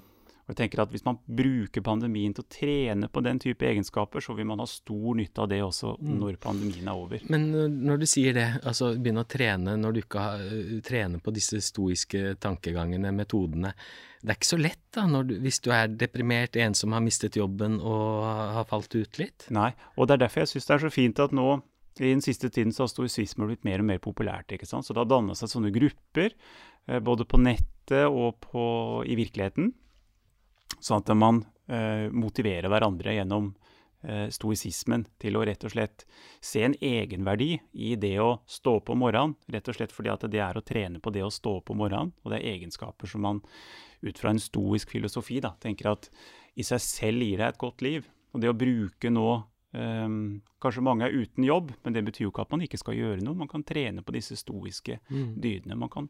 Og 0.50 0.52
jeg 0.54 0.58
tenker 0.64 0.82
at 0.82 0.90
Hvis 0.90 1.06
man 1.06 1.18
bruker 1.26 1.82
pandemien 1.86 2.34
til 2.34 2.42
å 2.42 2.50
trene 2.50 3.10
på 3.10 3.22
den 3.22 3.38
type 3.42 3.66
egenskaper, 3.66 4.22
så 4.22 4.34
vil 4.38 4.48
man 4.50 4.62
ha 4.62 4.66
stor 4.70 5.18
nytte 5.18 5.42
av 5.42 5.50
det 5.50 5.62
også 5.62 5.96
når 6.02 6.38
pandemien 6.42 6.90
er 6.90 7.02
over. 7.02 7.26
Men 7.30 7.50
øh, 7.54 7.66
når 7.70 8.02
du 8.02 8.06
sier 8.10 8.34
det, 8.38 8.48
altså 8.62 8.92
begynne 8.96 9.26
å 9.26 9.30
trene 9.30 9.76
når 9.78 9.96
du 9.96 10.04
ikke 10.04 10.28
har 10.28 10.46
trener 10.46 10.86
trene 10.90 11.22
på 11.22 11.34
disse 11.34 11.62
stoiske 11.62 12.36
tankegangene, 12.42 13.12
metodene. 13.14 13.74
Det 14.20 14.34
er 14.34 14.36
ikke 14.36 14.50
så 14.50 14.60
lett 14.60 14.82
da, 14.92 15.06
du, 15.24 15.34
hvis 15.40 15.62
du 15.64 15.70
er 15.72 15.88
deprimert, 15.88 16.56
en 16.60 16.74
som 16.76 16.92
har 16.92 17.00
mistet 17.04 17.38
jobben 17.40 17.78
og 17.80 18.24
har 18.56 18.66
falt 18.68 18.92
ut 18.92 19.20
litt? 19.20 19.46
Nei, 19.54 19.70
og 19.96 20.08
det 20.08 20.16
er 20.16 20.24
derfor 20.26 20.42
jeg 20.42 20.52
syns 20.52 20.68
det 20.68 20.74
er 20.76 20.82
så 20.84 20.92
fint 20.92 21.22
at 21.24 21.32
nå 21.36 21.48
i 22.00 22.10
den 22.12 22.22
siste 22.24 22.50
tiden 22.52 22.72
så 22.72 22.84
har 22.84 22.92
stoisisme 22.92 23.48
blitt 23.48 23.64
mer 23.66 23.82
og 23.82 23.88
mer 23.88 24.00
populært. 24.02 24.52
ikke 24.52 24.68
sant? 24.68 24.86
Så 24.86 24.94
det 24.94 25.02
har 25.02 25.10
danna 25.10 25.34
seg 25.36 25.50
sånne 25.52 25.72
grupper, 25.74 26.36
eh, 26.86 27.00
både 27.00 27.26
på 27.28 27.40
nettet 27.40 28.06
og 28.06 28.38
på, 28.44 28.64
i 29.04 29.16
virkeligheten, 29.18 29.72
sånn 30.78 31.02
at 31.02 31.12
man 31.16 31.42
eh, 31.68 32.06
motiverer 32.12 32.70
hverandre 32.70 33.16
gjennom 33.16 33.50
eh, 34.04 34.28
stoisismen 34.32 35.04
til 35.20 35.36
å 35.36 35.44
rett 35.44 35.66
og 35.66 35.74
slett 35.74 36.06
se 36.40 36.62
en 36.64 36.76
egenverdi 36.78 37.56
i 37.72 37.96
det 38.00 38.16
å 38.22 38.38
stå 38.48 38.78
opp 38.80 38.94
om 38.94 39.02
morgenen. 39.02 39.36
Rett 39.50 39.68
og 39.68 39.76
slett 39.76 39.92
fordi 39.92 40.14
at 40.14 40.24
det 40.30 40.40
er 40.44 40.56
å 40.56 40.64
trene 40.64 41.02
på 41.02 41.12
det 41.12 41.26
å 41.26 41.32
stå 41.34 41.58
opp 41.60 41.74
om 41.74 41.82
morgenen, 41.82 42.14
og 42.22 42.32
det 42.32 42.40
er 42.40 42.54
egenskaper 42.54 43.10
som 43.10 43.26
man 43.26 43.44
ut 44.02 44.18
fra 44.18 44.32
en 44.32 44.40
stoisk 44.40 44.92
filosofi 44.94 45.40
da, 45.44 45.54
tenker 45.60 45.90
at 45.92 46.10
i 46.58 46.64
seg 46.66 46.82
selv 46.82 47.24
gir 47.26 47.40
deg 47.40 47.52
et 47.52 47.60
godt 47.60 47.84
liv. 47.84 48.08
Og 48.34 48.42
det 48.42 48.50
å 48.52 48.58
bruke 48.58 49.12
nå 49.12 49.30
Um, 49.70 50.40
kanskje 50.58 50.82
mange 50.82 51.06
er 51.06 51.14
uten 51.14 51.44
jobb, 51.46 51.68
men 51.84 51.94
det 51.94 52.02
betyr 52.02 52.24
jo 52.24 52.32
ikke 52.32 52.42
at 52.42 52.50
man 52.50 52.64
ikke 52.64 52.80
skal 52.80 52.96
gjøre 52.98 53.22
noe. 53.22 53.38
Man 53.38 53.50
kan 53.50 53.62
trene 53.62 54.02
på 54.02 54.14
disse 54.16 54.34
stoiske 54.38 54.96
mm. 55.06 55.36
dydene. 55.38 55.78
Man 55.78 55.92
kan 55.92 56.08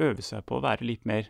øve 0.00 0.24
seg 0.24 0.46
på 0.48 0.56
å 0.56 0.62
være 0.64 0.86
litt 0.88 1.04
mer 1.08 1.28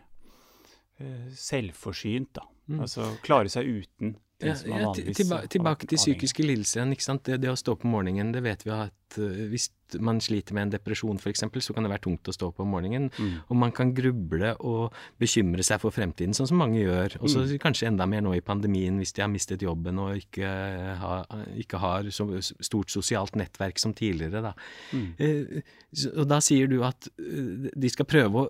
uh, 1.01 1.27
selvforsynt, 1.35 2.31
da. 2.39 2.45
Mm. 2.71 2.79
Altså 2.83 3.09
klare 3.23 3.51
seg 3.51 3.67
uten 3.67 4.15
ja, 4.37 4.53
ja, 4.69 4.89
tilba 4.93 5.39
tilbake 5.49 5.87
til 5.89 5.97
psykiske 5.97 6.43
lidelser. 6.45 6.83
igjen. 6.85 7.19
Det, 7.25 7.39
det, 7.41 7.49
å 7.49 7.57
stå 7.57 7.73
på 7.81 7.89
morgenen, 7.89 8.29
det 8.35 8.43
vet 8.45 8.61
vi 8.67 8.73
at 8.75 9.17
uh, 9.17 9.39
hvis 9.49 9.71
man 10.03 10.19
sliter 10.21 10.53
med 10.53 10.67
en 10.67 10.73
depresjon 10.75 11.17
f.eks., 11.17 11.41
så 11.65 11.73
kan 11.73 11.87
det 11.87 11.89
være 11.89 12.03
tungt 12.05 12.29
å 12.29 12.35
stå 12.35 12.51
på 12.53 12.61
om 12.61 12.69
morgenen. 12.75 13.09
Mm. 13.17 13.31
Og 13.49 13.57
man 13.57 13.73
kan 13.73 13.95
gruble 13.97 14.53
og 14.59 14.93
bekymre 15.17 15.65
seg 15.65 15.81
for 15.81 15.95
fremtiden, 15.95 16.37
sånn 16.37 16.51
som 16.51 16.61
mange 16.61 16.83
gjør. 16.83 17.17
Og 17.23 17.33
så 17.33 17.47
mm. 17.47 17.55
kanskje 17.63 17.89
enda 17.89 18.05
mer 18.09 18.21
nå 18.25 18.35
i 18.37 18.45
pandemien, 18.45 19.01
hvis 19.01 19.15
de 19.17 19.25
har 19.25 19.33
mistet 19.33 19.65
jobben 19.65 19.97
og 20.03 20.21
ikke, 20.21 20.53
ha, 21.01 21.17
ikke 21.57 21.81
har 21.81 22.13
så 22.13 22.29
stort 22.43 22.93
sosialt 22.93 23.39
nettverk 23.39 23.81
som 23.81 23.97
tidligere. 23.97 24.51
Da. 24.51 24.53
Mm. 24.93 25.09
Uh, 25.17 25.75
så, 25.89 26.13
og 26.13 26.29
da 26.29 26.43
sier 26.45 26.69
du 26.69 26.83
at 26.85 27.09
uh, 27.17 27.71
de 27.73 27.93
skal 27.93 28.09
prøve 28.09 28.45
å 28.45 28.49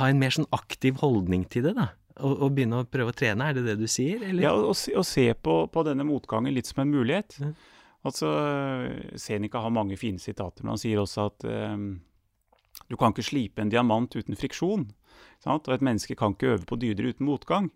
ha 0.00 0.08
en 0.08 0.18
mer 0.18 0.34
sånn 0.34 0.48
aktiv 0.56 0.98
holdning 1.04 1.46
til 1.52 1.68
det, 1.68 1.78
da. 1.78 1.92
Og, 2.22 2.44
begynne 2.54 2.84
å 2.84 2.86
prøve 2.86 3.10
å 3.10 3.16
trene, 3.16 3.48
er 3.48 3.56
det 3.56 3.64
det 3.66 3.74
du 3.80 3.88
sier? 3.90 4.20
Eller? 4.22 4.44
Ja, 4.46 4.52
og, 4.54 4.76
og 4.78 5.06
se 5.06 5.26
på, 5.34 5.54
på, 5.66 5.82
denne 5.86 6.06
motgangen 6.06 6.54
litt 6.54 6.68
som 6.70 6.84
en 6.84 6.92
mulighet. 6.92 7.34
Mm. 7.42 7.54
Altså, 8.06 8.28
Seneca 9.18 9.64
har 9.64 9.72
mange 9.74 9.98
fine 9.98 10.22
sitater, 10.22 10.62
men 10.62 10.76
han 10.76 10.82
sier 10.82 11.00
også 11.02 11.24
at 11.26 11.46
um, 11.74 11.88
du 12.86 12.94
kan 13.00 13.14
ikke 13.14 13.24
slipe 13.26 13.64
en 13.64 13.72
diamant 13.72 14.14
uten 14.14 14.38
friksjon. 14.38 14.86
Sant? 15.42 15.66
Og 15.66 15.74
et 15.74 15.82
menneske 15.84 16.14
kan 16.18 16.36
ikke 16.36 16.52
øve 16.52 16.68
på 16.68 16.78
dyder 16.78 17.10
uten 17.10 17.26
motgang. 17.26 17.72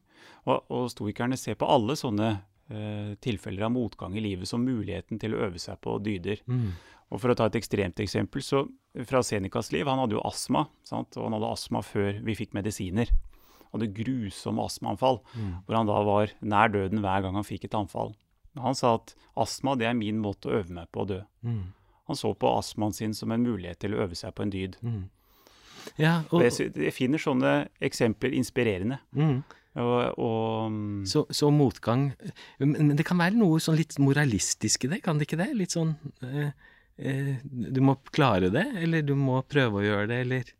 Og, 0.47 0.61
og 0.71 0.87
stoikerne 0.93 1.39
ser 1.41 1.59
på 1.59 1.67
alle 1.67 1.97
sånne 1.99 2.31
uh, 2.39 3.13
tilfeller 3.25 3.67
av 3.67 3.75
motgang 3.75 4.15
i 4.15 4.23
livet 4.23 4.51
som 4.51 4.63
muligheten 4.63 5.19
til 5.19 5.35
å 5.35 5.43
øve 5.49 5.59
seg 5.63 5.81
på 5.83 5.97
dyder. 6.05 6.45
Mm. 6.47 6.77
Og 7.09 7.23
For 7.25 7.33
å 7.33 7.39
ta 7.41 7.49
et 7.49 7.59
ekstremt 7.59 7.99
eksempel 8.05 8.45
så 8.45 8.67
fra 9.09 9.23
Senecas 9.25 9.71
liv 9.73 9.89
Han 9.89 10.03
hadde 10.03 10.19
jo 10.19 10.25
astma, 10.29 10.67
sant? 10.85 11.17
og 11.17 11.25
han 11.25 11.39
hadde 11.39 11.51
astma 11.57 11.81
før 11.83 12.21
vi 12.23 12.37
fikk 12.37 12.53
medisiner 12.55 13.11
hadde 13.73 13.91
grusomme 13.97 14.65
astmaanfall, 14.65 15.21
mm. 15.35 15.53
hvor 15.67 15.79
han 15.79 15.91
da 15.91 15.99
var 16.07 16.33
nær 16.41 16.73
døden 16.73 17.03
hver 17.05 17.25
gang 17.25 17.39
han 17.39 17.47
fikk 17.47 17.69
et 17.69 17.77
anfall. 17.79 18.15
Han 18.59 18.75
sa 18.75 18.97
at 18.99 19.15
astma 19.39 19.77
det 19.79 19.89
er 19.89 19.99
min 19.99 20.19
måte 20.23 20.51
å 20.51 20.57
øve 20.61 20.75
meg 20.75 20.89
på 20.95 21.05
å 21.05 21.09
dø. 21.09 21.21
Mm. 21.47 21.69
Han 22.09 22.19
så 22.19 22.33
på 22.35 22.51
astmaen 22.57 22.97
sin 22.97 23.15
som 23.15 23.33
en 23.35 23.45
mulighet 23.45 23.83
til 23.83 23.95
å 23.95 24.03
øve 24.07 24.17
seg 24.19 24.35
på 24.35 24.47
en 24.47 24.53
dyd. 24.55 24.79
Mm. 24.81 25.05
Ja, 26.01 26.23
og, 26.33 26.43
jeg, 26.45 26.73
jeg, 26.75 26.93
finner 26.97 27.21
sånne 27.23 27.53
eksempler 27.85 28.35
inspirerende. 28.37 28.99
Mm. 29.17 29.43
Og, 29.79 30.19
og, 30.19 30.73
mm. 30.73 31.05
så, 31.07 31.23
så, 31.31 31.51
motgang 31.55 32.09
Men 32.59 32.97
det 32.99 33.05
kan 33.07 33.21
være 33.21 33.37
noe 33.39 33.61
sånn 33.63 33.77
litt 33.79 33.95
moralistisk 34.03 34.89
i 34.89 34.91
det, 34.95 35.03
kan 35.05 35.21
det 35.21 35.29
ikke 35.29 35.39
det? 35.39 35.53
Litt 35.55 35.77
sånn 35.77 35.93
eh, 36.25 36.49
eh, 36.97 37.37
Du 37.45 37.79
må 37.85 37.95
klare 38.11 38.51
det, 38.51 38.65
eller 38.81 39.05
du 39.07 39.15
må 39.15 39.39
prøve 39.47 39.79
å 39.79 39.85
gjøre 39.85 40.09
det, 40.11 40.19
eller 40.25 40.51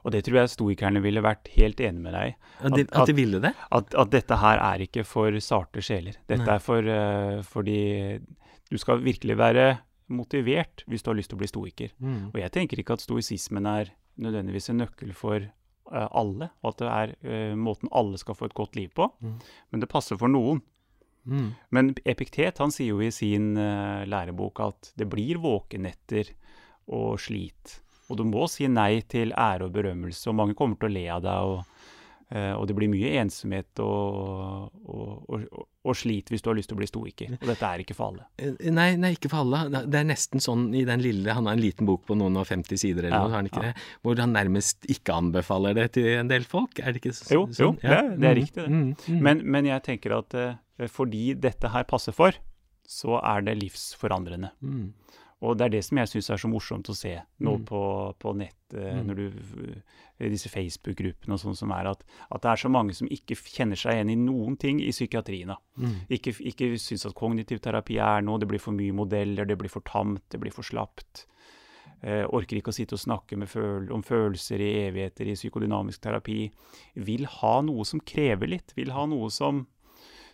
og 0.00 0.12
det 0.14 0.22
tror 0.24 0.42
jeg 0.42 0.52
stoikerne 0.54 1.02
ville 1.04 1.22
vært 1.24 1.50
helt 1.56 1.80
enig 1.84 2.02
med 2.04 2.16
deg 2.16 2.32
i. 2.32 2.34
At, 2.60 2.72
at, 2.72 2.96
at, 3.02 3.10
de 3.10 3.16
ville 3.16 3.40
det? 3.42 3.52
At, 3.72 3.94
at, 3.94 4.10
dette 4.12 4.40
her 4.40 4.62
er 4.64 4.84
ikke 4.84 5.04
for 5.08 5.36
sarte 5.44 5.84
sjeler. 5.84 6.16
Dette 6.28 6.44
Nei. 6.44 6.56
er 6.56 6.64
for 6.64 6.90
uh, 6.90 7.38
fordi 7.46 7.80
du 8.70 8.76
skal 8.80 9.02
virkelig 9.04 9.36
være 9.40 9.68
motivert 10.10 10.84
hvis 10.90 11.04
du 11.04 11.12
har 11.12 11.18
lyst 11.18 11.32
til 11.32 11.38
å 11.38 11.42
bli 11.42 11.50
stoiker. 11.50 11.94
Mm. 12.02 12.30
Og 12.32 12.40
jeg 12.42 12.54
tenker 12.56 12.82
ikke 12.82 12.96
at 12.98 13.04
stoisismen 13.04 13.68
er 13.70 13.92
nødvendigvis 14.20 14.72
en 14.72 14.82
nøkkel 14.82 15.14
for 15.16 15.44
uh, 15.44 16.08
alle, 16.08 16.50
og 16.60 16.72
at 16.72 16.82
det 16.82 16.90
er 16.90 17.14
uh, 17.24 17.54
måten 17.58 17.92
alle 17.92 18.20
skal 18.20 18.36
få 18.38 18.50
et 18.50 18.56
godt 18.56 18.80
liv 18.80 18.92
på. 18.96 19.08
Mm. 19.20 19.38
Men 19.72 19.84
det 19.84 19.92
passer 19.92 20.20
for 20.20 20.32
noen. 20.32 20.64
Mm. 21.28 21.52
Men 21.76 21.92
Epiktet 22.08 22.60
han 22.62 22.72
sier 22.72 22.94
jo 22.94 23.04
i 23.04 23.12
sin 23.12 23.52
lærebok 24.08 24.62
at 24.64 24.88
det 24.96 25.04
blir 25.12 25.36
våkenetter 25.42 26.32
og 26.96 27.20
slit. 27.20 27.76
Og 28.10 28.18
du 28.18 28.26
må 28.26 28.48
si 28.50 28.68
nei 28.70 29.00
til 29.08 29.34
ære 29.38 29.68
og 29.68 29.74
berømmelse, 29.74 30.26
og 30.30 30.38
mange 30.42 30.58
kommer 30.58 30.80
til 30.80 30.90
å 30.90 30.96
le 30.98 31.06
av 31.14 31.24
deg. 31.24 31.54
og 31.54 31.80
Uh, 32.30 32.52
og 32.60 32.68
det 32.70 32.76
blir 32.78 32.86
mye 32.86 33.08
ensomhet 33.18 33.80
og, 33.82 34.68
og, 34.86 35.14
og, 35.34 35.46
og, 35.82 35.96
slit 35.98 36.28
hvis 36.30 36.44
du 36.44 36.52
har 36.52 36.54
lyst 36.54 36.70
til 36.70 36.76
å 36.76 36.78
bli 36.78 36.86
stoiker. 36.86 37.32
Og 37.34 37.48
dette 37.50 37.66
er 37.66 37.82
ikke 37.82 37.96
for 37.98 38.12
alle. 38.12 38.28
Eh, 38.38 38.68
nei, 38.70 38.92
nei, 39.02 39.16
ikke 39.16 39.32
for 39.32 39.42
alle. 39.42 39.82
Det 39.90 39.98
er 39.98 40.06
nesten 40.06 40.38
sånn 40.38 40.68
i 40.78 40.84
den 40.86 41.02
lille 41.02 41.34
Han 41.34 41.48
har 41.50 41.58
en 41.58 41.62
liten 41.64 41.88
bok 41.90 42.04
på 42.06 42.14
noen 42.20 42.38
og 42.38 42.46
50 42.46 42.78
sider 42.78 43.08
eller 43.08 43.16
ja, 43.16 43.24
noe, 43.24 43.32
har 43.34 43.42
han 43.42 43.50
ikke 43.50 43.64
ja. 43.64 43.72
det? 43.72 43.88
Hvor 44.06 44.22
han 44.22 44.36
nærmest 44.38 44.86
ikke 44.94 45.16
anbefaler 45.18 45.74
det 45.80 45.88
til 45.98 46.06
en 46.20 46.30
del 46.30 46.46
folk. 46.46 46.78
Er 46.78 46.94
det 46.94 47.02
ikke 47.02 47.16
sånn? 47.18 47.34
Jo, 47.34 47.42
jo 47.50 47.72
ja. 47.82 47.98
det, 47.98 48.14
det, 48.14 48.30
er 48.30 48.38
riktig, 48.38 48.60
det. 48.62 48.70
Mm, 48.70 48.86
mm. 48.94 49.18
Men, 49.26 49.42
men, 49.56 49.72
jeg 49.72 49.86
tenker 49.90 50.14
at 50.20 50.38
uh, 50.38 50.86
fordi 51.00 51.24
dette 51.48 51.74
her 51.74 51.90
passer 51.90 52.14
for, 52.14 52.38
så 52.86 53.18
er 53.24 53.42
det 53.48 53.58
livsforandrende. 53.58 54.52
Mm. 54.62 54.92
Og 55.40 55.56
det 55.56 55.66
er 55.66 55.72
det 55.72 55.80
som 55.86 56.00
jeg 56.00 56.10
syns 56.10 56.28
er 56.34 56.40
så 56.42 56.48
morsomt 56.52 56.90
å 56.92 56.96
se 56.96 57.14
nå 57.40 57.54
mm. 57.56 57.62
på, 57.68 57.82
på 58.20 58.32
nett, 58.36 58.74
eh, 58.74 58.98
mm. 58.98 59.06
når 59.08 59.20
du, 59.20 59.70
disse 60.28 60.50
Facebook-gruppene 60.52 61.36
og 61.36 61.40
sånn 61.40 61.56
som 61.56 61.72
er, 61.72 61.88
at, 61.94 62.04
at, 62.28 62.42
det 62.44 62.50
er 62.52 62.60
så 62.60 62.70
mange 62.72 62.96
som 62.96 63.08
ikke 63.08 63.38
kjenner 63.40 63.80
seg 63.80 63.96
igjen 63.96 64.12
i 64.12 64.18
noen 64.20 64.58
ting 64.60 64.82
i 64.84 64.92
psykiatrien. 64.92 65.54
Mm. 65.80 65.96
Ikke, 66.12 66.34
ikke 66.52 66.74
syns 66.82 67.08
at 67.08 67.16
kognitiv 67.16 67.62
terapi 67.64 67.96
er 68.04 68.26
noe, 68.26 68.40
det 68.42 68.50
blir 68.50 68.60
for 68.60 68.76
mye 68.76 68.96
modeller, 68.96 69.48
det 69.48 69.56
blir 69.60 69.72
for 69.72 69.86
tamt, 69.88 70.26
det 70.28 70.42
blir 70.42 70.52
for 70.52 70.66
slapt. 70.66 71.24
Eh, 72.00 72.24
orker 72.28 72.56
ikke 72.56 72.72
å 72.72 72.76
sitte 72.76 72.96
og 72.96 73.02
snakke 73.02 73.36
føl 73.48 73.90
om 73.92 74.04
følelser 74.04 74.60
i 74.64 74.70
evigheter 74.86 75.28
i 75.28 75.36
psykodynamisk 75.36 76.04
terapi. 76.04 76.46
Vil 77.08 77.26
ha 77.40 77.58
noe 77.64 77.84
som 77.88 78.00
krever 78.00 78.48
litt, 78.48 78.76
vil 78.76 78.92
ha 78.96 79.08
noe 79.08 79.28
som 79.32 79.66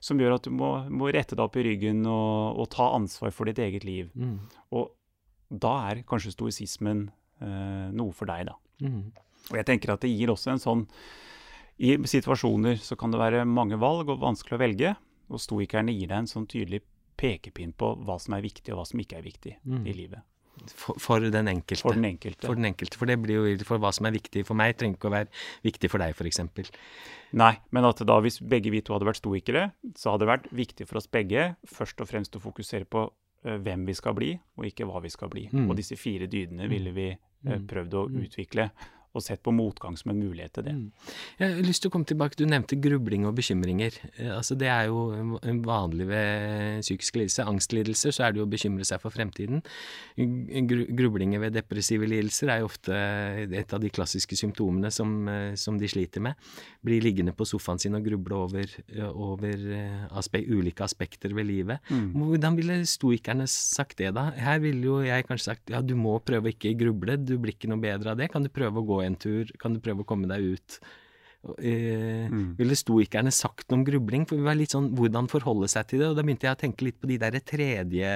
som 0.00 0.20
gjør 0.20 0.36
at 0.36 0.46
du 0.46 0.54
må, 0.54 0.70
må 0.92 1.10
rette 1.14 1.36
deg 1.36 1.44
opp 1.44 1.56
i 1.58 1.64
ryggen 1.66 2.04
og, 2.08 2.58
og, 2.60 2.68
ta 2.72 2.90
ansvar 2.96 3.34
for 3.34 3.48
ditt 3.48 3.60
eget 3.62 3.86
liv. 3.86 4.10
Mm. 4.14 4.38
Og 4.76 4.92
da 5.48 5.72
er 5.90 6.02
kanskje 6.08 6.34
stoisismen 6.34 7.06
eh, 7.40 7.86
noe 7.94 8.14
for 8.16 8.28
deg, 8.30 8.50
da. 8.50 8.56
Mm. 8.82 9.12
Og 9.52 9.60
jeg 9.60 9.68
tenker 9.68 9.94
at 9.94 10.02
det 10.04 10.10
gir 10.10 10.32
også 10.32 10.50
en 10.52 10.60
sånn 10.60 10.80
I 11.78 11.94
situasjoner 12.08 12.80
så 12.82 12.96
kan 12.98 13.12
det 13.14 13.20
være 13.20 13.44
mange 13.48 13.78
valg 13.80 14.10
og 14.10 14.22
vanskelig 14.24 14.56
å 14.56 14.62
velge, 14.62 14.94
og 15.30 15.42
stoikerne 15.42 15.94
gir 15.94 16.10
deg 16.10 16.22
en 16.22 16.30
sånn 16.30 16.48
tydelig 16.50 16.82
pekepinn 17.16 17.72
på 17.76 17.94
hva 18.04 18.18
som 18.20 18.36
er 18.36 18.44
viktig, 18.44 18.72
og 18.72 18.80
hva 18.80 18.88
som 18.88 19.00
ikke 19.00 19.20
er 19.20 19.26
viktig 19.26 19.54
mm. 19.62 19.84
i 19.86 19.94
livet. 19.96 20.24
For, 20.72 20.96
for, 21.02 21.20
den 21.20 21.50
enkelte. 21.52 21.82
For 21.84 21.98
den 21.98 22.08
enkelte. 22.08 22.46
For 22.46 22.58
den 22.58 22.70
enkelte. 22.70 22.98
For 23.00 23.10
det 23.10 23.18
blir 23.22 23.42
jo 23.42 23.66
for 23.68 23.82
hva 23.82 23.92
som 23.94 24.08
er 24.08 24.16
viktig 24.16 24.46
for 24.48 24.58
meg, 24.58 24.78
trenger 24.80 24.98
ikke 24.98 25.10
å 25.10 25.14
være 25.16 25.44
viktig 25.66 25.90
for 25.92 26.02
deg, 26.02 26.16
f.eks. 26.16 26.72
Nei, 27.36 27.52
men 27.74 27.86
at 27.88 28.00
da 28.08 28.16
hvis 28.24 28.40
begge 28.40 28.72
vi 28.72 28.80
to 28.86 28.94
hadde 28.96 29.08
vært 29.08 29.20
stoikere, 29.20 29.68
så 29.98 30.14
hadde 30.14 30.24
det 30.24 30.32
vært 30.32 30.50
viktig 30.56 30.88
for 30.88 31.02
oss 31.02 31.10
begge 31.12 31.52
først 31.68 32.00
og 32.00 32.08
fremst 32.10 32.38
å 32.38 32.42
fokusere 32.42 32.88
på 32.88 33.08
Eh, 33.46 33.58
hvem 33.62 33.86
vi 33.86 33.94
skal 33.94 34.14
bli, 34.16 34.32
og 34.58 34.66
ikke 34.66 34.86
hva 34.88 35.00
vi 35.04 35.12
skal 35.12 35.30
bli. 35.30 35.46
Mm. 35.52 35.68
Og 35.70 35.78
disse 35.78 35.96
fire 36.00 36.26
dydene 36.30 36.66
ville 36.70 36.92
vi 36.96 37.10
uh, 37.12 37.58
prøvd 37.68 37.94
å 37.94 38.04
mm. 38.10 38.22
utvikle 38.26 38.70
og 39.16 39.24
sett 39.24 39.42
på 39.44 39.54
motgang 39.54 39.96
som 39.98 40.12
en 40.12 40.20
mulighet 40.20 40.54
til 40.56 40.66
det. 40.68 40.74
Mm. 40.76 41.14
Jeg 41.40 41.54
har 41.54 41.66
lyst 41.66 41.84
til 41.84 41.90
å 41.90 41.94
komme 41.94 42.08
tilbake, 42.08 42.36
Du 42.36 42.44
nevnte 42.46 42.78
grubling 42.80 43.26
og 43.26 43.36
bekymringer. 43.38 43.96
Eh, 44.16 44.32
altså 44.36 44.56
Det 44.58 44.68
er 44.68 44.86
jo 44.90 45.38
vanlig 45.64 46.06
ved 46.08 46.80
psykisk 46.84 47.16
lidelse. 47.20 47.46
Angstlidelser 47.46 48.14
så 48.14 48.26
er 48.26 48.32
det 48.32 48.42
jo 48.42 48.46
å 48.46 48.50
bekymre 48.50 48.84
seg 48.84 49.00
for 49.00 49.14
fremtiden. 49.14 49.62
Grublinger 50.16 51.40
ved 51.40 51.56
depressive 51.56 52.08
lidelser 52.08 52.52
er 52.52 52.60
jo 52.60 52.70
ofte 52.70 52.92
et 52.92 53.72
av 53.72 53.82
de 53.82 53.90
klassiske 53.90 54.36
symptomene 54.36 54.90
som, 54.92 55.28
eh, 55.28 55.54
som 55.54 55.78
de 55.78 55.88
sliter 55.88 56.20
med. 56.20 56.34
Blir 56.84 57.02
liggende 57.02 57.34
på 57.36 57.46
sofaen 57.46 57.80
sin 57.80 57.94
og 57.94 58.04
gruble 58.04 58.36
over, 58.36 58.66
over 59.12 59.66
eh, 59.72 60.06
aspe 60.16 60.42
ulike 60.46 60.84
aspekter 60.84 61.34
ved 61.34 61.48
livet. 61.48 61.80
Mm. 61.90 62.12
Hvordan 62.16 62.56
ville 62.58 62.80
stoikerne 62.88 63.46
sagt 63.50 63.98
det, 63.98 64.12
da? 64.16 64.30
Her 64.36 64.60
ville 64.62 64.84
jo 64.86 65.00
jeg 65.04 65.26
kanskje 65.28 65.50
sagt 65.52 65.72
ja, 65.72 65.82
du 65.82 65.94
må 65.98 66.16
prøve 66.24 66.50
å 66.50 66.54
ikke 66.54 66.74
gruble, 66.78 67.18
du 67.18 67.36
blir 67.40 67.56
ikke 67.56 67.70
noe 67.70 67.82
bedre 67.82 68.12
av 68.12 68.20
det. 68.20 68.30
Kan 68.32 68.46
du 68.46 68.52
prøve 68.52 68.82
å 68.82 68.86
gå 68.86 69.00
en 69.06 69.18
tur, 69.18 69.50
kan 69.60 69.74
du 69.74 69.82
prøve 69.82 70.04
å 70.04 70.08
komme 70.08 70.28
deg 70.30 70.56
ut 70.56 70.80
eh, 71.58 72.26
ville 72.58 72.76
stoikerne 72.78 73.32
sagt 73.34 73.70
noe 73.70 73.80
om 73.80 73.84
grubling? 73.86 74.26
For 74.28 74.38
vi 74.38 74.46
var 74.46 74.58
litt 74.58 74.74
sånn 74.74 74.90
hvordan 74.96 75.30
forholde 75.30 75.68
seg 75.70 75.88
til 75.90 76.02
det, 76.02 76.10
og 76.10 76.18
da 76.18 76.24
begynte 76.26 76.48
jeg 76.48 76.58
å 76.58 76.60
tenke 76.60 76.88
litt 76.88 76.98
på 77.00 77.10
de 77.10 77.18
der 77.22 77.38
tredje, 77.46 78.10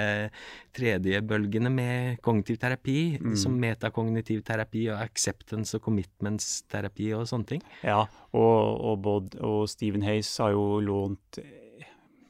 tredje 0.77 1.23
bølgene 1.31 1.73
med 1.75 2.21
kognitiv 2.25 2.61
terapi, 2.63 2.99
som 3.39 3.57
metakognitiv 3.61 4.43
terapi 4.47 4.89
og 4.91 5.01
acceptance 5.05 5.79
og 5.79 5.85
commitments-terapi 5.87 7.13
og 7.19 7.27
sånne 7.31 7.55
ting. 7.55 7.65
Ja, 7.87 8.03
og, 8.31 8.61
og, 8.75 9.01
Bod, 9.05 9.41
og 9.41 9.65
Stephen 9.71 10.05
Hayes 10.07 10.33
har 10.43 10.55
jo 10.57 10.81
lånt 10.85 11.41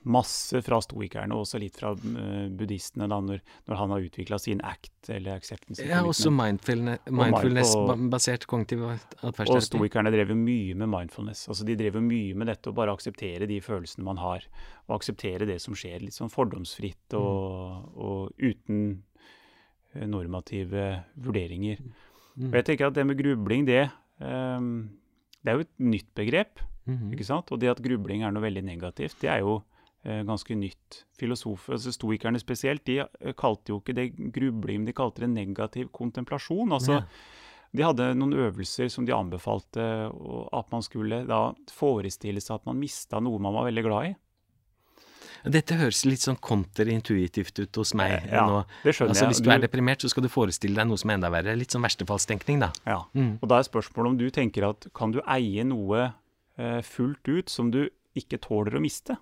masse 0.08 0.62
fra 0.64 0.78
stoikerne, 0.80 1.36
og 1.36 1.42
også 1.44 1.58
litt 1.60 1.76
fra 1.76 1.90
uh, 1.92 2.48
buddhistene, 2.56 3.04
da, 3.10 3.18
når, 3.24 3.40
når, 3.68 3.76
han 3.76 3.90
har 3.92 4.00
utvikla 4.06 4.38
sin 4.40 4.60
act 4.64 5.10
eller 5.12 5.34
acceptance. 5.36 5.84
Ja, 5.84 6.00
også 6.06 6.30
mindfulness-basert 6.32 8.46
kognitiv 8.48 8.84
atferdsterapi. 8.88 9.56
Og 9.58 9.62
stoikerne 9.66 10.10
drev 10.14 10.30
jo 10.32 10.36
mye 10.40 10.74
med 10.80 10.88
mindfulness. 10.92 11.48
altså 11.52 11.64
De 11.68 11.76
drev 11.78 11.94
jo 12.00 12.04
mye 12.04 12.34
med 12.38 12.46
dette 12.52 12.70
å 12.72 12.76
bare 12.76 12.92
akseptere 12.96 13.44
de 13.50 13.58
følelsene 13.64 14.04
man 14.06 14.18
har, 14.22 14.40
og 14.88 14.92
akseptere 14.96 15.48
det 15.48 15.58
som 15.62 15.72
skjer, 15.76 15.98
litt 16.06 16.16
sånn 16.16 16.32
fordomsfritt 16.32 17.08
og, 17.18 17.20
mm. 17.20 17.24
og 18.06 18.20
uten 18.40 18.78
eh, 19.92 20.06
normative 20.08 20.84
vurderinger. 21.20 21.76
Mm. 22.40 22.48
Og 22.48 22.54
jeg 22.56 22.64
tenker 22.70 22.84
at 22.88 22.96
det 22.96 23.04
med 23.04 23.20
grubling, 23.20 23.68
det, 23.68 23.84
um, 24.22 24.88
det 25.44 25.48
er 25.52 25.56
jo 25.58 25.64
et 25.68 25.76
nytt 25.92 26.10
begrep. 26.16 26.54
Mm 26.88 27.12
ikke 27.12 27.28
sant? 27.28 27.52
Og 27.52 27.60
det 27.60 27.68
at 27.70 27.84
grubling 27.84 28.24
er 28.24 28.32
noe 28.32 28.42
veldig 28.42 28.64
negativt, 28.64 29.20
det 29.20 29.28
er 29.28 29.40
jo 29.44 29.60
Eh, 29.60 29.69
ganske 30.04 30.56
nytt. 30.56 31.02
Filosofer, 31.20 31.76
altså 31.76 31.92
Stoikerne 31.92 32.40
spesielt, 32.40 32.86
de 32.88 33.02
eh, 33.02 33.34
kalte 33.36 33.74
jo 33.74 33.82
ikke 33.82 33.96
det 33.96 34.08
grubling, 34.32 34.86
de 34.88 34.96
kalte 34.96 35.26
det 35.26 35.30
negativ 35.34 35.90
kontemplasjon. 35.96 36.72
altså 36.72 37.00
ja. 37.00 37.04
De 37.70 37.84
hadde 37.86 38.08
noen 38.18 38.32
øvelser 38.34 38.88
som 38.90 39.04
de 39.06 39.14
anbefalte 39.14 39.84
at 40.58 40.72
man 40.74 40.82
skulle 40.82 41.20
da 41.28 41.52
forestille 41.70 42.42
seg 42.42 42.56
at 42.56 42.66
man 42.66 42.80
mista 42.80 43.20
noe 43.22 43.38
man 43.38 43.54
var 43.54 43.68
veldig 43.68 43.84
glad 43.86 44.08
i. 44.08 44.16
Dette 45.54 45.76
høres 45.78 46.02
litt 46.04 46.20
sånn 46.20 46.36
konterintuitivt 46.42 47.62
ut 47.62 47.78
hos 47.80 47.94
meg 47.96 48.26
ja, 48.28 48.42
nå. 48.44 48.58
Det 48.82 48.92
skjønner 48.92 49.14
altså, 49.14 49.24
jeg. 49.24 49.32
Hvis 49.32 49.44
du 49.46 49.52
er 49.54 49.62
deprimert, 49.62 50.02
så 50.02 50.10
skal 50.12 50.26
du 50.26 50.28
forestille 50.32 50.76
deg 50.76 50.90
noe 50.90 51.00
som 51.00 51.12
er 51.12 51.20
enda 51.20 51.30
verre. 51.32 51.54
Litt 51.56 51.72
sånn 51.72 51.86
verstefallstenkning, 51.86 52.60
da. 52.60 52.72
Ja, 52.84 52.98
mm. 53.16 53.38
og 53.38 53.48
da 53.52 53.60
er 53.60 53.70
spørsmålet 53.70 54.12
om 54.12 54.18
du 54.20 54.26
tenker 54.34 54.68
at 54.68 54.90
kan 54.96 55.14
du 55.14 55.22
eie 55.24 55.64
noe 55.64 56.10
eh, 56.10 56.80
fullt 56.84 57.30
ut 57.30 57.52
som 57.52 57.72
du 57.72 57.86
ikke 58.18 58.42
tåler 58.42 58.76
å 58.76 58.84
miste? 58.84 59.16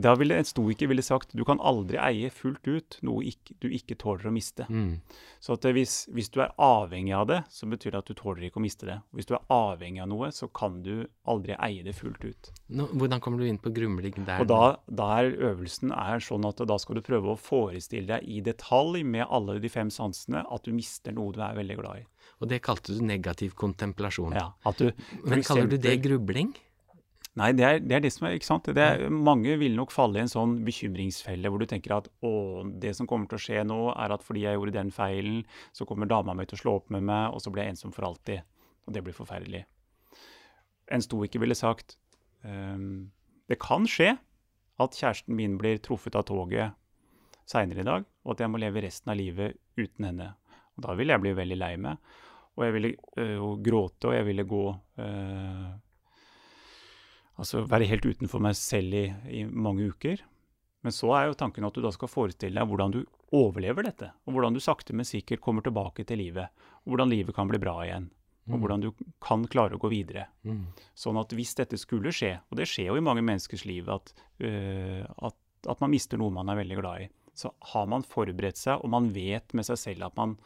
Da 0.00 0.14
ville 0.16 0.36
en 0.40 0.46
stoiker 0.48 0.88
ville 0.88 1.04
sagt 1.04 1.34
du 1.36 1.42
kan 1.44 1.60
aldri 1.60 1.98
eie 2.00 2.30
fullt 2.32 2.68
ut 2.68 2.96
noe 3.06 3.24
ikke, 3.28 3.56
du 3.60 3.68
ikke 3.68 3.96
tåler 4.00 4.30
å 4.30 4.32
miste. 4.32 4.64
Mm. 4.70 5.00
Så 5.42 5.56
hvis, 5.60 6.06
hvis, 6.14 6.30
du 6.32 6.40
er 6.44 6.54
avhengig 6.60 7.12
av 7.16 7.26
det, 7.28 7.40
så 7.52 7.68
betyr 7.68 7.94
det 7.94 8.00
at 8.00 8.10
du 8.10 8.16
tåler 8.16 8.46
ikke 8.48 8.60
å 8.60 8.64
miste 8.64 8.88
det. 8.88 8.98
Hvis 9.16 9.28
du 9.28 9.34
er 9.36 9.44
avhengig 9.52 10.02
av 10.04 10.10
noe, 10.12 10.30
så 10.32 10.48
kan 10.48 10.80
du 10.86 11.04
aldri 11.28 11.56
eie 11.60 11.84
det 11.84 11.94
fullt 11.98 12.24
ut. 12.24 12.52
Nå, 12.72 12.88
hvordan 12.96 13.20
kommer 13.20 13.42
du 13.42 13.48
inn 13.50 13.60
på 13.60 13.72
grumling 13.76 14.16
der? 14.24 14.40
Og 14.40 14.48
da, 14.50 14.62
da 14.88 15.10
er 15.18 15.34
øvelsen 15.50 15.92
er 15.96 16.24
sånn 16.24 16.48
at 16.48 16.62
da 16.64 16.78
skal 16.80 17.00
du 17.00 17.04
prøve 17.04 17.34
å 17.34 17.40
forestille 17.40 18.08
deg 18.14 18.24
i 18.24 18.40
detalj 18.44 19.04
med 19.04 19.26
alle 19.28 19.58
de 19.60 19.72
fem 19.72 19.92
sansene 19.92 20.46
at 20.46 20.64
du 20.64 20.72
mister 20.76 21.14
noe 21.16 21.34
du 21.36 21.42
er 21.44 21.58
veldig 21.58 21.78
glad 21.82 22.02
i. 22.02 22.08
Og 22.40 22.48
det 22.48 22.62
kalte 22.64 22.96
du 22.96 23.04
negativ 23.04 23.52
kontemplasjon. 23.58 24.32
Ja, 24.36 24.52
du, 24.78 24.90
Men 25.26 25.44
kaller 25.44 25.68
du 25.68 25.76
det 25.80 25.98
grubling? 26.04 26.54
Nei, 27.38 27.52
det 27.54 27.62
er, 27.62 27.76
det 27.78 27.94
er, 27.94 28.02
det 28.02 28.10
som 28.10 28.26
er 28.26 28.34
ikke 28.34 28.48
sant? 28.48 28.68
Er, 28.74 29.04
mange 29.14 29.54
vil 29.60 29.76
nok 29.78 29.92
falle 29.94 30.18
i 30.18 30.24
en 30.24 30.30
sånn 30.30 30.56
bekymringsfelle 30.66 31.50
hvor 31.52 31.62
du 31.62 31.68
tenker 31.70 31.94
at 31.94 32.08
å, 32.26 32.32
det 32.82 32.90
som 32.98 33.06
kommer 33.10 33.30
til 33.30 33.38
å 33.38 33.42
skje 33.44 33.60
nå, 33.68 33.78
er 33.94 34.14
at 34.16 34.24
fordi 34.26 34.42
jeg 34.42 34.58
gjorde 34.58 34.74
den 34.74 34.90
feilen, 34.94 35.44
så 35.76 35.86
kommer 35.86 36.10
dama 36.10 36.34
mi 36.34 36.48
til 36.50 36.58
å 36.58 36.62
slå 36.64 36.74
opp 36.80 36.90
med 36.90 37.06
meg, 37.06 37.30
og 37.30 37.44
så 37.44 37.52
blir 37.54 37.68
jeg 37.68 37.76
ensom 37.76 37.94
for 37.94 38.08
alltid. 38.08 38.42
Og 38.88 38.96
det 38.96 39.04
blir 39.06 39.14
forferdelig. 39.14 39.62
En 40.90 41.04
stoiker 41.04 41.42
ville 41.42 41.54
sagt 41.54 41.94
um, 42.42 43.12
det 43.46 43.60
kan 43.62 43.86
skje 43.86 44.16
at 44.80 44.96
kjæresten 44.98 45.36
min 45.38 45.54
blir 45.60 45.78
truffet 45.84 46.16
av 46.18 46.26
toget 46.26 46.74
seinere 47.50 47.84
i 47.84 47.86
dag, 47.86 48.08
og 48.24 48.34
at 48.34 48.42
jeg 48.42 48.50
må 48.50 48.58
leve 48.62 48.82
resten 48.82 49.12
av 49.12 49.18
livet 49.18 49.54
uten 49.78 50.08
henne. 50.08 50.32
Og 50.74 50.84
da 50.86 50.96
vil 50.98 51.12
jeg 51.12 51.22
bli 51.22 51.36
veldig 51.36 51.58
lei 51.60 51.72
meg, 51.82 52.10
og 52.58 52.66
jeg 52.66 52.74
ville 52.76 52.90
øh, 53.22 53.46
gråte, 53.62 54.10
og 54.10 54.16
jeg 54.16 54.26
ville 54.26 54.46
gå 54.50 54.64
øh, 55.02 55.70
Altså 57.40 57.64
være 57.64 57.88
helt 57.88 58.04
utenfor 58.04 58.42
meg 58.44 58.56
selv 58.58 58.96
i, 58.96 59.06
i, 59.32 59.44
mange 59.48 59.88
uker. 59.88 60.20
Men 60.84 60.94
så 60.96 61.10
er 61.16 61.28
jo 61.28 61.38
tanken 61.40 61.64
at 61.64 61.76
du 61.76 61.82
da 61.84 61.92
skal 61.92 62.10
forestille 62.12 62.56
deg 62.56 62.68
hvordan 62.68 62.94
du 62.94 63.00
overlever 63.36 63.86
dette. 63.86 64.10
Og 64.26 64.36
hvordan 64.36 64.56
du 64.56 64.60
sakte, 64.64 64.96
men 64.96 65.08
sikkert 65.08 65.42
kommer 65.44 65.64
tilbake 65.64 66.04
til 66.08 66.20
livet. 66.20 66.52
Og 66.84 66.92
hvordan 66.92 67.12
livet 67.12 67.36
kan 67.36 67.48
bli 67.48 67.60
bra 67.60 67.78
igjen. 67.84 68.08
Og 68.48 68.56
mm. 68.56 68.60
hvordan 68.62 68.84
du 68.84 68.90
kan 69.22 69.44
klare 69.52 69.76
å 69.76 69.80
gå 69.80 69.90
videre. 69.92 70.26
Mm. 70.48 70.66
Sånn 70.96 71.20
at 71.20 71.32
hvis 71.36 71.54
dette 71.58 71.78
skulle 71.80 72.12
skje, 72.16 72.34
og 72.48 72.60
det 72.60 72.68
skjer 72.68 72.90
jo 72.90 72.98
i 72.98 73.04
mange 73.04 73.24
menneskers 73.24 73.66
liv 73.68 73.88
at, 73.92 74.12
uh, 74.42 75.04
at, 75.28 75.36
at 75.68 75.84
man 75.84 75.92
mister 75.92 76.20
noe 76.20 76.32
man 76.34 76.50
er 76.50 76.60
veldig 76.62 76.80
glad 76.80 77.06
i, 77.06 77.08
så 77.36 77.52
har 77.72 77.86
man 77.88 78.04
forberedt 78.04 78.58
seg, 78.60 78.80
og 78.80 78.92
man 78.92 79.08
vet 79.14 79.54
med 79.56 79.68
seg 79.68 79.78
selv 79.80 80.08
at 80.08 80.16
man 80.18 80.36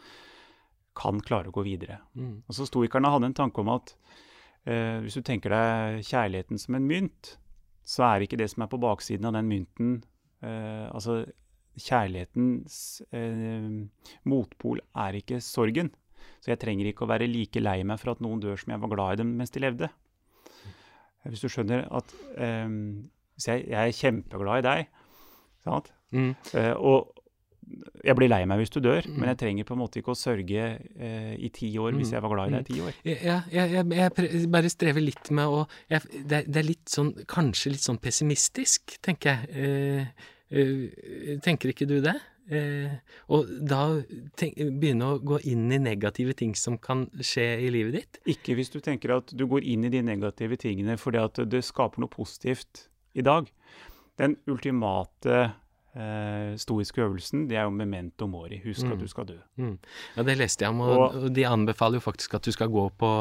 kan 0.95 1.19
klare 1.25 1.51
å 1.51 1.55
gå 1.55 1.65
videre. 1.67 1.99
Mm. 2.15 2.45
Og 2.47 2.55
så 2.55 2.67
Stoikerne 2.69 3.11
hadde 3.11 3.31
en 3.33 3.39
tanke 3.39 3.63
om 3.63 3.73
at 3.75 3.95
eh, 4.67 4.99
Hvis 5.05 5.19
du 5.19 5.23
tenker 5.27 5.55
deg 5.55 6.05
kjærligheten 6.07 6.61
som 6.61 6.79
en 6.79 6.87
mynt, 6.89 7.35
så 7.85 8.07
er 8.09 8.25
ikke 8.25 8.39
det 8.41 8.49
som 8.53 8.65
er 8.65 8.71
på 8.73 8.81
baksiden 8.81 9.29
av 9.29 9.37
den 9.37 9.51
mynten 9.51 9.97
eh, 10.45 10.87
Altså, 10.89 11.23
kjærlighetens 11.75 13.03
eh, 13.13 13.69
motpol 14.31 14.81
er 15.07 15.21
ikke 15.21 15.43
sorgen. 15.45 15.91
Så 16.41 16.53
jeg 16.53 16.63
trenger 16.63 16.89
ikke 16.89 17.05
å 17.05 17.11
være 17.11 17.29
like 17.29 17.61
lei 17.61 17.81
meg 17.85 18.01
for 18.01 18.15
at 18.15 18.23
noen 18.25 18.41
dør 18.41 18.57
som 18.61 18.73
jeg 18.73 18.83
var 18.85 18.93
glad 18.93 19.17
i 19.17 19.23
dem 19.23 19.35
mens 19.39 19.53
de 19.53 19.65
levde. 19.65 19.91
Hvis 21.25 21.41
du 21.41 21.49
skjønner 21.49 21.87
at 21.89 22.11
Hvis 22.37 23.47
jeg, 23.49 23.65
jeg, 23.65 23.81
er 23.81 23.97
kjempeglad 23.97 24.61
i 24.61 24.67
deg, 24.67 25.05
sant? 25.65 25.89
Mm. 26.15 26.35
Uh, 26.55 26.75
og, 26.79 27.14
jeg 28.05 28.17
blir 28.19 28.31
lei 28.31 28.43
meg 28.49 28.61
hvis 28.61 28.73
du 28.75 28.81
dør, 28.85 29.07
mm. 29.07 29.17
men 29.17 29.31
jeg 29.33 29.41
trenger 29.41 29.69
på 29.69 29.77
en 29.77 29.81
måte 29.81 30.01
ikke 30.01 30.13
å 30.13 30.19
sørge 30.19 30.67
eh, 30.77 31.33
i 31.39 31.51
ti 31.55 31.71
år 31.81 31.97
hvis 31.97 32.13
mm. 32.13 32.17
jeg 32.17 32.25
var 32.25 32.35
glad 32.35 32.51
i 32.51 32.55
deg 32.55 32.67
i 32.67 32.69
ti 32.69 32.83
år. 32.85 33.01
Ja, 33.09 33.39
jeg, 33.53 33.73
jeg, 33.79 33.89
jeg, 33.97 34.45
bare 34.53 34.73
strever 34.73 35.05
litt 35.05 35.33
med 35.35 35.57
å 35.57 35.65
det, 35.89 36.45
det, 36.45 36.61
er 36.61 36.69
litt 36.69 36.93
sånn, 36.93 37.15
kanskje 37.31 37.75
litt 37.75 37.87
sånn 37.87 38.01
pessimistisk, 38.03 38.99
tenker 39.05 39.35
jeg. 39.35 39.65
Eh, 39.65 40.31
eh, 40.53 41.35
tenker 41.45 41.73
ikke 41.73 41.89
du 41.91 41.99
det? 42.05 42.17
Eh, 42.53 42.93
og 43.33 43.49
da 43.65 43.81
tenk, 44.37 44.59
begynne 44.77 45.15
å 45.15 45.21
gå 45.25 45.39
inn 45.49 45.71
i 45.73 45.81
negative 45.81 46.35
ting 46.37 46.53
som 46.59 46.77
kan 46.77 47.07
skje 47.17 47.47
i 47.65 47.71
livet 47.73 47.97
ditt? 47.97 48.21
Ikke 48.37 48.57
hvis 48.59 48.73
du 48.75 48.83
tenker 48.85 49.17
at 49.17 49.33
du 49.33 49.47
går 49.49 49.65
inn 49.65 49.87
i 49.89 49.93
de 49.93 50.05
negative 50.05 50.59
tingene 50.61 50.99
fordi 51.01 51.23
at 51.23 51.41
det 51.49 51.65
skaper 51.65 52.05
noe 52.05 52.13
positivt 52.13 52.89
i 53.17 53.25
dag. 53.25 53.49
Den 54.21 54.37
ultimate 54.51 55.55
eh, 55.95 56.55
stoiske 56.61 57.03
øvelsen, 57.05 57.47
det 57.51 57.59
er 57.59 57.67
jo 57.69 57.75
memento 57.75 58.29
mori. 58.31 58.61
Husk 58.65 58.87
mm. 58.87 58.95
at 58.95 59.03
du 59.03 59.11
skal 59.11 59.29
dø. 59.29 59.37
Mm. 59.61 59.77
Ja, 60.17 60.27
det 60.27 60.39
leste 60.41 60.67
jeg 60.67 60.75
om, 60.75 60.83
og, 60.85 61.05
og, 61.05 61.29
de 61.35 61.47
anbefaler 61.49 62.01
jo 62.01 62.05
faktisk 62.05 62.39
at 62.39 62.47
du 62.47 62.55
skal 62.55 62.73
gå 62.73 62.87
på, 63.01 63.13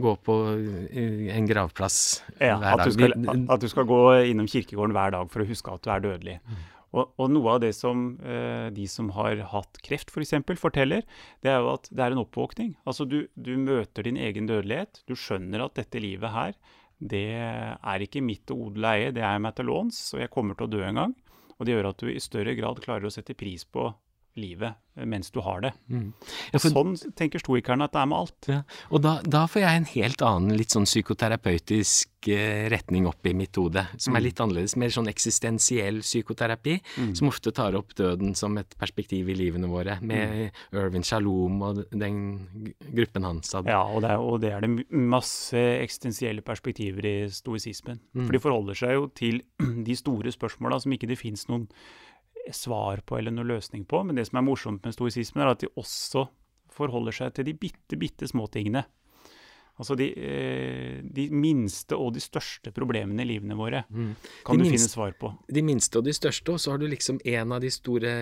gå 0.00 0.16
på 0.26 0.40
eh, 0.88 1.30
en 1.36 1.48
gravplass 1.48 2.00
ja, 2.38 2.58
hver 2.58 2.66
dag. 2.66 2.74
At 2.74 2.84
du, 2.84 2.96
skal, 2.98 3.16
at 3.56 3.64
du, 3.64 3.70
skal, 3.72 3.88
gå 3.90 4.02
innom 4.32 4.50
kirkegården 4.50 4.96
hver 4.96 5.16
dag 5.16 5.32
for 5.32 5.44
å 5.44 5.48
huske 5.48 5.74
at 5.74 5.86
du 5.86 5.94
er 5.94 6.04
dødelig. 6.08 6.36
Mm. 6.44 6.68
Og, 6.90 7.12
og, 7.22 7.28
noe 7.30 7.52
av 7.54 7.60
det 7.62 7.70
som 7.76 8.16
uh, 8.18 8.66
de 8.74 8.84
som 8.90 9.12
har 9.14 9.38
hatt 9.52 9.78
kreft 9.86 10.10
f.eks. 10.10 10.34
For 10.48 10.58
forteller, 10.58 11.04
det 11.44 11.52
er 11.52 11.62
jo 11.62 11.70
at 11.76 11.86
det 11.86 12.02
er 12.02 12.16
en 12.16 12.22
oppvåkning. 12.24 12.74
Altså 12.82 13.06
du, 13.06 13.20
du 13.38 13.52
møter 13.62 14.08
din 14.08 14.18
egen 14.18 14.50
dødelighet. 14.50 15.04
Du 15.06 15.14
skjønner 15.14 15.68
at 15.68 15.78
dette 15.78 16.02
livet 16.02 16.34
her, 16.34 16.56
det 17.00 17.28
er 17.40 18.02
ikke 18.04 18.20
mitt 18.24 18.50
å 18.52 18.58
odle 18.66 18.90
eie, 18.92 19.12
det 19.16 19.22
er 19.24 19.38
meg 19.40 19.54
til 19.56 19.70
låns, 19.70 20.02
og 20.12 20.20
jeg 20.20 20.32
kommer 20.34 20.58
til 20.58 20.66
å 20.66 20.72
dø 20.74 20.82
en 20.84 21.00
gang. 21.00 21.14
Og 21.60 21.68
det 21.68 21.76
gjør 21.76 21.90
at 21.92 22.00
du 22.00 22.08
i 22.08 22.22
større 22.22 22.56
grad 22.56 22.80
klarer 22.80 23.04
å 23.06 23.12
sette 23.12 23.36
pris 23.36 23.66
på 23.68 23.90
livet 24.38 24.78
mens 25.06 25.30
du 25.30 25.40
har 25.40 25.60
det. 25.60 25.70
Mm. 25.88 26.12
Ja, 26.52 26.58
for, 26.58 26.72
sånn 26.74 26.94
tenker 27.16 27.40
stoikerne 27.40 27.86
at 27.86 27.94
det 27.94 28.00
er 28.02 28.08
med 28.10 28.18
alt. 28.18 28.48
Ja. 28.50 28.58
Og 28.90 29.02
da, 29.04 29.14
da, 29.24 29.44
får 29.50 29.62
jeg 29.62 29.80
en 29.80 29.88
helt 29.92 30.24
annen, 30.26 30.56
litt 30.58 30.74
sånn 30.74 30.88
psykoterapeutisk 30.88 32.28
eh, 32.28 32.66
retning 32.72 33.06
opp 33.08 33.26
i 33.26 33.34
mitt 33.36 33.56
hode, 33.56 33.84
som 33.96 34.12
mm. 34.12 34.18
er 34.18 34.24
litt 34.26 34.42
annerledes. 34.42 34.76
Mer 34.80 34.92
sånn 34.94 35.08
eksistensiell 35.08 36.02
psykoterapi, 36.04 36.76
mm. 36.82 37.14
som 37.18 37.30
ofte 37.30 37.54
tar 37.56 37.78
opp 37.78 37.94
døden 37.98 38.34
som 38.38 38.58
et 38.60 38.76
perspektiv 38.80 39.30
i 39.30 39.38
livene 39.38 39.70
våre, 39.70 39.96
med. 40.02 40.50
Irvin 40.74 41.06
Shalom 41.06 41.62
og 41.64 41.82
den 41.94 42.20
gruppen 42.90 43.26
hans. 43.28 43.54
Ja, 43.64 43.82
og 43.86 44.02
det, 44.04 44.12
er, 44.12 44.20
og 44.20 44.42
det 44.42 44.52
er 44.56 44.66
det 44.66 44.72
masse 44.90 45.58
eksistensielle 45.80 46.44
perspektiver 46.44 47.08
i 47.08 47.16
stoisismen. 47.32 48.02
Mm. 48.12 48.26
For 48.26 48.36
de 48.36 48.42
forholder 48.42 48.84
seg 48.84 48.96
jo 48.98 49.08
til 49.16 49.42
de 49.88 49.98
store 49.98 50.34
spørsmåla 50.34 50.82
som 50.82 50.98
ikke 50.98 51.10
det 51.10 51.20
fins 51.20 51.46
noen 51.50 51.68
svar 52.54 53.02
på 53.06 53.18
eller 53.18 53.34
noen 53.34 53.52
løsning 53.54 53.84
på. 53.88 54.02
Men 54.06 54.18
det 54.18 54.28
som 54.28 54.40
er 54.40 54.46
morsomt 54.46 54.86
med 54.86 54.96
stoisismen, 54.96 55.44
er 55.44 55.52
at 55.54 55.64
de 55.64 55.70
også 55.80 56.26
forholder 56.74 57.16
seg 57.16 57.36
til 57.36 57.50
de 57.50 57.56
bitte, 57.58 57.98
bitte 58.00 58.28
små 58.30 58.46
tingene. 58.52 58.84
Altså 59.80 59.94
de, 59.96 60.10
eh, 60.12 60.96
de, 61.00 61.24
minste 61.32 61.96
og 61.96 62.12
de 62.12 62.20
største 62.20 62.72
problemene 62.76 63.24
i 63.24 63.28
livene 63.30 63.56
våre 63.56 63.80
mm. 63.88 64.10
kan 64.44 64.58
de 64.58 64.66
du 64.66 64.66
minst, 64.66 64.74
finne 64.74 64.92
svar 64.92 65.14
på. 65.16 65.30
De 65.48 65.62
minste 65.64 66.02
og 66.02 66.04
de 66.04 66.12
største, 66.12 66.52
og 66.52 66.60
så 66.60 66.74
har 66.74 66.82
du 66.82 66.84
liksom 66.90 67.20
en 67.32 67.54
av 67.56 67.62
de 67.64 67.70
store 67.72 68.12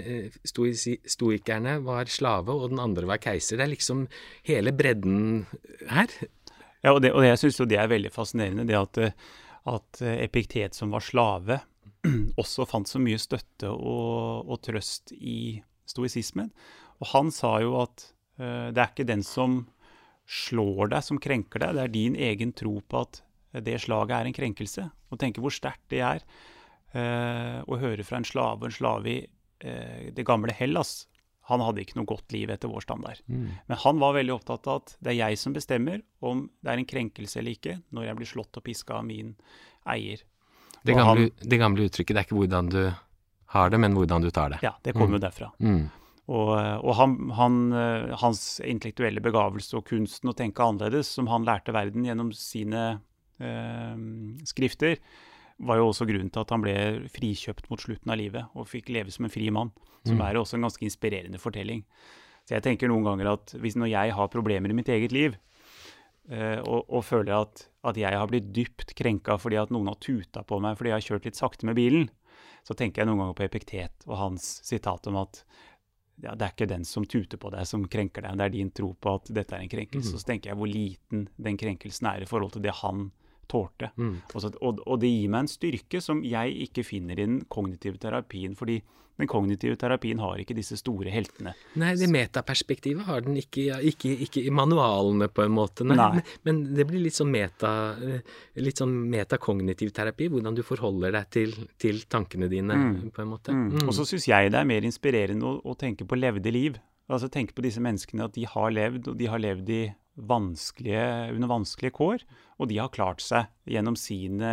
eh, 0.00 0.40
stoikerne 0.42 1.76
var 1.86 2.10
slave, 2.10 2.50
og 2.50 2.74
den 2.74 2.82
andre 2.82 3.06
var 3.12 3.22
keiser. 3.22 3.60
Det 3.60 3.68
er 3.68 3.74
liksom 3.76 4.08
hele 4.50 4.74
bredden 4.74 5.46
her. 5.86 6.18
Ja, 6.82 6.96
og, 6.96 7.02
det, 7.04 7.12
og 7.14 7.22
jeg 7.26 7.38
syns 7.44 7.62
jo 7.62 7.68
det 7.70 7.78
er 7.78 7.94
veldig 7.94 8.10
fascinerende, 8.14 8.66
det 8.66 8.78
at, 8.78 9.00
at 9.70 10.02
Epiktet, 10.18 10.74
som 10.74 10.90
var 10.94 11.06
slave, 11.06 11.60
også 12.42 12.66
fant 12.68 12.88
så 12.88 13.00
mye 13.02 13.18
støtte 13.20 13.70
og, 13.70 14.48
og 14.48 14.60
trøst 14.64 15.14
i 15.16 15.58
stoisismen. 15.88 16.52
Og 16.98 17.10
han 17.12 17.32
sa 17.34 17.56
jo 17.62 17.78
at 17.82 18.04
uh, 18.40 18.68
det 18.74 18.82
er 18.82 18.92
ikke 18.92 19.08
den 19.08 19.24
som 19.26 19.62
slår 20.28 20.92
deg, 20.92 21.04
som 21.04 21.20
krenker 21.22 21.62
deg, 21.62 21.76
det 21.76 21.84
er 21.86 21.94
din 21.94 22.18
egen 22.28 22.52
tro 22.56 22.78
på 22.84 23.00
at 23.06 23.22
det 23.64 23.78
slaget 23.80 24.18
er 24.18 24.28
en 24.28 24.36
krenkelse. 24.36 24.84
Og 25.08 25.20
tenke 25.20 25.40
hvor 25.40 25.54
sterkt 25.54 25.86
det 25.92 26.02
er 26.04 26.24
uh, 26.94 27.64
å 27.64 27.80
høre 27.80 28.04
fra 28.04 28.20
en 28.20 28.28
slave 28.28 28.60
og 28.60 28.68
en 28.68 28.78
slave 28.78 29.14
i 29.14 29.20
uh, 29.24 30.10
det 30.14 30.26
gamle 30.28 30.52
Hellas. 30.54 31.06
Han 31.48 31.64
hadde 31.64 31.80
ikke 31.80 31.96
noe 31.96 32.08
godt 32.08 32.34
liv 32.34 32.50
etter 32.52 32.68
vår 32.68 32.84
standard. 32.84 33.22
Mm. 33.24 33.46
Men 33.70 33.80
han 33.86 34.02
var 34.02 34.18
veldig 34.18 34.34
opptatt 34.34 34.68
av 34.68 34.82
at 34.82 34.96
det 35.00 35.14
er 35.14 35.22
jeg 35.22 35.40
som 35.40 35.54
bestemmer 35.56 36.02
om 36.20 36.44
det 36.60 36.74
er 36.74 36.82
en 36.82 36.90
krenkelse 36.90 37.40
eller 37.40 37.56
ikke, 37.56 37.78
når 37.96 38.10
jeg 38.10 38.18
blir 38.18 38.30
slått 38.34 38.60
og 38.60 38.66
piska 38.66 38.98
av 39.00 39.06
min 39.08 39.32
eier. 39.88 40.26
Det 40.82 40.96
gamle, 40.96 41.28
han, 41.28 41.48
det 41.50 41.60
gamle, 41.60 41.86
uttrykket 41.88 42.14
det 42.14 42.22
er 42.22 42.28
ikke 42.28 42.38
hvordan 42.38 42.72
du 42.72 42.82
har 43.54 43.72
det, 43.72 43.80
men 43.80 43.96
hvordan 43.96 44.24
du 44.24 44.30
tar 44.34 44.52
det. 44.54 44.60
Ja, 44.64 44.74
det 44.84 44.94
kommer 44.96 45.16
jo 45.16 45.22
mm. 45.22 45.24
derfra. 45.24 45.50
Mm. 45.58 45.86
Og, 46.28 46.50
og 46.52 46.92
han, 46.98 47.16
han, 47.38 47.58
hans 48.20 48.42
intellektuelle 48.60 49.22
begavelse 49.24 49.78
og 49.78 49.86
kunsten 49.88 50.28
å 50.28 50.36
tenke 50.36 50.64
annerledes, 50.64 51.08
som 51.16 51.30
han 51.32 51.46
lærte 51.48 51.72
verden 51.72 52.04
gjennom 52.04 52.34
sine 52.36 52.84
eh, 53.40 53.96
skrifter, 54.48 54.98
var 55.58 55.80
jo 55.80 55.88
også 55.90 56.06
grunnen 56.06 56.30
til 56.30 56.44
at 56.44 56.52
han 56.54 56.62
ble 56.62 56.76
frikjøpt 57.10 57.66
mot 57.72 57.82
slutten 57.82 58.12
av 58.12 58.20
livet 58.20 58.54
og 58.54 58.68
fikk 58.70 58.92
leve 58.94 59.10
som 59.14 59.26
en 59.26 59.32
fri 59.32 59.48
mann. 59.54 59.72
Som 60.06 60.20
mm. 60.20 60.24
er 60.28 60.38
også 60.38 60.58
en 60.58 60.68
ganske 60.68 60.84
inspirerende 60.86 61.40
fortelling. 61.42 61.82
Så 62.46 62.56
jeg 62.56 62.64
tenker 62.64 62.88
noen 62.88 63.04
ganger 63.04 63.32
at 63.34 63.56
hvis 63.60 63.76
når 63.76 63.90
jeg 63.90 64.14
har 64.16 64.30
problemer 64.32 64.72
i 64.72 64.76
mitt 64.76 64.88
eget 64.92 65.12
liv, 65.12 65.34
eh, 66.30 66.60
og, 66.60 66.86
og, 66.86 67.02
føler 67.06 67.34
at, 67.38 67.64
at, 67.88 67.98
jeg 68.00 68.20
har 68.20 68.30
blitt 68.30 68.52
dypt 68.54 68.94
krenka 68.98 69.38
fordi 69.40 69.60
at 69.60 69.72
noen 69.74 69.90
har 69.90 69.98
tuta 70.02 70.44
på 70.46 70.60
meg 70.62 70.78
fordi 70.78 70.92
jeg 70.92 71.00
har 71.00 71.06
kjørt 71.08 71.28
litt 71.30 71.40
sakte 71.40 71.68
med 71.68 71.78
bilen, 71.78 72.08
så 72.66 72.76
tenker 72.76 73.02
jeg 73.02 73.10
noen 73.10 73.22
ganger 73.24 73.38
på 73.38 73.46
Epiktet 73.48 74.06
og 74.08 74.18
hans 74.20 74.48
sitat 74.66 75.08
om 75.10 75.20
at 75.22 75.42
ja, 76.18 76.34
det 76.34 76.44
er 76.44 76.54
ikke 76.54 76.70
den 76.70 76.84
som 76.88 77.04
tuter 77.06 77.38
på 77.38 77.50
deg, 77.54 77.62
som 77.68 77.84
krenker 77.86 78.24
deg. 78.24 78.34
Det 78.40 78.46
er 78.48 78.54
din 78.56 78.72
tro 78.74 78.90
på 78.98 79.12
at 79.20 79.28
dette 79.30 79.54
er 79.54 79.62
en 79.62 79.70
krenkelse. 79.70 80.10
Mm. 80.10 80.18
Så 80.18 80.26
tenker 80.26 80.50
jeg 80.50 80.58
hvor 80.58 80.70
liten 80.70 81.28
den 81.38 81.58
krenkelsen 81.60 82.08
er 82.10 82.24
i 82.24 82.26
forhold 82.28 82.56
til 82.56 82.64
det 82.64 82.74
han 82.80 83.04
tålte. 83.50 83.90
Mm. 83.96 84.14
Og, 84.34 84.46
og, 84.60 84.84
og, 84.84 84.94
det 85.02 85.10
gir 85.10 85.32
meg 85.32 85.46
en 85.46 85.50
styrke 85.52 86.02
som 86.04 86.22
jeg 86.26 86.54
ikke 86.68 86.86
finner 86.86 87.18
i 87.18 87.26
den 87.26 87.42
kognitive 87.50 88.00
terapien. 88.00 88.56
fordi 88.58 88.80
den 89.18 89.26
kognitive 89.26 89.74
terapien 89.74 90.20
har 90.22 90.38
ikke 90.38 90.54
disse 90.54 90.76
store 90.78 91.10
heltene. 91.10 91.50
Nei, 91.80 91.94
det 91.98 92.06
metaperspektivet 92.12 93.02
har 93.08 93.24
den 93.26 93.34
ikke, 93.40 93.64
ja, 93.66 93.78
ikke, 93.82 94.12
ikke, 94.28 94.44
i 94.46 94.52
manualene, 94.54 95.26
på 95.34 95.42
en 95.42 95.56
måte. 95.56 95.86
Nei, 95.86 95.96
Nei. 95.98 96.10
Men, 96.14 96.28
men, 96.46 96.60
det 96.78 96.86
blir 96.86 97.02
litt 97.02 97.18
sånn, 97.18 97.32
meta, 97.34 97.72
litt 98.62 98.78
sånn 98.78 98.94
metakognitiv 99.10 99.90
terapi, 99.96 100.30
hvordan 100.30 100.54
du 100.54 100.62
forholder 100.66 101.16
deg 101.18 101.32
til, 101.34 101.56
til 101.82 102.04
tankene 102.06 102.46
dine, 102.52 102.78
mm. 102.78 103.00
på 103.16 103.24
en 103.24 103.32
måte. 103.32 103.54
Mm. 103.54 103.72
Mm. 103.74 103.88
Og 103.88 103.96
så 103.98 104.06
syns 104.06 104.28
jeg 104.30 104.54
det 104.54 104.62
er 104.62 104.70
mer 104.70 104.86
inspirerende 104.86 105.50
å, 105.50 105.56
å 105.66 105.74
tenke 105.78 106.06
på 106.06 106.18
levde 106.18 106.54
liv. 106.54 106.78
Altså 107.10 107.30
tenke 107.32 107.56
på 107.56 107.64
disse 107.64 107.82
menneskene, 107.82 108.28
at 108.30 108.38
de 108.38 108.46
har 108.46 108.70
levd, 108.70 109.10
og 109.10 109.18
de 109.18 109.32
har 109.32 109.42
levd 109.42 109.74
i 109.74 109.82
vanskelige, 110.18 111.32
under 111.34 111.50
vanskelige 111.50 111.94
kår. 111.94 112.24
Og 112.58 112.70
de 112.70 112.78
har 112.80 112.92
klart 112.94 113.22
seg 113.22 113.48
gjennom 113.70 113.96
sine 113.98 114.52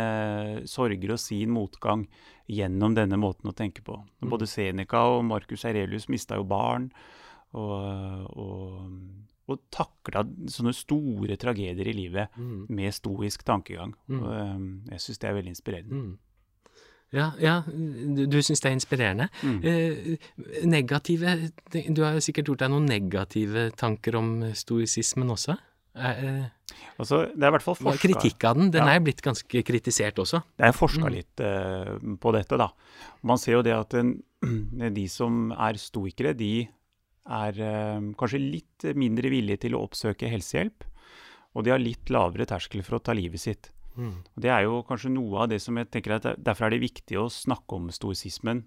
sorger 0.70 1.14
og 1.16 1.20
sin 1.20 1.52
motgang 1.54 2.06
gjennom 2.46 2.94
denne 2.94 3.18
måten 3.18 3.50
å 3.50 3.56
tenke 3.56 3.82
på. 3.86 3.98
Mm. 4.22 4.30
Både 4.30 4.48
Seneca 4.50 5.02
og 5.16 5.24
Marcus 5.26 5.66
Aurelius 5.66 6.08
mista 6.12 6.38
jo 6.38 6.46
barn. 6.48 6.90
Og, 7.56 8.26
og, 8.36 8.92
og 9.48 9.62
takla 9.74 10.24
sånne 10.50 10.74
store 10.76 11.38
tragedier 11.40 11.88
i 11.90 11.96
livet 11.96 12.36
mm. 12.36 12.66
med 12.68 12.94
stoisk 12.94 13.46
tankegang. 13.46 13.94
Mm. 14.06 14.20
Og, 14.20 14.30
um, 14.30 14.70
jeg 14.92 15.02
syns 15.02 15.22
det 15.22 15.30
er 15.30 15.38
veldig 15.40 15.54
inspirerende. 15.56 16.02
Mm. 16.02 16.14
Ja, 17.16 17.30
ja, 17.40 17.54
du, 17.66 18.26
du 18.30 18.36
syns 18.44 18.62
det 18.62 18.70
er 18.70 18.76
inspirerende. 18.76 19.28
Mm. 19.42 19.58
Eh, 19.64 20.28
negative 20.68 21.36
Du 21.72 22.02
har 22.04 22.18
sikkert 22.24 22.52
gjort 22.52 22.64
deg 22.64 22.72
noen 22.74 22.88
negative 22.90 23.70
tanker 23.78 24.18
om 24.20 24.36
stoisismen 24.56 25.32
også? 25.32 25.56
Eh, 25.96 26.44
altså, 27.00 27.22
det 27.32 27.40
er 27.40 27.50
i 27.50 27.54
hvert 27.56 27.64
fall 27.64 27.78
forska 27.78 28.02
Kritikk 28.04 28.46
av 28.48 28.58
den. 28.58 28.70
Den 28.74 28.84
ja. 28.84 28.96
er 28.96 29.04
blitt 29.04 29.22
ganske 29.24 29.62
kritisert 29.66 30.18
også. 30.22 30.42
Det 30.58 30.68
er 30.68 30.76
forska 30.76 31.06
mm. 31.06 31.14
litt 31.14 31.44
eh, 31.44 31.92
på 32.20 32.32
dette, 32.36 32.58
da. 32.60 32.70
Man 33.26 33.40
ser 33.40 33.58
jo 33.58 33.62
det 33.66 33.76
at 33.76 33.96
en, 33.98 34.16
de 34.98 35.06
som 35.12 35.54
er 35.56 35.80
stoikere, 35.80 36.34
de 36.36 36.66
er 37.26 37.62
eh, 37.70 38.10
kanskje 38.18 38.42
litt 38.42 38.90
mindre 38.98 39.32
villige 39.32 39.66
til 39.66 39.78
å 39.78 39.86
oppsøke 39.86 40.30
helsehjelp. 40.30 40.86
Og 41.56 41.64
de 41.64 41.72
har 41.72 41.80
litt 41.80 42.12
lavere 42.12 42.44
terskel 42.48 42.84
for 42.84 42.98
å 42.98 43.02
ta 43.02 43.16
livet 43.16 43.40
sitt. 43.40 43.70
Mm. 43.96 44.16
Det 44.36 44.50
er 44.52 44.66
jo 44.66 44.82
kanskje 44.86 45.12
noe 45.12 45.44
av 45.44 45.50
det 45.50 45.60
som 45.64 45.76
jeg 45.80 45.88
tenker 45.88 46.18
at 46.18 46.26
Derfor 46.36 46.66
er 46.66 46.76
det 46.76 46.84
viktig 46.84 47.16
å 47.20 47.30
snakke 47.32 47.78
om 47.78 47.88
stoisismen, 47.94 48.66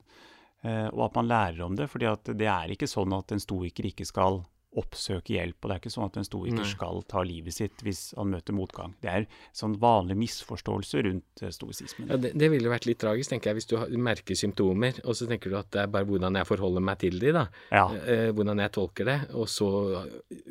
eh, 0.65 0.87
og 0.89 1.03
at 1.09 1.19
man 1.19 1.29
lærer 1.29 1.61
om 1.65 1.75
det. 1.77 1.89
fordi 1.89 2.09
det 2.33 2.49
er 2.49 2.73
ikke 2.73 2.89
sånn 2.89 3.13
at 3.17 3.31
en 3.31 3.43
stoiker 3.43 3.85
ikke 3.91 4.07
skal 4.09 4.43
oppsøke 4.77 5.33
hjelp. 5.33 5.57
Og 5.61 5.69
det 5.69 5.75
er 5.75 5.81
ikke 5.81 5.91
sånn 5.93 6.05
at 6.09 6.17
en 6.19 6.27
stoiker 6.27 6.67
skal 6.69 7.01
ta 7.09 7.23
livet 7.25 7.55
sitt 7.55 7.81
hvis 7.85 8.11
han 8.17 8.29
møter 8.33 8.55
motgang. 8.55 8.93
Det 9.01 9.09
er 9.11 9.25
sånn 9.55 9.75
vanlig 9.81 10.17
misforståelse 10.19 11.03
rundt 11.07 11.43
uh, 11.43 11.49
stoisismen. 11.53 12.09
Ja, 12.11 12.19
det, 12.21 12.35
det, 12.37 12.51
ville 12.53 12.71
vært 12.71 12.85
litt 12.89 13.01
tragisk, 13.01 13.33
tenker 13.33 13.51
jeg, 13.51 13.59
hvis 13.59 13.69
du 13.71 13.97
merker 13.97 14.37
symptomer, 14.37 15.01
og 15.05 15.17
så 15.17 15.27
tenker 15.29 15.53
du 15.53 15.57
at 15.59 15.71
det 15.73 15.83
er 15.83 15.91
bare 15.93 16.07
hvordan 16.09 16.37
jeg 16.37 16.49
forholder 16.49 16.85
meg 16.85 17.01
til 17.01 17.17
de, 17.21 17.33
da. 17.35 17.45
Ja. 17.73 17.85
Eh, 17.99 18.29
hvordan 18.35 18.61
jeg 18.61 18.73
tolker 18.77 19.09
det, 19.09 19.17
og 19.33 19.49
så 19.49 19.69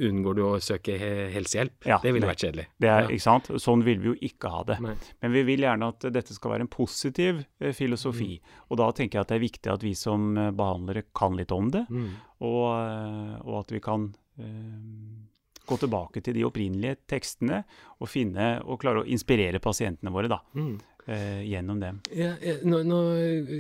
unngår 0.09 0.39
du 0.39 0.45
å 0.49 0.53
søke 0.63 0.99
helsehjelp. 1.33 1.89
Ja, 1.89 2.01
det 2.03 2.15
ville 2.15 2.27
det, 2.27 2.33
vært 2.33 2.47
kjedelig. 2.47 2.69
Det 2.83 2.93
er, 2.93 3.11
ikke 3.15 3.27
sant? 3.29 3.51
Sånn 3.63 3.85
vil 3.87 4.03
vi 4.03 4.13
jo 4.13 4.17
ikke 4.31 4.53
ha 4.53 4.65
det. 4.69 4.79
Nei. 4.85 4.97
Men 5.23 5.35
vi 5.35 5.45
vil 5.53 5.67
gjerne 5.67 5.93
at 5.95 6.09
dette 6.15 6.35
skal 6.35 6.57
være 6.57 6.67
en 6.67 6.73
positiv 6.73 7.45
eh, 7.61 7.75
filosofi. 7.77 8.35
Mm. 8.39 8.57
Og 8.69 8.83
da 8.83 8.91
tenker 8.97 9.21
jeg 9.21 9.27
at 9.27 9.33
det 9.33 9.39
er 9.39 9.47
viktig 9.47 9.73
at 9.73 9.87
vi 9.87 9.95
som 9.99 10.33
uh, 10.37 10.51
behandlere 10.55 11.07
kan 11.17 11.39
litt 11.39 11.55
om 11.55 11.71
det. 11.75 11.87
Mm 11.89 12.11
og, 12.45 12.65
eh, 12.75 13.35
og 13.45 13.57
at 13.63 13.75
vi 13.75 13.81
kan 13.85 14.09
eh, 14.39 15.25
gå 15.69 15.77
tilbake 15.77 16.23
til 16.25 16.39
de 16.39 16.47
opprinnelige 16.49 17.01
tekstene 17.11 17.63
og 17.99 18.11
finne 18.11 18.55
og 18.65 18.81
klare 18.83 19.03
å 19.03 19.09
inspirere 19.09 19.63
pasientene 19.63 20.15
våre. 20.15 20.31
da. 20.33 20.41
Mm 20.55 20.79
eh, 21.09 21.43
gjennom 21.49 21.81
det. 21.81 21.91
Ja, 22.15 22.33
nå, 22.63 22.83
nå, 22.87 22.99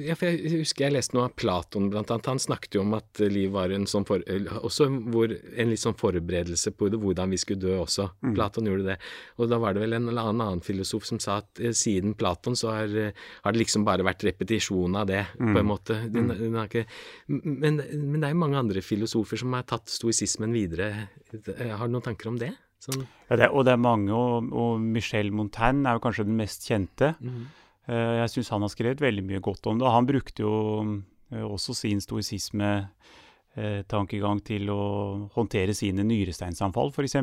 ja, 0.06 0.16
jeg 0.20 0.60
husker 0.60 0.86
jeg 0.86 0.94
leste 0.94 1.16
noe 1.16 1.28
av 1.28 1.34
Platon, 1.38 1.88
blant 1.92 2.12
annet. 2.12 2.28
Han 2.30 2.42
snakket 2.42 2.78
jo 2.78 2.84
om 2.84 2.94
at 2.98 3.22
liv 3.24 3.52
var 3.54 3.72
en 3.74 3.86
sånn 3.90 4.06
for, 4.08 4.22
også 4.60 4.88
hvor, 5.08 5.32
en 5.32 5.72
litt 5.72 5.82
sånn 5.82 5.96
forberedelse 5.98 6.74
på 6.76 6.90
det, 6.92 7.00
hvordan 7.02 7.32
vi 7.34 7.40
skulle 7.40 7.64
dø 7.64 7.78
også. 7.80 8.10
Mm. 8.22 8.34
Platon 8.36 8.70
gjorde 8.70 8.88
det. 8.90 8.98
Og 9.38 9.50
da 9.50 9.60
var 9.62 9.74
det 9.74 9.84
vel 9.84 9.98
en 9.98 10.10
eller 10.12 10.30
annen, 10.30 10.44
annen 10.44 10.64
filosof 10.64 11.08
som 11.08 11.22
sa 11.22 11.40
at 11.42 11.62
eh, 11.62 11.74
siden 11.76 12.16
Platon 12.18 12.58
så 12.58 12.74
har, 12.76 12.94
har, 13.16 13.56
det 13.56 13.64
liksom 13.64 13.86
bare 13.88 14.06
vært 14.06 14.26
repetisjon 14.28 14.98
av 15.00 15.08
det, 15.10 15.24
mm. 15.38 15.52
på 15.52 15.62
en 15.62 15.72
måte. 15.72 15.98
Den, 16.06 16.30
mm. 16.30 16.44
den 16.44 16.62
ikke, 16.66 16.86
men, 17.32 17.82
men, 17.82 18.20
det 18.20 18.28
er 18.28 18.36
jo 18.36 18.44
mange 18.44 18.60
andre 18.60 18.84
filosofer 18.84 19.40
som 19.40 19.56
har 19.56 19.66
tatt 19.68 19.90
stoisismen 19.92 20.54
videre. 20.54 21.08
Har 21.32 21.86
du 21.88 21.94
noen 21.96 22.04
tanker 22.04 22.30
om 22.30 22.40
det? 22.40 22.52
Sånn. 22.88 23.04
Ja, 23.28 23.36
det, 23.36 23.50
og 23.52 23.66
det 23.68 23.74
er 23.74 23.80
mange, 23.82 24.14
og, 24.16 24.46
og, 24.56 24.80
Michel 24.80 25.32
Montaigne 25.34 25.88
er 25.88 25.94
jo 25.98 26.04
kanskje 26.06 26.24
den 26.28 26.36
mest 26.38 26.60
kjente. 26.68 27.08
Mm. 27.20 27.42
Jeg 27.88 28.28
syns 28.32 28.52
han 28.52 28.64
har 28.64 28.70
skrevet 28.72 29.00
veldig 29.00 29.24
mye 29.24 29.40
godt 29.44 29.66
om 29.70 29.78
det. 29.80 29.86
og 29.88 29.94
Han 29.94 30.08
brukte 30.08 30.42
jo 30.44 30.54
uh, 30.84 31.46
også 31.48 31.72
sin 31.76 32.00
stoisisme-tankegang 32.04 34.38
uh, 34.40 34.44
til 34.44 34.70
å 34.72 34.82
håndtere 35.36 35.74
sine 35.76 36.02
nyresteinsanfall, 36.08 36.88
f.eks. 36.92 37.16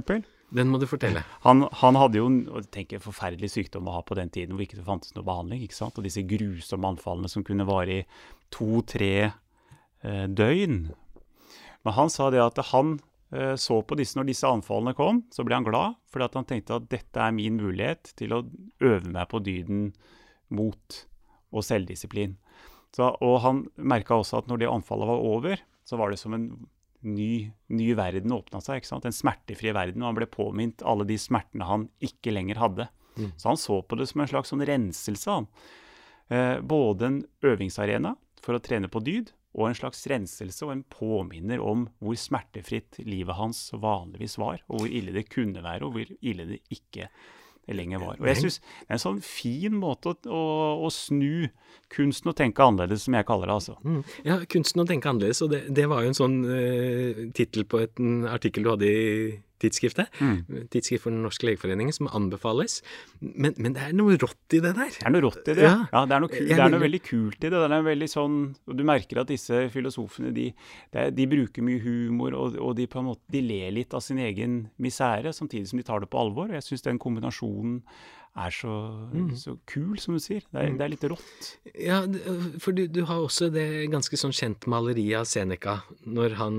Den 0.56 0.68
må 0.70 0.78
du 0.82 0.88
fortelle. 0.90 1.22
Han, 1.46 1.58
han 1.82 1.96
hadde 2.02 2.18
jo 2.22 2.28
tenk, 2.74 2.90
en 2.94 3.06
forferdelig 3.06 3.50
sykdom 3.54 3.88
å 3.90 3.96
ha 3.98 4.02
på 4.06 4.18
den 4.18 4.30
tiden 4.34 4.54
hvor 4.54 4.64
ikke 4.66 4.80
det 4.82 4.90
fantes 4.90 5.14
noe 5.18 5.26
behandling. 5.26 5.60
ikke 5.66 5.78
sant? 5.78 5.98
Og 5.98 6.04
disse 6.06 6.30
grusomme 6.30 6.88
anfallene 6.94 7.30
som 7.30 7.46
kunne 7.46 7.70
vare 7.70 7.94
i 8.02 8.08
to-tre 8.54 9.16
døgn. 10.06 10.78
Men 11.86 11.92
han 11.98 12.10
sa 12.14 12.24
det 12.34 12.42
at 12.42 12.58
han 12.70 12.88
Eh, 12.98 13.04
så 13.60 13.80
på 13.82 13.96
disse 13.98 14.16
når 14.20 14.28
disse 14.30 14.48
anfallene 14.48 14.94
kom, 14.96 15.24
så 15.34 15.44
ble 15.44 15.58
han 15.58 15.66
glad, 15.66 15.96
fordi 16.14 16.28
han 16.38 16.46
tenkte 16.48 16.78
at 16.78 16.86
dette 16.92 17.20
er 17.20 17.34
min 17.36 17.58
mulighet 17.58 18.12
til 18.20 18.36
å 18.36 18.44
øve 18.86 19.10
meg 19.10 19.26
på 19.32 19.42
dyden 19.44 19.88
mot 20.54 21.00
og 21.50 21.66
selvdisiplin. 21.66 22.36
Så, 22.96 23.10
og 23.20 23.40
han 23.44 23.66
merka 23.76 24.16
også 24.20 24.40
at 24.40 24.48
når 24.48 24.62
det 24.62 24.72
anfallet 24.72 25.10
var 25.10 25.26
over, 25.28 25.64
så 25.86 26.00
var 26.00 26.14
det 26.14 26.20
som 26.22 26.36
en 26.38 26.48
ny, 27.06 27.52
ny 27.68 27.90
verden 27.98 28.34
åpna 28.34 28.62
seg. 28.64 28.80
ikke 28.80 28.90
sant? 28.90 29.08
En 29.08 29.16
smertefri 29.16 29.74
verden. 29.76 30.02
Og 30.02 30.10
han 30.10 30.20
ble 30.20 30.30
påminnet 30.32 30.84
alle 30.88 31.08
de 31.08 31.18
smertene 31.22 31.68
han 31.68 31.90
ikke 32.04 32.34
lenger 32.34 32.62
hadde. 32.62 32.88
Mm. 33.16 33.32
Så 33.36 33.50
han 33.52 33.60
så 33.62 33.80
på 33.84 34.00
det 34.00 34.08
som 34.10 34.24
en 34.24 34.32
slags 34.32 34.54
sånn 34.54 34.66
renselse. 34.66 35.38
han. 35.38 35.50
Eh, 36.34 36.60
både 36.66 37.10
en 37.10 37.20
øvingsarena 37.46 38.16
for 38.42 38.58
å 38.58 38.64
trene 38.64 38.90
på 38.92 39.04
dyd, 39.06 39.32
og 39.56 39.70
en 39.70 39.78
slags 39.78 40.04
renselse 40.12 40.68
og 40.68 40.74
en 40.74 40.84
påminner 40.92 41.64
om 41.64 41.88
hvor 42.04 42.18
smertefritt 42.20 43.00
livet 43.08 43.38
hans 43.40 43.70
vanligvis 43.72 44.38
var, 44.42 44.60
og 44.68 44.84
hvor 44.84 44.92
ille 44.92 45.16
det 45.16 45.30
kunne 45.32 45.64
være, 45.64 45.88
og 45.88 45.96
hvor 45.96 46.12
ille 46.20 46.48
det 46.50 46.62
ikke 46.76 47.10
lenger 47.74 48.02
var. 48.04 48.20
Og 48.20 48.28
jeg 48.30 48.38
synes 48.44 48.60
det 48.60 48.90
er 48.90 48.98
en 48.98 49.02
sånn 49.02 49.22
fin 49.26 49.78
måte 49.80 50.12
å, 50.12 50.18
å, 50.28 50.42
å, 50.86 50.92
snu 50.94 51.48
kunsten 51.94 52.30
å 52.30 52.36
tenke 52.38 52.62
annerledes, 52.66 53.08
som 53.08 53.18
jeg 53.18 53.28
kaller 53.28 53.50
det. 53.50 53.56
altså. 53.56 53.78
Mm. 53.82 54.02
Ja, 54.28 54.38
kunsten 54.52 54.84
å 54.84 54.88
tenke 54.90 55.10
annerledes, 55.10 55.42
og 55.46 55.54
det, 55.56 55.64
det 55.74 55.88
var 55.90 56.04
jo 56.04 56.12
en 56.12 56.20
sånn 56.20 56.38
uh, 56.46 57.26
tittel 57.38 57.66
på 57.70 57.82
et, 57.86 57.96
en 58.02 58.28
artikkel 58.30 58.66
du 58.66 58.72
hadde 58.74 58.92
i 58.92 59.10
tidsskriftet. 59.64 60.10
Mm. 60.20 60.68
Tidsskrift 60.74 61.04
for 61.06 61.14
Den 61.16 61.22
norske 61.24 61.48
legeforening, 61.48 61.92
som 61.96 62.10
anbefales. 62.12 62.82
Men, 63.22 63.54
men 63.58 63.76
det 63.78 63.86
er 63.88 63.94
noe 63.96 64.18
rått 64.20 64.56
i 64.58 64.60
det 64.64 64.74
der. 64.76 64.90
Det 64.98 65.06
er 65.08 65.14
noe 65.16 65.24
rått 65.28 65.48
i 65.52 65.56
det. 65.58 65.64
Ja. 65.68 65.76
Ja, 65.94 66.02
det 66.10 66.18
er 66.18 66.26
noe, 66.26 66.32
kul, 66.34 66.48
det 66.50 66.58
er 66.60 66.74
noe 66.74 66.84
veldig 66.84 67.02
kult 67.08 67.40
i 67.40 67.52
det. 67.54 67.62
det 67.64 67.78
er 67.80 67.88
veldig 67.88 68.10
sånn, 68.12 68.36
og 68.68 68.76
Du 68.80 68.84
merker 68.88 69.22
at 69.24 69.32
disse 69.32 69.64
filosofene 69.74 70.34
de, 70.36 70.50
de 71.16 71.28
bruker 71.32 71.64
mye 71.66 71.80
humor, 71.86 72.36
og, 72.36 72.60
og 72.60 72.76
de, 72.78 72.88
på 72.92 73.00
en 73.02 73.10
måte, 73.14 73.24
de 73.32 73.42
ler 73.46 73.72
litt 73.76 73.96
av 73.96 74.04
sin 74.04 74.20
egen 74.20 74.66
misere, 74.82 75.32
samtidig 75.34 75.72
som 75.72 75.80
de 75.82 75.88
tar 75.88 76.04
det 76.04 76.12
på 76.12 76.20
alvor. 76.22 76.52
Jeg 76.54 76.66
syns 76.68 76.84
den 76.86 77.00
kombinasjonen 77.02 77.82
er 78.36 78.52
så, 78.52 78.74
Mm. 79.16 79.30
så 79.40 79.54
kul, 79.66 79.96
som 79.98 80.18
du 80.18 80.20
sier. 80.20 80.44
Det 80.52 80.60
er, 80.60 80.74
det 80.76 80.84
er 80.84 80.90
litt 80.92 81.06
rått. 81.08 81.46
Ja, 81.80 82.02
for 82.60 82.76
du, 82.76 82.82
du 82.92 83.06
har 83.08 83.22
også 83.24 83.48
det 83.54 83.88
ganske 83.94 84.20
sånn 84.20 84.36
kjent 84.36 84.68
maleriet 84.68 85.22
av 85.22 85.30
Seneca 85.32 85.78
når 86.04 86.36
han 86.42 86.58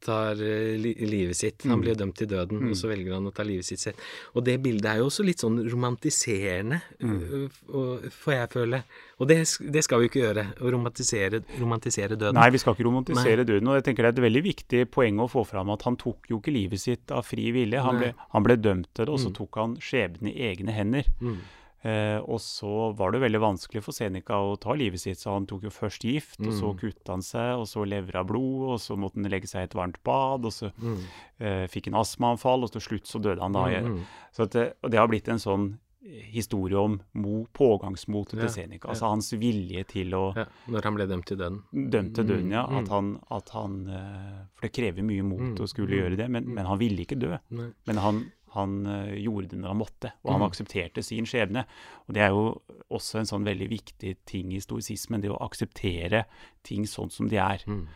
tar 0.00 0.32
eh, 0.42 0.76
livet 0.78 1.36
sitt. 1.36 1.62
Han 1.64 1.78
Mm. 1.78 1.82
blir 1.84 1.94
dømt 1.96 2.14
til 2.16 2.26
døden, 2.28 2.58
Mm. 2.60 2.70
og 2.70 2.76
så 2.76 2.88
velger 2.88 3.14
han 3.14 3.24
å 3.26 3.32
ta 3.34 3.42
livet 3.42 3.64
sitt 3.64 3.78
selv. 3.80 3.96
Og 4.34 4.44
det 4.44 4.62
bildet 4.62 4.84
er 4.84 4.96
jo 4.98 5.06
også 5.06 5.24
litt 5.24 5.38
sånn 5.38 5.58
romantiserende, 5.70 6.82
Mm. 7.00 7.20
ø, 7.22 7.44
f- 7.48 7.62
og- 7.74 8.02
får 8.10 8.32
jeg 8.32 8.48
føle. 8.50 8.82
Og 9.20 9.28
det, 9.28 9.36
det 9.72 9.84
skal 9.84 9.98
vi 10.00 10.06
jo 10.06 10.10
ikke 10.10 10.34
gjøre, 10.34 10.44
å 10.60 10.70
romantisere, 10.72 11.42
romantisere 11.58 12.16
døden. 12.16 12.34
Nei, 12.34 12.50
vi 12.50 12.58
skal 12.58 12.74
ikke 12.74 12.84
romantisere 12.84 13.36
Nei. 13.36 13.44
døden. 13.44 13.68
og 13.68 13.74
jeg 13.82 13.84
tenker 13.84 14.02
Det 14.10 14.18
er 14.18 14.22
et 14.22 14.32
veldig 14.32 14.42
viktig 14.44 14.84
poeng 14.90 15.16
å 15.20 15.28
få 15.30 15.46
fram 15.46 15.70
at 15.70 15.82
han 15.82 15.96
tok 15.96 16.26
jo 16.28 16.40
ikke 16.40 16.52
livet 16.52 16.78
sitt 16.80 17.10
av 17.10 17.24
fri 17.24 17.50
vilje. 17.52 17.80
Han 17.82 17.98
ble, 17.98 18.14
han 18.32 18.42
ble 18.42 18.56
dømt 18.56 18.86
til 18.94 19.04
det, 19.06 19.08
og 19.12 19.18
så 19.20 19.28
Mm. 19.28 19.34
tok 19.34 19.54
han 19.56 19.76
skjebnen 19.76 20.28
i 20.34 20.54
egne 20.54 20.70
hender. 20.72 21.04
Mm. 21.20 21.36
Eh, 21.82 22.18
og 22.20 22.36
så 22.44 22.94
var 22.94 23.12
det 23.12 23.22
veldig 23.22 23.40
vanskelig 23.40 23.80
for 23.82 23.92
Seneca 23.96 24.36
å 24.36 24.58
ta 24.60 24.74
livet 24.76 25.00
sitt, 25.00 25.16
så 25.16 25.32
han 25.32 25.46
tok 25.48 25.62
jo 25.64 25.70
først 25.72 26.04
gift, 26.04 26.38
og 26.44 26.52
så 26.52 26.74
Mm. 26.74 26.78
kutta 26.78 27.12
han 27.14 27.22
seg, 27.24 27.56
og 27.58 27.64
så 27.66 27.86
levra 27.88 28.22
blod, 28.26 28.68
og 28.74 28.78
så 28.78 28.98
måtte 29.00 29.14
han 29.22 29.30
legge 29.30 29.48
seg 29.48 29.60
i 29.62 29.64
et 29.64 29.74
varmt 29.74 29.96
bad, 30.04 30.44
og 30.44 30.52
så 30.52 30.72
Mm. 30.76 30.98
eh, 31.40 31.66
fikk 31.68 31.86
han 31.90 31.94
astmaanfall, 32.02 32.64
og 32.64 32.72
til 32.72 32.80
slutt 32.82 33.06
så 33.08 33.18
døde 33.22 33.40
han 33.40 33.52
da. 33.52 33.64
Mm, 33.80 33.94
mm. 33.96 34.02
Så 34.32 34.50
det, 34.50 34.74
og 34.84 34.90
det 34.90 34.98
har 34.98 35.08
blitt 35.08 35.28
en 35.28 35.38
sånn 35.40 35.78
historie 36.32 36.74
om 36.80 36.98
mo, 37.14 37.46
pågangsmotet 37.52 38.34
Ja, 38.40 38.46
til 38.46 38.48
Seneca, 38.48 38.88
altså 38.88 39.02
ja. 39.04 39.10
hans 39.10 39.30
vilje 39.32 39.84
til 39.86 40.10
å 40.16 40.34
Ja, 40.34 40.46
når 40.68 40.82
han 40.82 40.94
ble 40.96 41.06
dømt 41.06 41.26
til 41.26 41.36
døden. 41.36 41.62
dømt 41.72 42.14
til 42.14 42.24
døden, 42.24 42.50
ja. 42.50 42.66
Mm, 42.66 42.78
At 42.78 42.88
han, 42.88 43.20
at 43.30 43.48
han 43.50 43.74
eh, 43.88 44.44
For 44.54 44.66
det 44.68 44.72
krever 44.72 45.02
mye 45.04 45.22
mot 45.22 45.40
Mm, 45.40 45.56
å 45.60 45.68
skulle 45.68 45.88
mm, 45.92 46.00
gjøre 46.00 46.16
det, 46.16 46.30
men, 46.30 46.44
mm. 46.44 46.54
men 46.54 46.66
han 46.66 46.78
ville 46.78 47.04
ikke 47.04 47.18
dø. 47.20 47.38
Nei. 47.50 47.70
Men 47.86 47.96
han, 47.96 48.32
han 48.56 48.86
eh, 48.86 49.14
gjorde 49.22 49.48
det 49.52 49.58
når 49.60 49.68
han 49.74 49.78
måtte, 49.80 50.12
og 50.24 50.32
han 50.32 50.40
Mm. 50.40 50.48
aksepterte 50.50 51.02
sin 51.04 51.24
skjebne. 51.24 51.64
Og 52.08 52.14
det 52.14 52.22
er 52.22 52.30
jo 52.34 52.60
også 52.90 53.20
en 53.20 53.26
sånn 53.30 53.44
veldig 53.46 53.68
viktig 53.70 54.16
ting 54.26 54.52
i 54.52 54.60
stoisismen, 54.60 55.20
det 55.22 55.30
å 55.30 55.38
akseptere 55.46 56.24
ting 56.66 56.84
sånn 56.84 57.10
som 57.10 57.28
de 57.28 57.36
er. 57.36 57.62
Mm. 57.66 57.86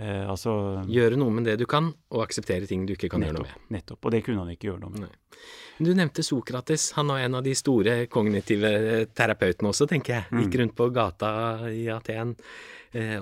Eh, 0.00 0.24
altså 0.30 0.84
Gjøre 0.88 1.16
noe 1.18 1.30
med 1.30 1.44
det 1.44 1.58
du 1.58 1.66
kan, 1.66 1.92
og 2.10 2.22
akseptere 2.24 2.66
ting 2.66 2.86
du 2.86 2.94
ikke 2.94 3.10
kan 3.10 3.20
gjøre 3.20 3.34
noe 3.38 3.46
med. 3.46 3.66
nettopp. 3.70 4.04
Og 4.06 4.10
det 4.14 4.24
kunne 4.24 4.38
han 4.44 4.48
ikke 4.56 4.70
gjøre 4.70 4.80
noe 4.80 4.90
med. 4.90 5.00
Nei. 5.00 5.40
Du 5.80 5.94
nevnte 5.94 6.22
Sokrates. 6.24 6.92
Han 6.92 7.06
var 7.08 7.18
en 7.20 7.34
av 7.34 7.42
de 7.44 7.54
store 7.54 8.06
kognitive 8.06 9.06
terapeutene 9.14 9.68
også, 9.70 9.86
tenker 9.88 10.14
jeg. 10.14 10.24
Mm. 10.30 10.40
Gikk 10.44 10.58
rundt 10.60 10.74
på 10.76 10.90
gata 10.92 11.70
i 11.70 11.86
Aten 11.88 12.34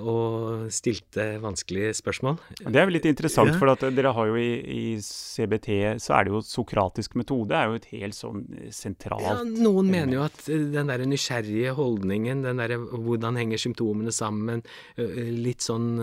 og 0.01 0.71
stilte 0.73 1.39
vanskelige 1.43 1.93
spørsmål. 1.93 2.39
Det 2.65 2.75
er 2.75 2.87
jo 2.87 2.93
litt 2.95 3.05
interessant, 3.05 3.51
Ja. 3.53 3.57
for 3.59 3.69
at 3.69 3.83
dere 3.95 4.11
har 4.13 4.27
jo 4.27 4.35
i, 4.35 4.55
i 4.65 4.97
CBT 4.99 5.99
så 6.01 6.15
er 6.17 6.23
det 6.25 6.33
jo 6.33 6.41
sokratisk 6.41 7.13
metode 7.15 7.51
er 7.53 7.67
jo 7.69 7.75
et 7.77 7.85
helt 7.91 8.13
sånn 8.17 8.45
eh, 8.57 8.71
sentralt 8.73 9.21
Ja, 9.21 9.43
noen 9.43 9.91
mener 9.91 10.13
jo 10.17 10.23
at 10.25 10.39
eh, 10.49 10.63
den 10.73 10.87
der 10.89 11.03
nysgjerrige 11.05 11.75
holdningen, 11.77 12.41
den 12.43 12.57
der 12.57 12.73
hvordan 12.79 13.37
henger 13.37 13.57
symptomene 13.61 14.11
sammen, 14.11 14.63
eh, 14.97 15.29
litt 15.37 15.61
sånn 15.61 15.99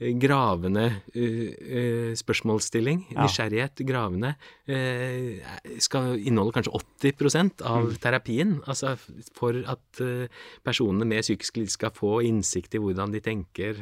eh, 0.00 0.10
gravende 0.18 0.86
eh, 1.14 1.54
eh, 1.54 2.14
spørsmålsstilling, 2.18 3.04
Ja. 3.14 3.22
nysgjerrighet, 3.28 3.84
gravende, 3.86 4.34
eh, 4.66 5.38
skal 5.78 6.16
inneholde 6.18 6.52
kanskje 6.58 6.74
80 6.74 7.62
av 7.62 7.84
Mm. 7.84 7.96
terapien. 8.00 8.60
Altså 8.66 8.96
for 9.34 9.52
at 9.66 10.00
eh, 10.00 10.26
personene 10.64 11.04
med 11.06 11.22
psykisk 11.22 11.56
lidelse 11.58 11.78
skal 11.78 11.90
få 11.90 12.22
innsikt 12.24 12.74
i 12.74 12.78
hvordan 12.78 13.03
de 13.12 13.20
tenker, 13.20 13.74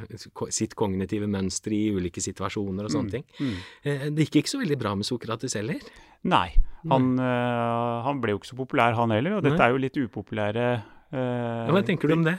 sitt 0.51 0.75
kognitive 0.75 1.27
mønster 1.31 1.71
i 1.77 1.91
ulike 1.95 2.21
situasjoner 2.25 2.85
og 2.89 2.91
sånne 2.91 3.11
ting. 3.11 3.25
Mm. 3.39 3.55
Eh, 3.85 4.11
Det 4.11 4.27
gikk 4.27 4.41
ikke 4.43 4.49
så 4.55 4.63
veldig 4.63 4.79
bra 4.79 4.95
med 4.95 5.05
Sokrates 5.07 5.55
heller. 5.55 5.79
Nei. 6.25 6.49
Han, 6.91 7.19
eh, 7.19 8.03
han 8.07 8.21
ble 8.21 8.33
jo 8.33 8.39
ikke 8.41 8.51
så 8.55 8.57
populær, 8.59 8.95
han 8.95 9.11
heller. 9.11 9.37
Og 9.39 9.43
dette 9.45 9.59
Nei. 9.59 9.67
er 9.69 9.71
jo 9.71 9.79
litt 9.79 9.97
upopulære 10.03 10.83
Ja, 11.13 11.69
Hva 11.75 11.83
tenker 11.85 12.09
du 12.09 12.15
om 12.15 12.23
det? 12.25 12.39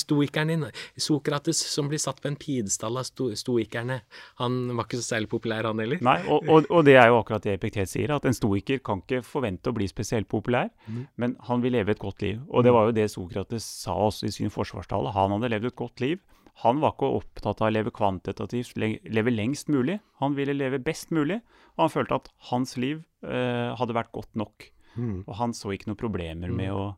Stoikeren 0.00 0.48
din, 0.48 0.62
Sokrates 0.96 1.58
som 1.68 1.90
blir 1.90 2.00
satt 2.00 2.22
på 2.24 2.30
en 2.30 2.36
pidestall 2.40 2.96
av 2.96 3.04
sto 3.04 3.26
stoikerne, 3.36 3.98
han 4.40 4.56
var 4.76 4.86
ikke 4.88 5.00
så 5.02 5.14
særlig 5.14 5.28
populær, 5.34 5.68
han 5.68 5.82
heller? 5.82 6.00
Nei, 6.04 6.16
og, 6.32 6.48
og, 6.48 6.68
og 6.72 6.84
det 6.88 6.96
er 6.96 7.10
jo 7.12 7.18
akkurat 7.20 7.44
det 7.44 7.58
Epiktet 7.58 7.90
sier, 7.92 8.14
at 8.16 8.24
en 8.28 8.36
stoiker 8.36 8.80
kan 8.84 9.02
ikke 9.04 9.20
forvente 9.28 9.68
å 9.72 9.76
bli 9.76 9.88
spesielt 9.90 10.28
populær, 10.32 10.70
Mm. 10.88 11.06
men 11.16 11.36
han 11.48 11.62
vil 11.62 11.72
leve 11.72 11.92
et 11.94 11.98
godt 12.00 12.20
liv. 12.22 12.40
Og 12.48 12.64
det 12.64 12.72
var 12.72 12.86
jo 12.88 12.92
det 12.96 13.06
Sokrates 13.12 13.64
sa 13.84 13.94
også 14.06 14.26
i 14.28 14.32
sin 14.34 14.50
forsvarstale. 14.52 15.12
Han 15.14 15.32
hadde 15.36 15.50
levd 15.52 15.68
et 15.70 15.76
godt 15.76 16.00
liv. 16.00 16.18
Han 16.62 16.78
var 16.80 16.92
ikke 16.94 17.08
opptatt 17.18 17.60
av 17.60 17.68
å 17.68 17.72
leve 17.72 17.90
kvantitativt, 17.94 18.76
leve 18.78 19.32
lengst 19.32 19.68
mulig. 19.72 19.98
Han 20.20 20.36
ville 20.36 20.54
leve 20.54 20.78
best 20.78 21.10
mulig, 21.10 21.40
og 21.76 21.86
han 21.86 21.92
følte 21.92 22.14
at 22.20 22.28
hans 22.50 22.76
liv 22.80 23.02
eh, 23.24 23.74
hadde 23.76 23.96
vært 23.96 24.12
godt 24.14 24.32
nok. 24.38 24.68
Mm. 24.94 25.24
Og 25.26 25.34
han 25.40 25.52
så 25.56 25.72
ikke 25.74 25.88
noen 25.90 25.98
problemer 25.98 26.52
med 26.54 26.70
å, 26.70 26.92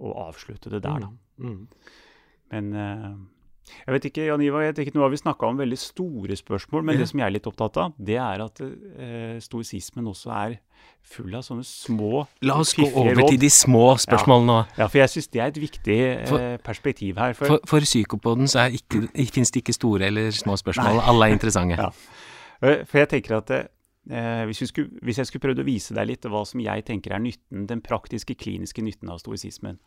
å 0.00 0.14
avslutte 0.28 0.70
det 0.70 0.82
der, 0.82 1.04
da. 1.06 1.08
Mm. 1.38 1.68
Men 2.52 2.72
eh, 2.74 3.14
jeg 3.86 3.94
vet 3.94 4.04
ikke, 4.10 4.26
Jan 4.28 4.42
Ivar, 4.44 4.62
jeg 4.66 4.74
tenker, 4.76 4.94
nå 4.94 5.00
har 5.06 5.10
vi 5.10 5.16
snakka 5.16 5.46
om 5.48 5.56
veldig 5.58 5.78
store 5.80 6.36
spørsmål, 6.36 6.82
men 6.84 6.94
Ja. 6.94 7.00
det 7.00 7.08
som 7.08 7.18
jeg 7.22 7.26
er 7.26 7.32
litt 7.32 7.46
opptatt 7.48 7.76
av, 7.80 7.94
det 7.98 8.16
er 8.20 8.42
at 8.44 8.60
eh, 8.60 9.38
stoisismen 9.40 10.04
også 10.10 10.30
er 10.36 10.58
full 11.04 11.32
av 11.34 11.42
sånne 11.46 11.64
små, 11.64 12.26
La 12.42 12.58
oss 12.60 12.74
gå 12.76 12.84
over 12.92 13.14
råd. 13.16 13.28
til 13.30 13.40
de 13.40 13.48
små 13.50 13.96
spørsmålene 14.00 14.46
nå. 14.52 14.58
Ja, 14.78 14.86
for 14.86 14.98
jeg 14.98 15.08
syns 15.14 15.28
det 15.32 15.40
er 15.40 15.46
et 15.52 15.60
viktig 15.62 15.98
eh, 16.00 16.26
For- 16.28 16.58
perspektiv 16.64 17.16
her. 17.16 17.32
For, 17.34 17.46
For, 17.46 17.60
for 17.66 17.80
psykopoden 17.88 18.46
så 18.48 18.66
fins 19.32 19.50
det 19.50 19.62
ikke 19.64 19.72
store 19.76 20.06
eller 20.12 20.30
små 20.30 20.56
spørsmål, 20.60 21.00
alle 21.00 21.28
er 21.30 21.32
interessante. 21.38 21.76
Ja. 21.84 21.90
eh, 22.62 22.84
for 22.84 22.98
jeg 22.98 23.08
tenker 23.08 23.36
at 23.40 23.50
eh, 24.10 24.44
hvis, 24.48 24.62
skulle, 24.70 24.90
hvis 25.02 25.18
jeg 25.22 25.26
skulle 25.30 25.44
prøvd 25.48 25.62
å 25.62 25.66
vise 25.68 25.94
deg 25.96 26.06
litt 26.10 26.26
hva 26.28 26.44
som 26.46 26.60
jeg 26.60 26.84
tenker 26.84 27.12
er 27.16 27.22
nytten, 27.24 27.66
den 27.70 27.80
praktiske, 27.84 28.34
kliniske 28.36 28.82
nytten 28.84 29.08
av 29.10 29.18
stoisismen, 29.22 29.78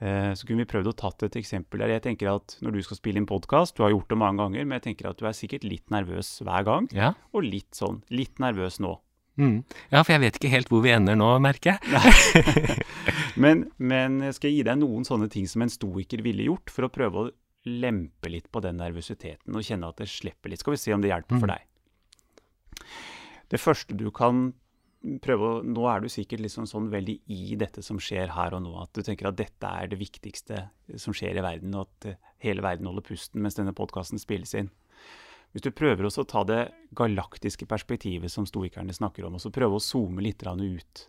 eh, 0.00 0.32
så 0.34 0.46
kunne 0.46 0.64
vi 0.64 0.70
prøvd 0.72 0.90
å 0.92 0.96
tatt 0.98 1.22
et 1.28 1.36
eksempel 1.40 1.78
der. 1.84 1.88
Jeg 1.96 2.02
tenker 2.08 2.32
at 2.34 2.56
Når 2.62 2.72
du 2.72 2.82
skal 2.82 2.96
spille 2.98 3.18
inn 3.22 3.26
podkast, 3.26 3.76
du 3.76 3.82
har 3.84 3.90
gjort 3.94 4.08
det 4.10 4.18
mange 4.18 4.42
ganger, 4.42 4.64
men 4.66 4.78
jeg 4.80 4.86
tenker 4.96 5.10
at 5.10 5.18
du 5.18 5.26
er 5.26 5.32
sikkert 5.38 5.64
litt 5.64 5.88
nervøs 5.90 6.40
hver 6.44 6.64
gang. 6.64 6.88
Ja. 6.92 7.14
og 7.32 7.42
litt 7.44 7.72
sånn, 7.74 8.02
litt 8.10 8.38
nervøs 8.38 8.78
nå. 8.80 8.98
Mm. 9.40 9.62
ja, 9.90 10.02
for 10.04 10.12
jeg 10.12 10.20
vet 10.20 10.36
ikke 10.36 10.50
helt 10.52 10.68
hvor 10.68 10.82
vi 10.84 10.90
ender 10.92 11.16
nå, 11.16 11.38
merker 11.40 11.78
jeg. 11.78 12.82
Men, 13.42 13.62
men 13.80 14.18
jeg 14.26 14.34
skal 14.36 14.50
gi 14.52 14.58
deg 14.66 14.76
noen 14.76 15.06
sånne 15.08 15.28
ting 15.32 15.46
som 15.48 15.62
en 15.64 15.70
stoiker 15.72 16.20
ville 16.20 16.44
gjort, 16.50 16.68
for 16.68 16.84
å 16.84 16.90
prøve 16.92 17.22
å 17.22 17.30
lempe 17.64 18.28
litt 18.28 18.50
på 18.52 18.60
den 18.60 18.76
nervøsiteten 18.76 19.54
og 19.56 19.64
kjenne 19.64 19.88
at 19.88 20.02
det 20.02 20.08
slipper 20.12 20.52
litt. 20.52 20.60
Skal 20.60 20.74
vi 20.74 20.80
se 20.82 20.92
om 20.92 21.00
det 21.00 21.08
hjelper 21.14 21.38
for 21.40 21.48
Mm. 21.48 21.54
deg. 21.54 21.62
Det 23.52 23.60
første 23.60 23.96
du 23.98 24.08
kan 24.14 24.50
prøve 25.22 25.48
å 25.48 25.62
Nå 25.66 25.86
er 25.90 26.04
du 26.04 26.08
sikkert 26.12 26.44
liksom 26.44 26.66
sånn 26.70 26.86
veldig 26.92 27.16
i 27.34 27.56
dette 27.58 27.82
som 27.82 27.98
skjer 28.00 28.30
her 28.36 28.54
og 28.54 28.62
nå, 28.64 28.72
at 28.80 28.92
du 28.94 29.02
tenker 29.02 29.28
at 29.28 29.38
dette 29.38 29.66
er 29.66 29.90
det 29.90 29.98
viktigste 29.98 30.60
som 31.00 31.14
skjer 31.16 31.40
i 31.40 31.44
verden, 31.44 31.74
og 31.74 31.88
at 31.88 32.12
eh, 32.12 32.20
hele 32.46 32.62
verden 32.64 32.86
holder 32.86 33.04
pusten 33.06 33.42
mens 33.42 33.58
denne 33.58 33.74
podkasten 33.76 34.22
spilles 34.22 34.54
inn. 34.58 34.70
Hvis 35.52 35.66
du 35.66 35.72
prøver 35.74 36.06
også 36.06 36.22
å 36.24 36.30
ta 36.30 36.44
det 36.48 36.60
galaktiske 36.96 37.66
perspektivet 37.68 38.32
som 38.32 38.46
stoikerne 38.48 38.94
snakker 38.94 39.26
om, 39.26 39.36
og 39.36 39.42
så 39.42 39.52
prøve 39.52 39.76
å 39.76 39.84
zoome 39.84 40.24
litt 40.24 40.46
ut. 40.46 41.04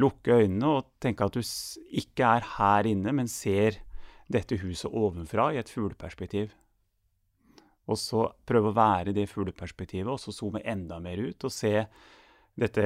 Lukke 0.00 0.40
øynene 0.40 0.72
og 0.80 0.88
tenke 0.98 1.28
at 1.28 1.36
du 1.36 1.44
ikke 1.94 2.32
er 2.40 2.48
her 2.56 2.88
inne, 2.90 3.12
men 3.14 3.30
ser 3.30 3.78
dette 4.32 4.58
huset 4.58 4.90
ovenfra 4.90 5.52
i 5.52 5.60
et 5.60 5.70
fugleperspektiv. 5.70 6.50
Og 7.90 8.00
så 8.00 8.24
prøve 8.48 8.70
å 8.70 8.76
være 8.76 9.12
i 9.12 9.16
det 9.16 9.26
fugleperspektivet, 9.28 10.08
og 10.08 10.20
så 10.20 10.32
zoome 10.32 10.62
enda 10.64 10.96
mer 11.04 11.20
ut 11.20 11.44
og 11.44 11.52
se 11.52 11.74
dette 12.54 12.84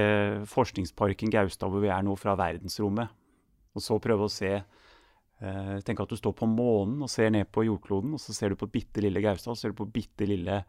forskningsparken 0.48 1.30
Gaustad 1.30 1.70
hvor 1.70 1.84
vi 1.84 1.92
er 1.92 2.02
nå, 2.02 2.16
fra 2.18 2.34
verdensrommet. 2.38 3.12
Og 3.76 3.84
så 3.84 3.98
prøve 4.02 4.26
å 4.26 4.32
se 4.32 4.50
eh, 4.56 5.74
Tenk 5.86 6.02
at 6.02 6.10
du 6.10 6.16
står 6.18 6.34
på 6.40 6.48
månen 6.50 7.04
og 7.04 7.12
ser 7.12 7.30
ned 7.34 7.50
på 7.54 7.66
jordkloden, 7.68 8.16
og 8.16 8.22
så 8.22 8.34
ser 8.34 8.54
du 8.54 8.58
på 8.58 8.70
bitte 8.72 9.04
lille 9.04 9.22
Gaustad, 9.22 9.52
og 9.52 9.60
så 9.60 9.66
ser 9.66 9.76
du 9.76 9.80
på 9.82 9.90
bitte 9.92 10.26
lille 10.26 10.62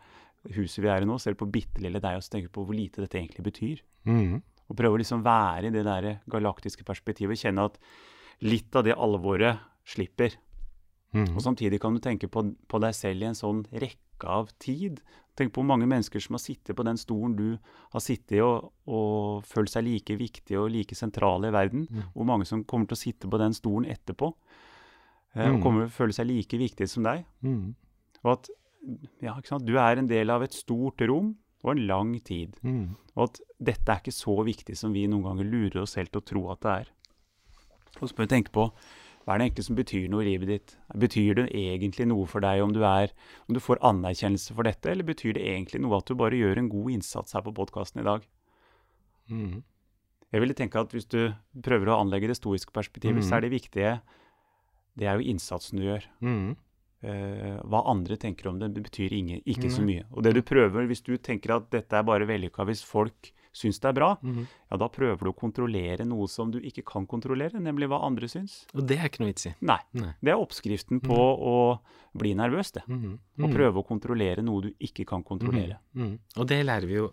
huset 0.55 0.84
vi 0.84 0.91
er 0.91 1.03
i 1.03 1.07
nå, 1.09 1.17
ser 1.19 1.36
du 1.36 1.41
på 1.41 1.49
bitte 1.51 1.82
lille 1.84 2.01
deg, 2.03 2.19
og 2.19 2.23
så 2.23 2.36
tenker 2.36 2.51
du 2.51 2.57
på 2.59 2.67
hvor 2.67 2.77
lite 2.77 3.03
dette 3.03 3.19
egentlig 3.19 3.47
betyr. 3.49 3.82
Mm. 4.07 4.38
Og 4.69 4.77
prøve 4.77 4.99
å 4.99 5.01
liksom 5.01 5.23
være 5.25 5.71
i 5.71 5.73
det 5.73 5.84
der 5.88 6.11
galaktiske 6.30 6.86
perspektivet, 6.88 7.39
kjenne 7.41 7.65
at 7.71 7.80
litt 8.45 8.75
av 8.77 8.86
det 8.86 8.95
alvoret 8.95 9.59
slipper. 9.89 10.38
Mm. 11.16 11.32
Og 11.36 11.41
samtidig 11.41 11.80
kan 11.82 11.95
du 11.95 12.01
tenke 12.03 12.30
på, 12.30 12.43
på 12.70 12.80
deg 12.84 12.93
selv 12.93 13.24
i 13.24 13.30
en 13.32 13.38
sånn 13.38 13.64
rekke 13.72 14.30
av 14.30 14.51
tid. 14.62 14.99
Tenk 15.39 15.53
på 15.55 15.62
hvor 15.64 15.70
mange 15.72 15.88
mennesker 15.89 16.22
som 16.22 16.36
har 16.36 16.43
sittet 16.43 16.76
på 16.76 16.84
den 16.86 16.99
stolen 16.99 17.36
du 17.38 17.57
har 17.93 18.03
sittet 18.03 18.38
i 18.38 18.41
og, 18.43 18.70
og 18.91 19.45
følt 19.47 19.72
seg 19.72 19.88
like 19.88 20.18
viktige 20.20 20.60
og 20.60 20.70
like 20.74 20.97
sentrale 20.97 21.49
i 21.49 21.55
verden. 21.55 21.88
Mm. 21.89 22.10
Hvor 22.14 22.28
mange 22.28 22.45
som 22.49 22.66
kommer 22.68 22.89
til 22.89 22.97
å 22.99 23.03
sitte 23.03 23.32
på 23.32 23.39
den 23.41 23.55
stolen 23.57 23.89
etterpå 23.89 24.34
eh, 24.34 25.45
Mm. 25.45 25.55
og 25.55 25.62
kommer 25.64 25.86
til 25.86 25.89
å 25.91 25.97
føle 25.97 26.14
seg 26.18 26.28
like 26.28 26.57
viktige 26.57 26.89
som 26.89 27.05
deg. 27.05 27.26
Mm. 27.45 27.76
Og 28.24 28.32
at 28.34 28.49
ja, 29.22 29.36
du 29.60 29.76
er 29.78 29.99
en 29.99 30.07
del 30.10 30.30
av 30.34 30.43
et 30.43 30.55
stort 30.55 31.01
rom 31.07 31.36
og 31.64 31.74
en 31.74 31.84
lang 31.88 32.14
tid. 32.24 32.55
Mm. 32.64 32.95
Og 33.16 33.26
at 33.28 33.41
dette 33.60 33.91
er 33.91 33.99
ikke 34.01 34.16
så 34.16 34.38
viktig 34.47 34.78
som 34.80 34.93
vi 34.95 35.07
noen 35.07 35.26
ganger 35.28 35.47
lurer 35.47 35.82
oss 35.84 35.97
selv 35.97 36.12
til 36.14 36.22
å 36.22 36.28
tro 36.32 36.43
at 36.53 36.62
det 36.64 36.74
er. 36.84 36.91
Og 37.99 38.07
så 38.07 38.16
bør 38.16 38.26
vi 38.28 38.34
tenke 38.36 38.53
på 38.55 38.70
hva 39.30 39.36
er 39.36 39.43
det 39.43 39.45
egentlig 39.45 39.63
som 39.67 39.75
betyr 39.77 40.05
noe 40.09 40.23
i 40.23 40.25
livet 40.32 40.49
ditt? 40.49 40.71
Betyr 40.97 41.36
det 41.38 41.43
egentlig 41.53 42.07
noe 42.09 42.25
for 42.25 42.41
deg 42.41 42.63
om 42.63 42.71
du, 42.73 42.80
er, 42.82 43.11
om 43.45 43.53
du 43.53 43.59
får 43.61 43.77
anerkjennelse 43.86 44.55
for 44.57 44.65
dette, 44.65 44.89
eller 44.89 45.05
betyr 45.05 45.36
det 45.38 45.43
egentlig 45.45 45.84
noe 45.84 45.99
at 45.99 46.09
du 46.09 46.15
bare 46.17 46.39
gjør 46.39 46.57
en 46.57 46.69
god 46.71 46.95
innsats 46.95 47.38
her 47.38 47.43
på 47.45 47.53
podkasten 47.53 48.01
i 48.01 48.07
dag? 48.07 48.25
Mm. 49.30 49.59
Jeg 50.34 50.41
ville 50.41 50.57
tenke 50.57 50.82
at 50.82 50.95
hvis 50.97 51.05
du 51.13 51.19
prøver 51.61 51.91
å 51.93 51.99
anlegge 52.01 52.32
det 52.32 52.39
stoiske 52.39 52.73
perspektivet, 52.73 53.21
Mm. 53.21 53.27
så 53.30 53.38
er 53.38 53.45
det 53.45 53.53
viktige 53.53 53.91
det 54.97 55.05
er 55.05 55.21
jo 55.21 55.30
innsatsen 55.30 55.77
du 55.77 55.86
gjør. 55.86 56.09
Mm. 56.25 56.57
Uh, 57.05 57.61
hva 57.69 57.86
andre 57.86 58.17
tenker 58.17 58.49
om 58.49 58.57
det, 58.57 58.73
det 58.73 58.82
betyr 58.84 59.13
ingen, 59.13 59.45
ikke 59.45 59.69
så 59.69 59.86
mye. 59.86 60.09
Og 60.09 60.25
det 60.25 60.34
du 60.36 60.41
prøver, 60.41 60.89
hvis 60.89 61.05
du 61.05 61.13
tenker 61.21 61.53
at 61.55 61.69
dette 61.69 61.93
er 61.95 62.03
bare 62.03 62.25
vellykka 62.25 62.65
hvis 62.65 62.82
folk 62.84 63.30
syns 63.60 63.80
det 63.84 63.89
er 63.89 63.93
bra, 63.97 64.10
Mhm. 64.24 64.45
ja, 64.72 64.78
da 64.78 64.88
prøver 64.88 65.20
du 65.28 65.32
å 65.34 65.36
kontrollere 65.36 66.05
noe 66.07 66.28
som 66.32 66.51
du 66.51 66.60
ikke 66.62 66.84
kan 66.88 67.05
kontrollere, 67.05 67.60
nemlig 67.60 67.89
hva 67.91 67.99
andre 68.07 68.28
syns. 68.32 68.66
Og 68.74 68.86
det 68.88 68.97
er 68.99 69.10
ikke 69.10 69.20
noe 69.20 69.34
vits 69.34 69.45
i. 69.49 69.55
Nei. 69.62 69.80
Nei. 69.93 70.14
Det 70.24 70.32
er 70.32 70.39
oppskriften 70.39 71.01
på 71.03 71.16
å 71.18 71.80
bli 72.16 72.34
nervøs, 72.34 72.72
det. 72.74 72.84
Mhm. 72.88 73.18
Å 73.39 73.47
Mhm. 73.47 73.53
prøve 73.53 73.76
å 73.84 73.86
kontrollere 73.86 74.41
noe 74.43 74.62
du 74.62 74.72
ikke 74.80 75.05
kan 75.05 75.24
kontrollere. 75.24 75.78
Mhm. 75.95 76.20
Og 76.38 76.47
det 76.47 76.66
lærer 76.66 76.88
vi 76.88 76.93
jo 76.95 77.12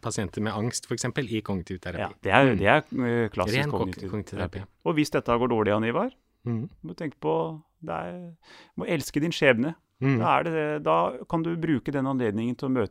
pasienter 0.00 0.42
med 0.42 0.52
angst, 0.52 0.86
f.eks., 0.86 1.04
i 1.04 1.40
kognitiv 1.42 1.78
terapi. 1.80 1.98
Ja, 1.98 2.08
det 2.22 2.32
er, 2.32 2.54
det 2.56 2.66
er 2.66 3.24
eh, 3.24 3.28
klassisk 3.32 3.56
Ren 3.62 3.70
kognitiv 3.70 4.10
kognitiv 4.10 4.36
terapi. 4.38 4.64
Og 4.84 4.94
hvis 4.96 5.10
dette 5.10 5.26
går 5.38 5.48
dårlig, 5.48 5.68
Jan 5.72 5.84
Ivar, 5.84 6.10
Mhm. 6.44 6.68
må 6.84 6.94
du 6.94 6.94
tenke 6.94 7.14
på 7.20 7.62
det 7.82 7.92
er, 7.94 8.36
må 8.78 8.86
elske 8.86 9.20
din 9.20 9.30
skjebne. 9.30 9.74
Mhm. 10.00 10.18
Da, 10.18 10.38
er 10.38 10.42
det, 10.44 10.52
det- 10.52 10.82
da 10.84 11.16
kan 11.28 11.42
du 11.42 11.56
bruke 11.56 11.90
den 11.90 12.04
anledningen 12.04 12.56
til 12.56 12.68
å 12.68 12.72
møte, 12.72 12.90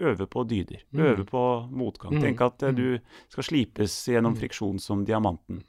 øve 0.00 0.26
på 0.26 0.44
dyder. 0.48 0.82
Mm. 0.92 1.00
Øve 1.00 1.24
på 1.26 1.42
motgang. 1.70 2.14
Mm. 2.14 2.20
Tenk 2.22 2.40
at 2.40 2.62
eh, 2.62 2.72
Mm. 2.72 2.76
du 2.76 2.98
skal 3.28 3.42
slipes 3.44 4.08
gjennom 4.08 4.34
Mm. 4.34 4.40
friksjon 4.40 4.78
som 4.80 5.04
diamanten. 5.04 5.62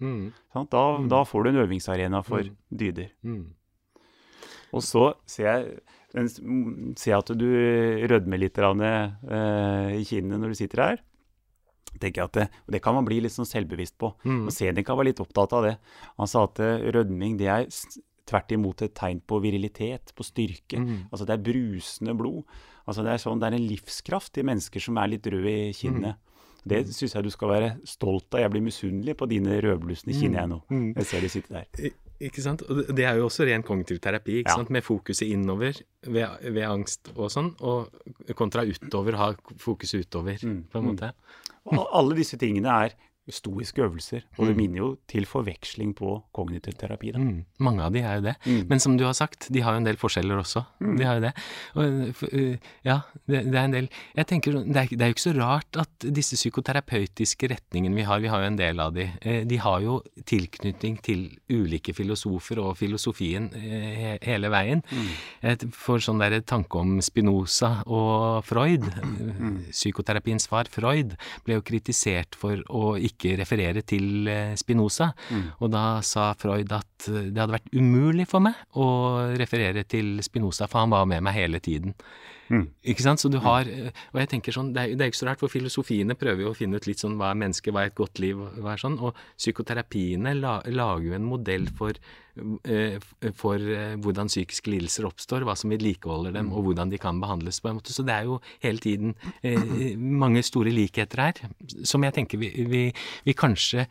Sant? 0.53 0.69
Da, 0.71 0.97
Mm. 0.97 1.09
da 1.09 1.23
får 1.23 1.43
du 1.43 1.49
en 1.49 1.67
øvingsarena 1.67 2.23
for 2.26 2.39
Mm. 2.43 2.55
dyder. 2.76 3.09
Og 4.73 4.82
så 4.82 5.13
ser 5.26 5.43
jeg, 5.45 5.80
ser 6.97 7.11
jeg 7.11 7.17
at 7.17 7.38
du 7.38 8.07
rødmer 8.07 8.39
litt 8.39 8.57
eh, 8.57 9.99
i 9.99 10.03
kinnene 10.03 10.39
når 10.39 10.47
du 10.49 10.55
sitter 10.55 10.82
her. 10.84 10.97
tenker 11.97 12.15
jeg 12.21 12.26
at 12.26 12.34
det, 12.34 12.49
og 12.67 12.71
det 12.73 12.82
kan 12.82 12.93
man 12.93 13.05
bli 13.05 13.21
litt 13.21 13.32
sånn 13.32 13.45
selvbevisst 13.47 13.97
på. 13.97 14.13
Og 14.26 14.51
Seneca 14.51 14.93
var 14.95 15.05
litt 15.05 15.15
opptatt 15.19 15.53
av 15.53 15.63
det. 15.63 15.78
Han 16.17 16.28
sa 16.28 16.43
at 16.43 16.59
eh, 16.59 16.91
rødming 16.91 17.38
det 17.38 17.47
er 17.47 17.65
tvert 18.26 18.51
imot 18.51 18.82
et 18.82 18.93
tegn 18.97 19.19
på 19.21 19.39
virilitet, 19.43 20.13
på 20.15 20.23
styrke. 20.26 20.80
Mm. 20.82 21.07
Altså 21.11 21.26
det 21.26 21.34
er 21.38 21.43
brusende 21.45 22.15
blod. 22.17 22.43
Altså 22.88 23.03
det 23.05 23.13
er 23.13 23.17
sånn, 23.21 23.39
det 23.41 23.47
er 23.51 23.57
en 23.57 23.67
livskraft 23.69 24.38
i 24.38 24.45
mennesker 24.45 24.80
som 24.82 24.97
er 24.97 25.07
litt 25.15 25.26
røde 25.28 25.53
i 25.69 25.73
kinnet. 25.73 26.15
Det 26.65 26.80
syns 26.89 27.13
jeg 27.13 27.23
du 27.23 27.30
skal 27.30 27.49
være 27.49 27.67
stolt 27.86 28.34
av. 28.34 28.39
Jeg 28.41 28.51
blir 28.55 28.63
misunnelig 28.65 29.13
på 29.17 29.28
dine 29.30 29.59
rødblusne 29.61 30.13
kinn 30.17 30.34
jeg 30.34 30.49
nå. 30.49 30.63
Mhm. 30.69 30.95
Jeg 30.97 31.05
ser 31.05 31.21
de 31.21 31.30
sitter 31.30 31.53
der. 31.59 31.91
Ikke 32.26 32.41
sant? 32.41 32.61
Og 32.69 32.88
det- 32.95 33.05
er 33.05 33.17
jo 33.17 33.26
også 33.28 33.45
ren 33.45 33.61
kognitiv 33.61 33.99
terapi, 33.99 34.39
ikke 34.41 34.49
Ja. 34.49 34.55
sant? 34.55 34.69
med 34.69 34.82
fokuset 34.84 35.28
innover 35.30 35.73
ved, 36.01 36.28
ved 36.53 36.63
angst 36.63 37.11
og 37.15 37.30
sånn, 37.30 37.53
og 37.61 37.91
kontra 38.36 38.63
utover, 38.65 39.13
ha 39.15 39.34
fokuset 39.57 40.07
utover, 40.07 40.38
Mm, 40.41 40.63
på 40.71 40.78
en 40.80 40.84
mm. 40.86 40.95
måte. 40.95 41.11
Og 41.67 41.88
alle 41.93 42.15
disse 42.15 42.38
tingene 42.38 42.65
er 42.86 42.93
stoiske 43.30 43.82
øvelser, 43.82 44.23
og 44.38 44.45
det 44.47 44.55
Mm. 44.55 44.57
minner 44.61 44.78
jo 44.78 44.97
til 45.07 45.26
forveksling 45.26 45.93
på 45.95 46.23
kognitiv 46.34 46.73
terapi. 46.78 47.11
Da. 47.11 47.19
Mm. 47.19 47.45
Mange 47.59 47.82
av 47.82 47.91
de 47.91 47.99
er 47.99 48.15
jo 48.15 48.21
det. 48.21 48.36
Mm. 48.45 48.67
Men 48.69 48.80
som 48.80 48.97
du 48.97 49.03
har 49.03 49.13
sagt, 49.13 49.47
de 49.51 49.59
har 49.61 49.73
jo 49.73 49.78
en 49.78 49.84
del 49.84 49.95
forskjeller 49.97 50.38
også. 50.38 50.65
Mm. 50.82 50.97
De 50.97 51.03
har 51.03 51.15
jo 51.15 51.21
det. 51.21 51.34
Og, 51.76 52.15
ja, 52.86 52.99
det, 53.28 53.41
det 53.51 53.55
er 53.55 53.63
en 53.65 53.71
del 53.71 53.89
Jeg 54.15 54.28
tenker, 54.28 54.51
sånn, 54.53 54.67
det 54.71 54.78
er, 54.78 54.88
det 54.95 55.01
er 55.01 55.09
jo 55.09 55.15
ikke 55.15 55.26
så 55.26 55.36
rart 55.39 55.78
at 55.82 56.05
disse 56.13 56.36
psykoterapeutiske 56.38 57.49
retningene 57.49 57.95
vi 57.95 58.03
har, 58.03 58.19
vi 58.21 58.28
har 58.28 58.41
jo 58.43 58.47
en 58.51 58.55
del 58.59 58.80
av 58.80 58.93
de, 58.93 59.07
eh, 59.21 59.43
de 59.45 59.57
har 59.57 59.82
jo 59.82 60.01
tilknytning 60.26 61.01
til 61.01 61.26
ulike 61.49 61.93
filosofer 61.95 62.59
og 62.61 62.78
filosofien 62.78 63.49
eh, 63.55 63.95
he- 63.95 64.19
hele 64.21 64.49
veien. 64.53 64.84
Mm. 64.91 65.09
Jeg 65.41 65.57
får 65.73 65.99
sånn 66.05 66.19
der 66.21 66.39
tanke 66.41 66.76
om 66.80 66.99
Spinoza 67.01 67.84
og 67.88 68.43
Freud. 68.45 68.86
Mm. 69.01 69.65
Psykoterapiens 69.71 70.47
far, 70.47 70.65
Freud, 70.69 71.15
ble 71.45 71.55
jo 71.55 71.61
kritisert 71.65 72.36
for 72.36 72.61
å 72.69 72.95
ikke 72.99 73.13
referere 73.39 73.82
til 73.88 74.28
eh, 74.28 74.55
Spinoza. 74.59 75.11
Mm. 75.32 75.47
Og 75.59 75.72
da 75.72 75.86
sa 76.05 76.34
Freud 76.38 76.72
at 76.76 76.95
eh, 77.10 77.28
det 77.30 77.41
hadde 77.41 77.58
vært 77.58 77.74
umulig 77.76 78.28
for 78.30 78.43
meg 78.46 78.60
å 78.78 78.88
referere 79.39 79.86
til 79.89 80.18
Spinoza, 80.26 80.70
for 80.72 80.84
han 80.84 80.96
var 80.96 81.10
med 81.10 81.26
meg 81.26 81.38
hele 81.38 81.62
tiden. 81.64 81.96
Mm. 82.50 82.68
Ikke 82.91 83.02
sant? 83.02 83.22
Så 83.22 83.30
du 83.34 83.39
har 83.41 83.66
eh, 83.66 83.89
Og 84.14 84.20
jeg 84.22 84.30
tenker 84.36 84.54
sånn, 84.54 84.70
det 84.76 84.84
er, 84.84 84.91
det 84.93 85.06
er 85.06 85.10
ikke 85.12 85.22
så 85.24 85.30
rart, 85.32 85.41
for 85.41 85.52
filosofiene 85.52 86.18
prøver 86.20 86.46
jo 86.46 86.52
å 86.52 86.58
finne 86.58 86.78
ut 86.78 86.86
litt 86.86 87.02
sånn 87.02 87.18
hva 87.18 87.32
er 87.32 87.39
mennesket, 87.41 87.74
hva 87.74 87.86
er 87.86 87.93
et 87.93 87.98
godt 87.98 88.22
liv, 88.22 88.43
hva 88.62 88.76
er 88.76 88.82
sånn. 88.82 89.00
Og 89.02 89.18
psykoterapiene 89.34 90.36
la, 90.38 90.60
lager 90.70 91.10
jo 91.10 91.16
en 91.18 91.26
modell 91.26 91.66
for, 91.74 91.98
eh, 92.70 93.00
for 93.39 93.66
hvordan 94.04 94.30
psykiske 94.30 94.70
lidelser 94.70 95.08
oppstår, 95.10 95.46
hva 95.48 95.56
som 95.58 95.74
vedlikeholder 95.74 96.36
dem, 96.38 96.52
og 96.54 96.68
hvordan 96.68 96.93
de 96.93 97.02
kan 97.02 97.22
behandles 97.24 97.62
på 97.64 97.72
en 97.72 97.80
måte. 97.80 97.96
Så 97.96 98.06
det 98.06 98.14
er 98.14 98.30
jo 98.30 98.38
hele 98.64 98.84
tiden 98.84 99.16
mange 100.22 100.43
store 100.46 100.74
likheter 100.74 101.24
her, 101.24 101.41
som 101.88 102.06
jeg 102.06 102.18
tenker 102.20 102.41
vi, 102.41 102.52
vi, 102.70 102.84
vi 103.26 103.38
kanskje 103.38 103.88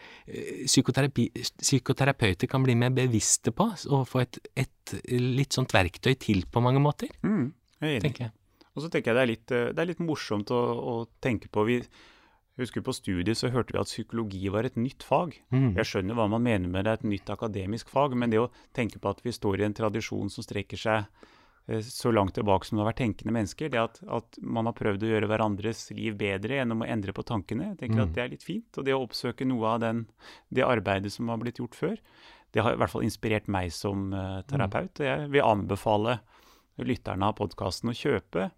psykoterapi, 0.69 1.31
psykoterapeuter 1.59 2.51
kan 2.51 2.63
bli 2.63 2.79
mer 2.79 2.95
bevisste 2.95 3.04
på, 3.09 3.67
og 3.91 4.07
få 4.09 4.21
et, 4.23 4.39
et 4.57 4.95
litt 5.11 5.53
sånt 5.53 5.73
verktøy 5.75 6.15
til 6.19 6.45
på 6.51 6.63
mange 6.63 6.81
måter, 6.81 7.09
Mm. 7.23 7.53
Jeg 7.81 7.97
er 7.97 8.01
enig. 8.01 8.31
Og 8.77 8.83
så 8.83 8.89
tenker 8.91 9.13
jeg 9.13 9.15
det 9.15 9.23
er 9.23 9.31
litt, 9.31 9.51
eh, 9.53 9.73
det 9.75 9.79
er 9.83 9.87
litt 9.91 10.01
morsomt 10.01 10.51
å, 10.51 10.61
å 10.81 10.95
tenke 11.21 11.49
på. 11.53 11.65
Vi 11.67 11.83
husker 12.59 12.81
på 12.87 12.95
studiet 12.95 13.37
så 13.37 13.51
hørte 13.51 13.75
vi 13.75 13.81
at 13.81 13.91
psykologi 13.91 14.49
var 14.49 14.65
et 14.65 14.77
nytt 14.79 15.03
fag. 15.03 15.35
Mm. 15.53 15.75
Jeg 15.77 15.85
skjønner 15.91 16.15
hva 16.15 16.29
man 16.31 16.43
mener 16.43 16.69
med 16.71 16.85
det 16.87 16.91
er 16.93 16.99
et 17.03 17.07
nytt 17.11 17.31
akademisk 17.35 17.89
fag, 17.91 18.15
men 18.17 18.31
det 18.31 18.39
å 18.41 18.51
tenke 18.75 18.99
på 19.03 19.11
at 19.11 19.21
vi 19.27 19.33
står 19.35 19.61
i 19.61 19.65
en 19.69 19.75
tradisjon 19.75 20.31
som 20.31 20.43
strekker 20.47 20.79
seg 20.81 21.05
eh, 21.69 21.81
så 21.83 22.13
langt 22.15 22.35
tilbake 22.39 22.67
som 22.67 22.79
det 22.79 22.85
har 22.85 22.93
vært 22.93 23.03
tenkende 23.03 23.35
mennesker, 23.35 23.69
det 23.75 23.81
at, 23.83 23.99
at 24.07 24.39
man 24.41 24.67
har 24.71 24.75
prøvd 24.79 25.03
å 25.03 25.11
gjøre 25.13 25.31
hverandres 25.31 25.91
liv 25.99 26.17
bedre 26.17 26.61
gjennom 26.61 26.83
å 26.87 26.89
endre 26.89 27.13
på 27.13 27.27
tankene, 27.27 27.73
jeg 27.75 27.79
tenker 27.85 28.01
Mm. 28.01 28.07
at 28.09 28.15
det 28.15 28.23
er 28.25 28.29
litt 28.37 28.47
fint. 28.47 28.71
Og 28.79 28.85
det 28.87 28.95
å 28.95 29.03
oppsøke 29.05 29.47
noe 29.47 29.75
av 29.75 29.81
den, 29.85 30.07
det 30.51 30.65
arbeidet 30.67 31.13
som 31.13 31.29
har 31.29 31.39
blitt 31.43 31.59
gjort 31.63 31.75
før, 31.75 31.99
det 32.55 32.63
har 32.63 32.73
i 32.77 32.79
hvert 32.79 32.91
fall 32.93 33.03
inspirert 33.05 33.49
meg 33.51 33.73
som 33.75 34.13
eh, 34.15 34.41
terapeut. 34.49 35.01
og 35.03 35.07
Jeg 35.07 35.31
vil 35.35 35.43
anbefale 35.45 36.21
lytterne 36.79 37.27
av 37.29 37.37
podkasten 37.39 37.91
å 37.91 37.95
kjøpe 37.99 38.49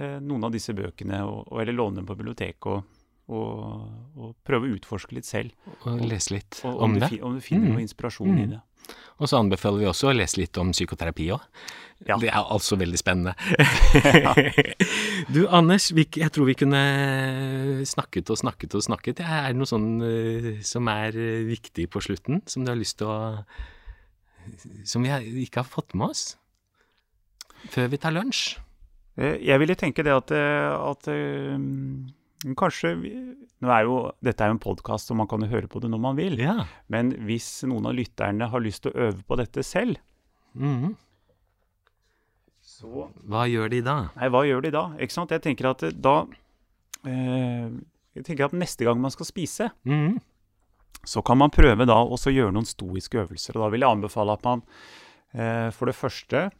eh, 0.00 0.18
noen 0.24 0.44
av 0.48 0.52
disse 0.56 0.72
bøkene, 0.76 1.22
og, 1.28 1.52
eller 1.60 1.76
låne 1.76 2.00
dem 2.00 2.06
på 2.08 2.16
biblioteket. 2.18 2.66
og 2.66 2.84
og, 3.26 3.88
og 4.22 4.34
prøve 4.46 4.68
å 4.68 4.74
utforske 4.76 5.16
litt 5.16 5.26
selv, 5.26 5.50
Og 5.82 5.98
lese 6.06 6.30
litt 6.30 6.60
om 6.62 6.92
du, 6.94 7.00
det. 7.02 7.08
om 7.26 7.34
du 7.34 7.40
finner 7.42 7.66
Mm. 7.66 7.72
noe 7.74 7.82
inspirasjon 7.82 8.28
i 8.38 8.44
Mm. 8.44 8.50
det. 8.52 8.60
Og 9.16 9.30
så 9.30 9.40
anbefaler 9.40 9.80
vi 9.80 9.88
også 9.88 10.10
å 10.10 10.16
lese 10.16 10.40
litt 10.42 10.58
om 10.60 10.72
psykoterapi 10.74 11.30
òg. 11.32 11.44
Ja. 12.04 12.18
Det 12.20 12.28
er 12.28 12.50
altså 12.52 12.76
veldig 12.76 12.98
spennende. 13.00 13.32
du 15.32 15.46
Anders, 15.48 15.88
jeg 15.96 16.28
tror 16.34 16.50
vi 16.50 16.56
kunne 16.60 16.82
snakket 17.88 18.28
og 18.34 18.40
snakket 18.42 18.76
og 18.76 18.84
snakket. 18.84 19.22
Er 19.24 19.48
det 19.48 19.56
noe 19.56 19.70
sånn 19.70 19.88
eh, 20.04 20.50
som 20.66 20.90
er 20.92 21.16
eh, 21.16 21.46
viktig 21.48 21.88
på 21.92 22.02
slutten, 22.04 22.42
som 22.44 22.66
du 22.66 22.72
har 22.74 22.76
lyst 22.76 22.98
til 23.00 23.08
å 23.08 23.16
Som 24.86 25.02
vi 25.02 25.10
ikke 25.46 25.64
har 25.64 25.70
fått 25.70 25.96
med 25.96 26.12
oss? 26.12 26.36
Før 27.72 27.88
vi 27.88 27.98
tar 27.98 28.12
lunsj? 28.12 28.58
Eh, 29.16 29.40
Jeg 29.40 29.58
ville 29.64 29.74
tenke 29.80 30.04
det 30.04 30.12
at, 30.12 30.36
at 30.36 31.08
kanskje 32.56 32.90
vi, 33.00 33.10
er 33.64 33.82
jo, 33.88 34.12
Dette 34.22 34.44
er 34.44 34.48
jo 34.52 34.56
en 34.58 34.62
podkast, 34.62 35.10
og 35.10 35.16
man 35.16 35.26
kan 35.30 35.40
jo 35.40 35.48
høre 35.48 35.68
på 35.68 35.80
det 35.80 35.90
når 35.90 36.00
man 36.00 36.16
vil. 36.18 36.36
Ja. 36.38 36.66
Men 36.88 37.12
hvis 37.26 37.62
noen 37.64 37.86
av 37.86 37.94
lytterne 37.96 38.48
har 38.52 38.60
lyst 38.60 38.82
til 38.84 38.92
å 38.92 39.08
øve 39.10 39.22
på 39.26 39.36
dette 39.40 39.62
selv, 39.64 39.96
Mhm. 40.56 40.94
så 42.66 43.08
Hva 43.28 43.46
gjør 43.48 43.70
de 43.70 43.80
da? 43.86 43.96
Nei, 44.16 44.28
hva 44.32 44.42
gjør 44.46 44.62
de 44.66 44.70
da? 44.74 44.84
Ikke 44.98 45.12
sant? 45.12 45.30
Jeg 45.30 45.42
tenker 45.44 45.70
at 45.70 45.82
eh, 45.86 45.90
da 45.92 46.26
eh, 47.06 47.68
Jeg 48.16 48.24
tenker 48.24 48.46
at 48.48 48.52
neste 48.56 48.84
gang 48.84 49.00
man 49.00 49.10
skal 49.12 49.26
spise, 49.28 49.70
Mhm. 49.84 50.18
så 51.04 51.22
kan 51.24 51.38
man 51.38 51.50
prøve 51.50 51.86
da 51.86 51.94
også 52.02 52.32
gjøre 52.32 52.52
noen 52.52 52.64
stoiske 52.66 53.20
øvelser. 53.26 53.54
Og 53.56 53.62
da 53.62 53.68
vil 53.70 53.80
jeg 53.80 53.90
anbefale 53.90 54.32
at 54.32 54.44
man 54.44 54.62
eh, 55.34 55.70
for 55.70 55.86
det 55.86 55.94
første 55.94 56.50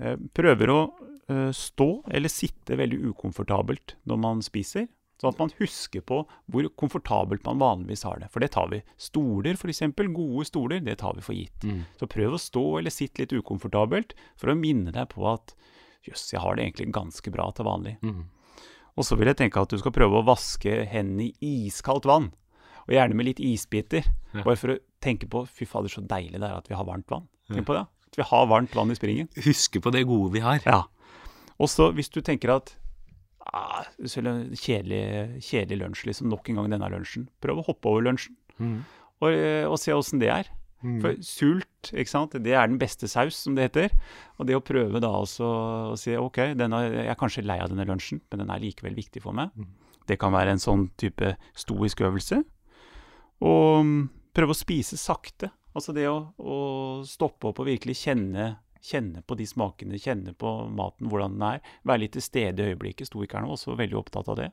eh, 0.00 0.16
prøver 0.34 0.68
å 0.74 0.80
eh, 1.28 1.50
stå 1.54 2.02
eller 2.10 2.28
sitte 2.28 2.76
veldig 2.76 2.98
ukomfortabelt 3.14 3.94
når 4.06 4.18
man 4.18 4.42
spiser. 4.42 4.88
Sånn 5.24 5.32
at 5.32 5.40
man 5.40 5.52
husker 5.56 6.02
på 6.04 6.18
hvor 6.52 6.66
komfortabelt 6.76 7.46
man 7.46 7.62
vanligvis 7.62 8.04
har 8.04 8.18
det. 8.20 8.28
For 8.34 8.44
det 8.44 8.50
tar 8.52 8.68
vi. 8.68 8.82
Stoler, 9.00 9.56
f.eks. 9.56 9.80
Gode 9.96 10.44
stoler, 10.44 10.82
det 10.84 10.98
tar 11.00 11.16
vi 11.16 11.24
for 11.24 11.36
gitt. 11.36 11.64
Mm. 11.64 11.86
Så 11.96 12.08
prøv 12.12 12.36
å 12.36 12.40
stå 12.40 12.64
eller 12.80 12.92
sitte 12.92 13.24
litt 13.24 13.32
ukomfortabelt 13.32 14.12
for 14.36 14.52
å 14.52 14.58
minne 14.58 14.92
deg 14.92 15.08
på 15.14 15.24
at 15.30 15.56
jøss, 16.04 16.26
jeg 16.34 16.44
har 16.44 16.56
det 16.56 16.66
egentlig 16.66 16.90
ganske 16.92 17.32
bra 17.32 17.48
til 17.56 17.68
vanlig. 17.70 17.96
Mm. 18.04 18.26
Og 18.94 19.08
så 19.08 19.16
vil 19.16 19.32
jeg 19.32 19.40
tenke 19.40 19.64
at 19.64 19.72
du 19.72 19.80
skal 19.80 19.94
prøve 19.96 20.20
å 20.20 20.26
vaske 20.28 20.82
hendene 20.92 21.30
i 21.32 21.54
iskaldt 21.64 22.06
vann. 22.08 22.30
Og 22.84 22.92
gjerne 22.92 23.16
med 23.16 23.30
litt 23.30 23.40
isbiter. 23.40 24.04
Ja. 24.34 24.44
Bare 24.44 24.60
for 24.60 24.74
å 24.74 24.80
tenke 25.02 25.28
på 25.30 25.46
fy 25.48 25.64
fader, 25.68 25.88
så 25.88 26.04
deilig 26.04 26.36
det 26.36 26.50
er 26.50 26.60
at 26.60 26.68
vi 26.68 26.76
har 26.76 26.84
varmt 26.84 27.08
vann. 27.10 27.24
Tenk 27.48 27.64
på 27.68 27.76
det. 27.76 27.86
At 28.12 28.20
vi 28.20 28.28
har 28.28 28.46
varmt 28.52 28.76
vann 28.76 28.92
i 28.92 28.98
springen. 28.98 29.32
Huske 29.48 29.80
på 29.80 29.92
det 29.94 30.04
gode 30.08 30.36
vi 30.36 30.44
har. 30.44 30.60
Ja. 30.68 30.84
Og 31.56 31.70
så 31.72 31.88
hvis 31.96 32.12
du 32.12 32.20
tenker 32.24 32.52
at 32.58 32.74
ah, 33.54 33.86
kjedelig, 34.02 35.04
kjedelig 35.44 35.80
lunsj, 35.80 36.04
liksom. 36.10 36.28
Nok 36.32 36.50
en 36.50 36.60
gang 36.60 36.74
denne 36.74 36.90
lunsjen. 36.92 37.28
Prøv 37.44 37.62
å 37.62 37.66
hoppe 37.70 37.92
over 37.92 38.04
lunsjen, 38.08 38.36
og, 39.22 39.30
eh, 39.30 39.64
og 39.68 39.78
se 39.80 39.94
åssen 39.94 40.22
det 40.22 40.32
er. 40.34 40.52
For 41.00 41.16
sult, 41.24 41.88
ikke 41.96 42.10
sant, 42.10 42.34
det 42.44 42.52
er 42.52 42.68
den 42.68 42.76
beste 42.80 43.08
saus, 43.08 43.38
som 43.40 43.54
det 43.56 43.70
heter. 43.70 43.94
Og 44.36 44.48
det 44.48 44.56
å 44.58 44.64
prøve 44.64 45.00
da 45.00 45.08
også 45.16 45.46
å 45.94 45.96
si 45.96 46.12
OK, 46.18 46.42
denne, 46.58 46.82
jeg 46.92 47.08
er 47.08 47.16
kanskje 47.16 47.44
lei 47.46 47.56
av 47.62 47.70
denne 47.72 47.86
lunsjen, 47.88 48.20
men 48.28 48.42
den 48.42 48.52
er 48.52 48.60
likevel 48.60 48.98
viktig 48.98 49.22
for 49.24 49.36
meg. 49.36 49.54
Det 50.04 50.18
kan 50.20 50.34
være 50.34 50.52
en 50.52 50.60
sånn 50.60 50.90
type 51.00 51.30
stoisk 51.56 52.02
øvelse. 52.04 52.42
Og 53.48 53.80
mm, 53.80 54.02
prøve 54.36 54.52
å 54.52 54.58
spise 54.58 55.00
sakte. 55.00 55.48
Altså 55.74 55.94
det 55.96 56.04
å, 56.10 56.18
å 56.36 56.58
stoppe 57.08 57.48
opp 57.48 57.62
og 57.64 57.70
virkelig 57.70 57.96
kjenne, 58.04 58.58
kjenne 58.84 59.22
på 59.24 59.36
de 59.38 59.46
smakene, 59.48 59.98
kjenne 60.00 60.34
på 60.36 60.50
maten, 60.74 61.08
hvordan 61.08 61.38
den 61.38 61.46
er. 61.48 61.62
Være 61.88 62.04
litt 62.04 62.14
til 62.16 62.24
stede 62.24 62.60
i 62.60 62.74
øyeblikket. 62.74 63.08
Stoikerne 63.08 63.48
var 63.48 63.56
også 63.56 63.78
veldig 63.78 63.98
opptatt 64.00 64.28
av 64.32 64.38
det. 64.42 64.50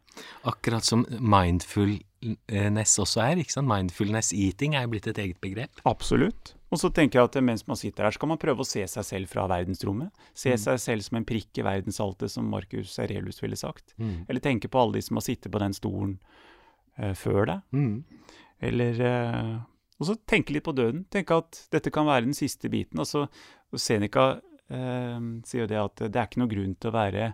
Akkurat 0.48 0.88
som 0.88 1.04
mindfulness 1.20 2.96
også 3.04 3.26
er. 3.26 3.42
ikke 3.44 3.58
sant? 3.58 3.70
Mindfulness 3.72 4.32
eating 4.38 4.78
er 4.78 4.88
jo 4.88 4.94
blitt 4.94 5.10
et 5.12 5.22
eget 5.22 5.42
begrep. 5.44 5.84
Absolutt. 5.90 6.56
Og 6.72 6.80
så 6.80 6.88
tenker 6.96 7.20
jeg 7.20 7.28
at 7.28 7.40
mens 7.44 7.66
man 7.68 7.80
sitter 7.80 8.08
her, 8.08 8.16
så 8.16 8.22
kan 8.22 8.32
man 8.32 8.40
prøve 8.40 8.64
å 8.64 8.68
se 8.68 8.86
seg 8.88 9.04
selv 9.04 9.32
fra 9.34 9.44
verdensrommet. 9.52 10.14
Se 10.32 10.56
seg 10.56 10.80
selv 10.80 11.04
som 11.04 11.20
en 11.20 11.28
prikk 11.28 11.60
i 11.60 11.66
verdensaltet, 11.68 12.32
som 12.32 12.48
Marcus 12.48 12.96
Aurelius 13.04 13.44
ville 13.44 13.60
sagt. 13.60 13.92
Eller 14.00 14.40
tenke 14.44 14.72
på 14.72 14.80
alle 14.80 14.96
de 15.00 15.04
som 15.04 15.20
har 15.20 15.28
sittet 15.28 15.52
på 15.52 15.60
den 15.60 15.76
stolen 15.76 16.16
uh, 16.96 17.12
før 17.12 17.44
deg. 17.50 17.68
Mm. 17.76 18.06
Eller 18.62 19.00
eh, 19.02 19.54
Og 20.02 20.08
så 20.10 20.16
tenke 20.26 20.56
litt 20.56 20.66
på 20.66 20.74
døden. 20.74 21.04
Tenke 21.14 21.38
at 21.38 21.60
dette 21.72 21.92
kan 21.94 22.08
være 22.10 22.26
den 22.26 22.34
siste 22.38 22.72
biten. 22.74 22.98
Og 23.00 23.78
Seneca 23.80 24.40
eh, 24.74 25.20
sier 25.46 25.64
jo 25.68 25.70
det 25.70 25.78
at 25.78 26.04
det 26.10 26.18
er 26.18 26.26
ikke 26.30 26.42
noen 26.42 26.54
grunn 26.56 26.76
til 26.82 26.90
å 26.90 26.96
være 26.96 27.28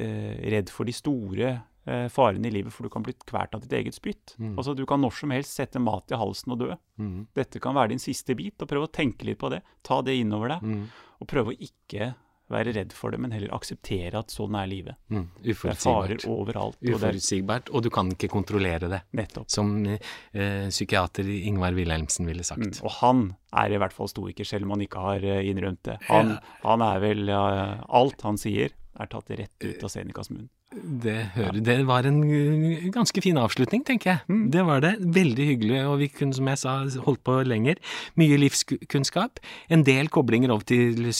eh, 0.00 0.36
redd 0.56 0.72
for 0.72 0.88
de 0.88 0.94
store 0.96 1.50
eh, 1.86 2.06
farene 2.12 2.48
i 2.48 2.54
livet, 2.54 2.72
for 2.74 2.86
du 2.86 2.92
kan 2.92 3.04
bli 3.06 3.14
kvalt 3.28 3.54
av 3.56 3.64
ditt 3.64 3.74
eget 3.76 3.96
spytt. 3.98 4.36
Mm. 4.40 4.54
Altså, 4.56 4.74
du 4.78 4.84
kan 4.88 5.02
når 5.04 5.16
som 5.20 5.34
helst 5.36 5.56
sette 5.60 5.82
mat 5.82 6.12
i 6.12 6.20
halsen 6.20 6.54
og 6.56 6.62
dø. 6.64 6.70
Mm. 7.00 7.26
Dette 7.36 7.60
kan 7.62 7.76
være 7.76 7.92
din 7.94 8.02
siste 8.02 8.36
bit, 8.38 8.56
og 8.64 8.70
prøve 8.72 8.88
å 8.88 8.94
tenke 8.96 9.28
litt 9.28 9.40
på 9.42 9.52
det. 9.52 9.62
Ta 9.86 10.00
det 10.06 10.16
innover 10.20 10.56
deg, 10.56 10.64
Mm. 10.66 10.86
og 11.20 11.28
prøve 11.30 11.52
å 11.54 11.60
ikke 11.60 12.14
være 12.52 12.72
redd 12.76 12.92
for 12.94 13.10
det, 13.10 13.18
men 13.18 13.32
heller 13.34 13.50
akseptere 13.56 14.20
at 14.20 14.30
sånn 14.30 14.54
er 14.54 14.68
livet. 14.70 14.94
Mm. 15.10 15.24
Det 15.42 15.56
er 15.56 15.74
farer 15.74 16.22
overalt. 16.30 16.78
Er 16.82 16.94
Uforutsigbart, 16.94 17.70
og 17.74 17.82
du 17.82 17.90
kan 17.90 18.12
ikke 18.14 18.28
kontrollere 18.30 18.88
det. 18.92 19.00
nettopp. 19.18 19.48
Som 19.50 19.72
eh, 19.86 20.68
psykiater 20.70 21.26
Ingvar 21.26 21.74
Wilhelmsen 21.74 22.26
ville 22.28 22.44
Mm. 22.46 22.50
sagt. 22.72 22.82
Og 22.84 22.90
han 23.00 23.22
er 23.52 23.72
i 23.74 23.78
hvert 23.82 23.92
fall 23.96 24.08
stoiker, 24.08 24.44
selv 24.46 24.64
om 24.68 24.76
han 24.76 24.84
ikke 24.86 25.00
har 25.02 25.24
eh, 25.24 25.42
innrømt 25.50 25.82
det. 25.88 25.98
Han, 26.08 26.36
han 26.62 26.82
er 26.82 27.00
vel 27.02 27.26
ja, 27.26 27.44
Alt 27.88 28.22
han 28.22 28.38
sier, 28.38 28.70
er 28.98 29.06
tatt 29.12 29.28
rett 29.30 29.64
ut 29.66 29.82
av 29.84 29.90
Senecas 29.92 30.30
munn. 30.30 30.46
Det, 30.76 31.14
hører, 31.36 31.60
det 31.62 31.76
var 31.86 32.04
en 32.08 32.16
uh, 32.26 32.86
ganske 32.92 33.20
fin 33.22 33.36
avslutning, 33.38 33.84
tenker 33.86 34.10
jeg. 34.10 34.38
Det 34.50 34.64
var 34.66 34.80
det. 34.82 34.94
Veldig 35.00 35.46
hyggelig, 35.46 35.78
og 35.86 35.98
vi 36.00 36.08
kunne, 36.12 36.34
som 36.34 36.48
jeg 36.50 36.58
sa, 36.58 36.72
holdt 37.06 37.22
på 37.24 37.36
lenger. 37.46 37.78
Mye 38.18 38.36
livskunnskap. 38.40 39.38
En 39.72 39.84
del 39.86 40.08
koblinger 40.12 40.50
over 40.52 40.66
til 40.66 41.12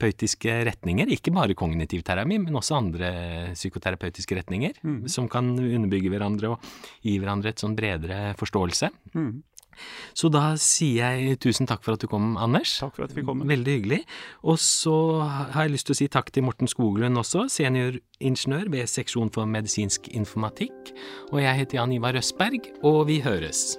psykoterapeutiske 0.00 0.64
retninger. 0.68 1.10
Ikke 1.12 1.32
bare 1.34 1.54
kognitiv 1.54 2.02
terapi, 2.02 2.38
men 2.40 2.56
også 2.56 2.78
andre 2.78 3.10
psykoterapeutiske 3.54 4.36
retninger. 4.36 4.80
Som 5.08 5.28
kan 5.28 5.52
underbygge 5.58 6.10
hverandre 6.10 6.54
og 6.54 6.60
gi 7.02 7.18
hverandre 7.18 7.50
et 7.50 7.60
sånn 7.60 7.76
bredere 7.76 8.34
forståelse. 8.38 8.90
Mm. 9.14 9.42
Så 10.12 10.28
da 10.28 10.56
sier 10.60 11.14
jeg 11.16 11.38
tusen 11.40 11.66
takk 11.66 11.82
for 11.84 11.96
at 11.96 12.02
du 12.02 12.08
kom, 12.10 12.34
Anders. 12.36 12.74
Takk 12.82 12.96
for 12.98 13.06
at 13.06 13.14
vi 13.16 13.24
kom. 13.24 13.40
Veldig 13.48 13.76
hyggelig. 13.78 14.02
Og 14.44 14.58
så 14.60 15.22
har 15.24 15.64
jeg 15.64 15.76
lyst 15.76 15.88
til 15.88 15.96
å 15.96 16.00
si 16.02 16.08
takk 16.12 16.32
til 16.34 16.44
Morten 16.44 16.68
Skoglund 16.68 17.16
også, 17.16 17.46
senioringeniør 17.48 18.68
ved 18.74 18.90
seksjon 18.90 19.32
for 19.32 19.48
medisinsk 19.48 20.10
informatikk. 20.12 20.92
Og 21.32 21.40
jeg 21.40 21.62
heter 21.62 21.80
Jan 21.80 21.96
Ivar 21.96 22.18
Røsberg, 22.18 22.74
og 22.84 23.06
vi 23.08 23.22
høres. 23.24 23.78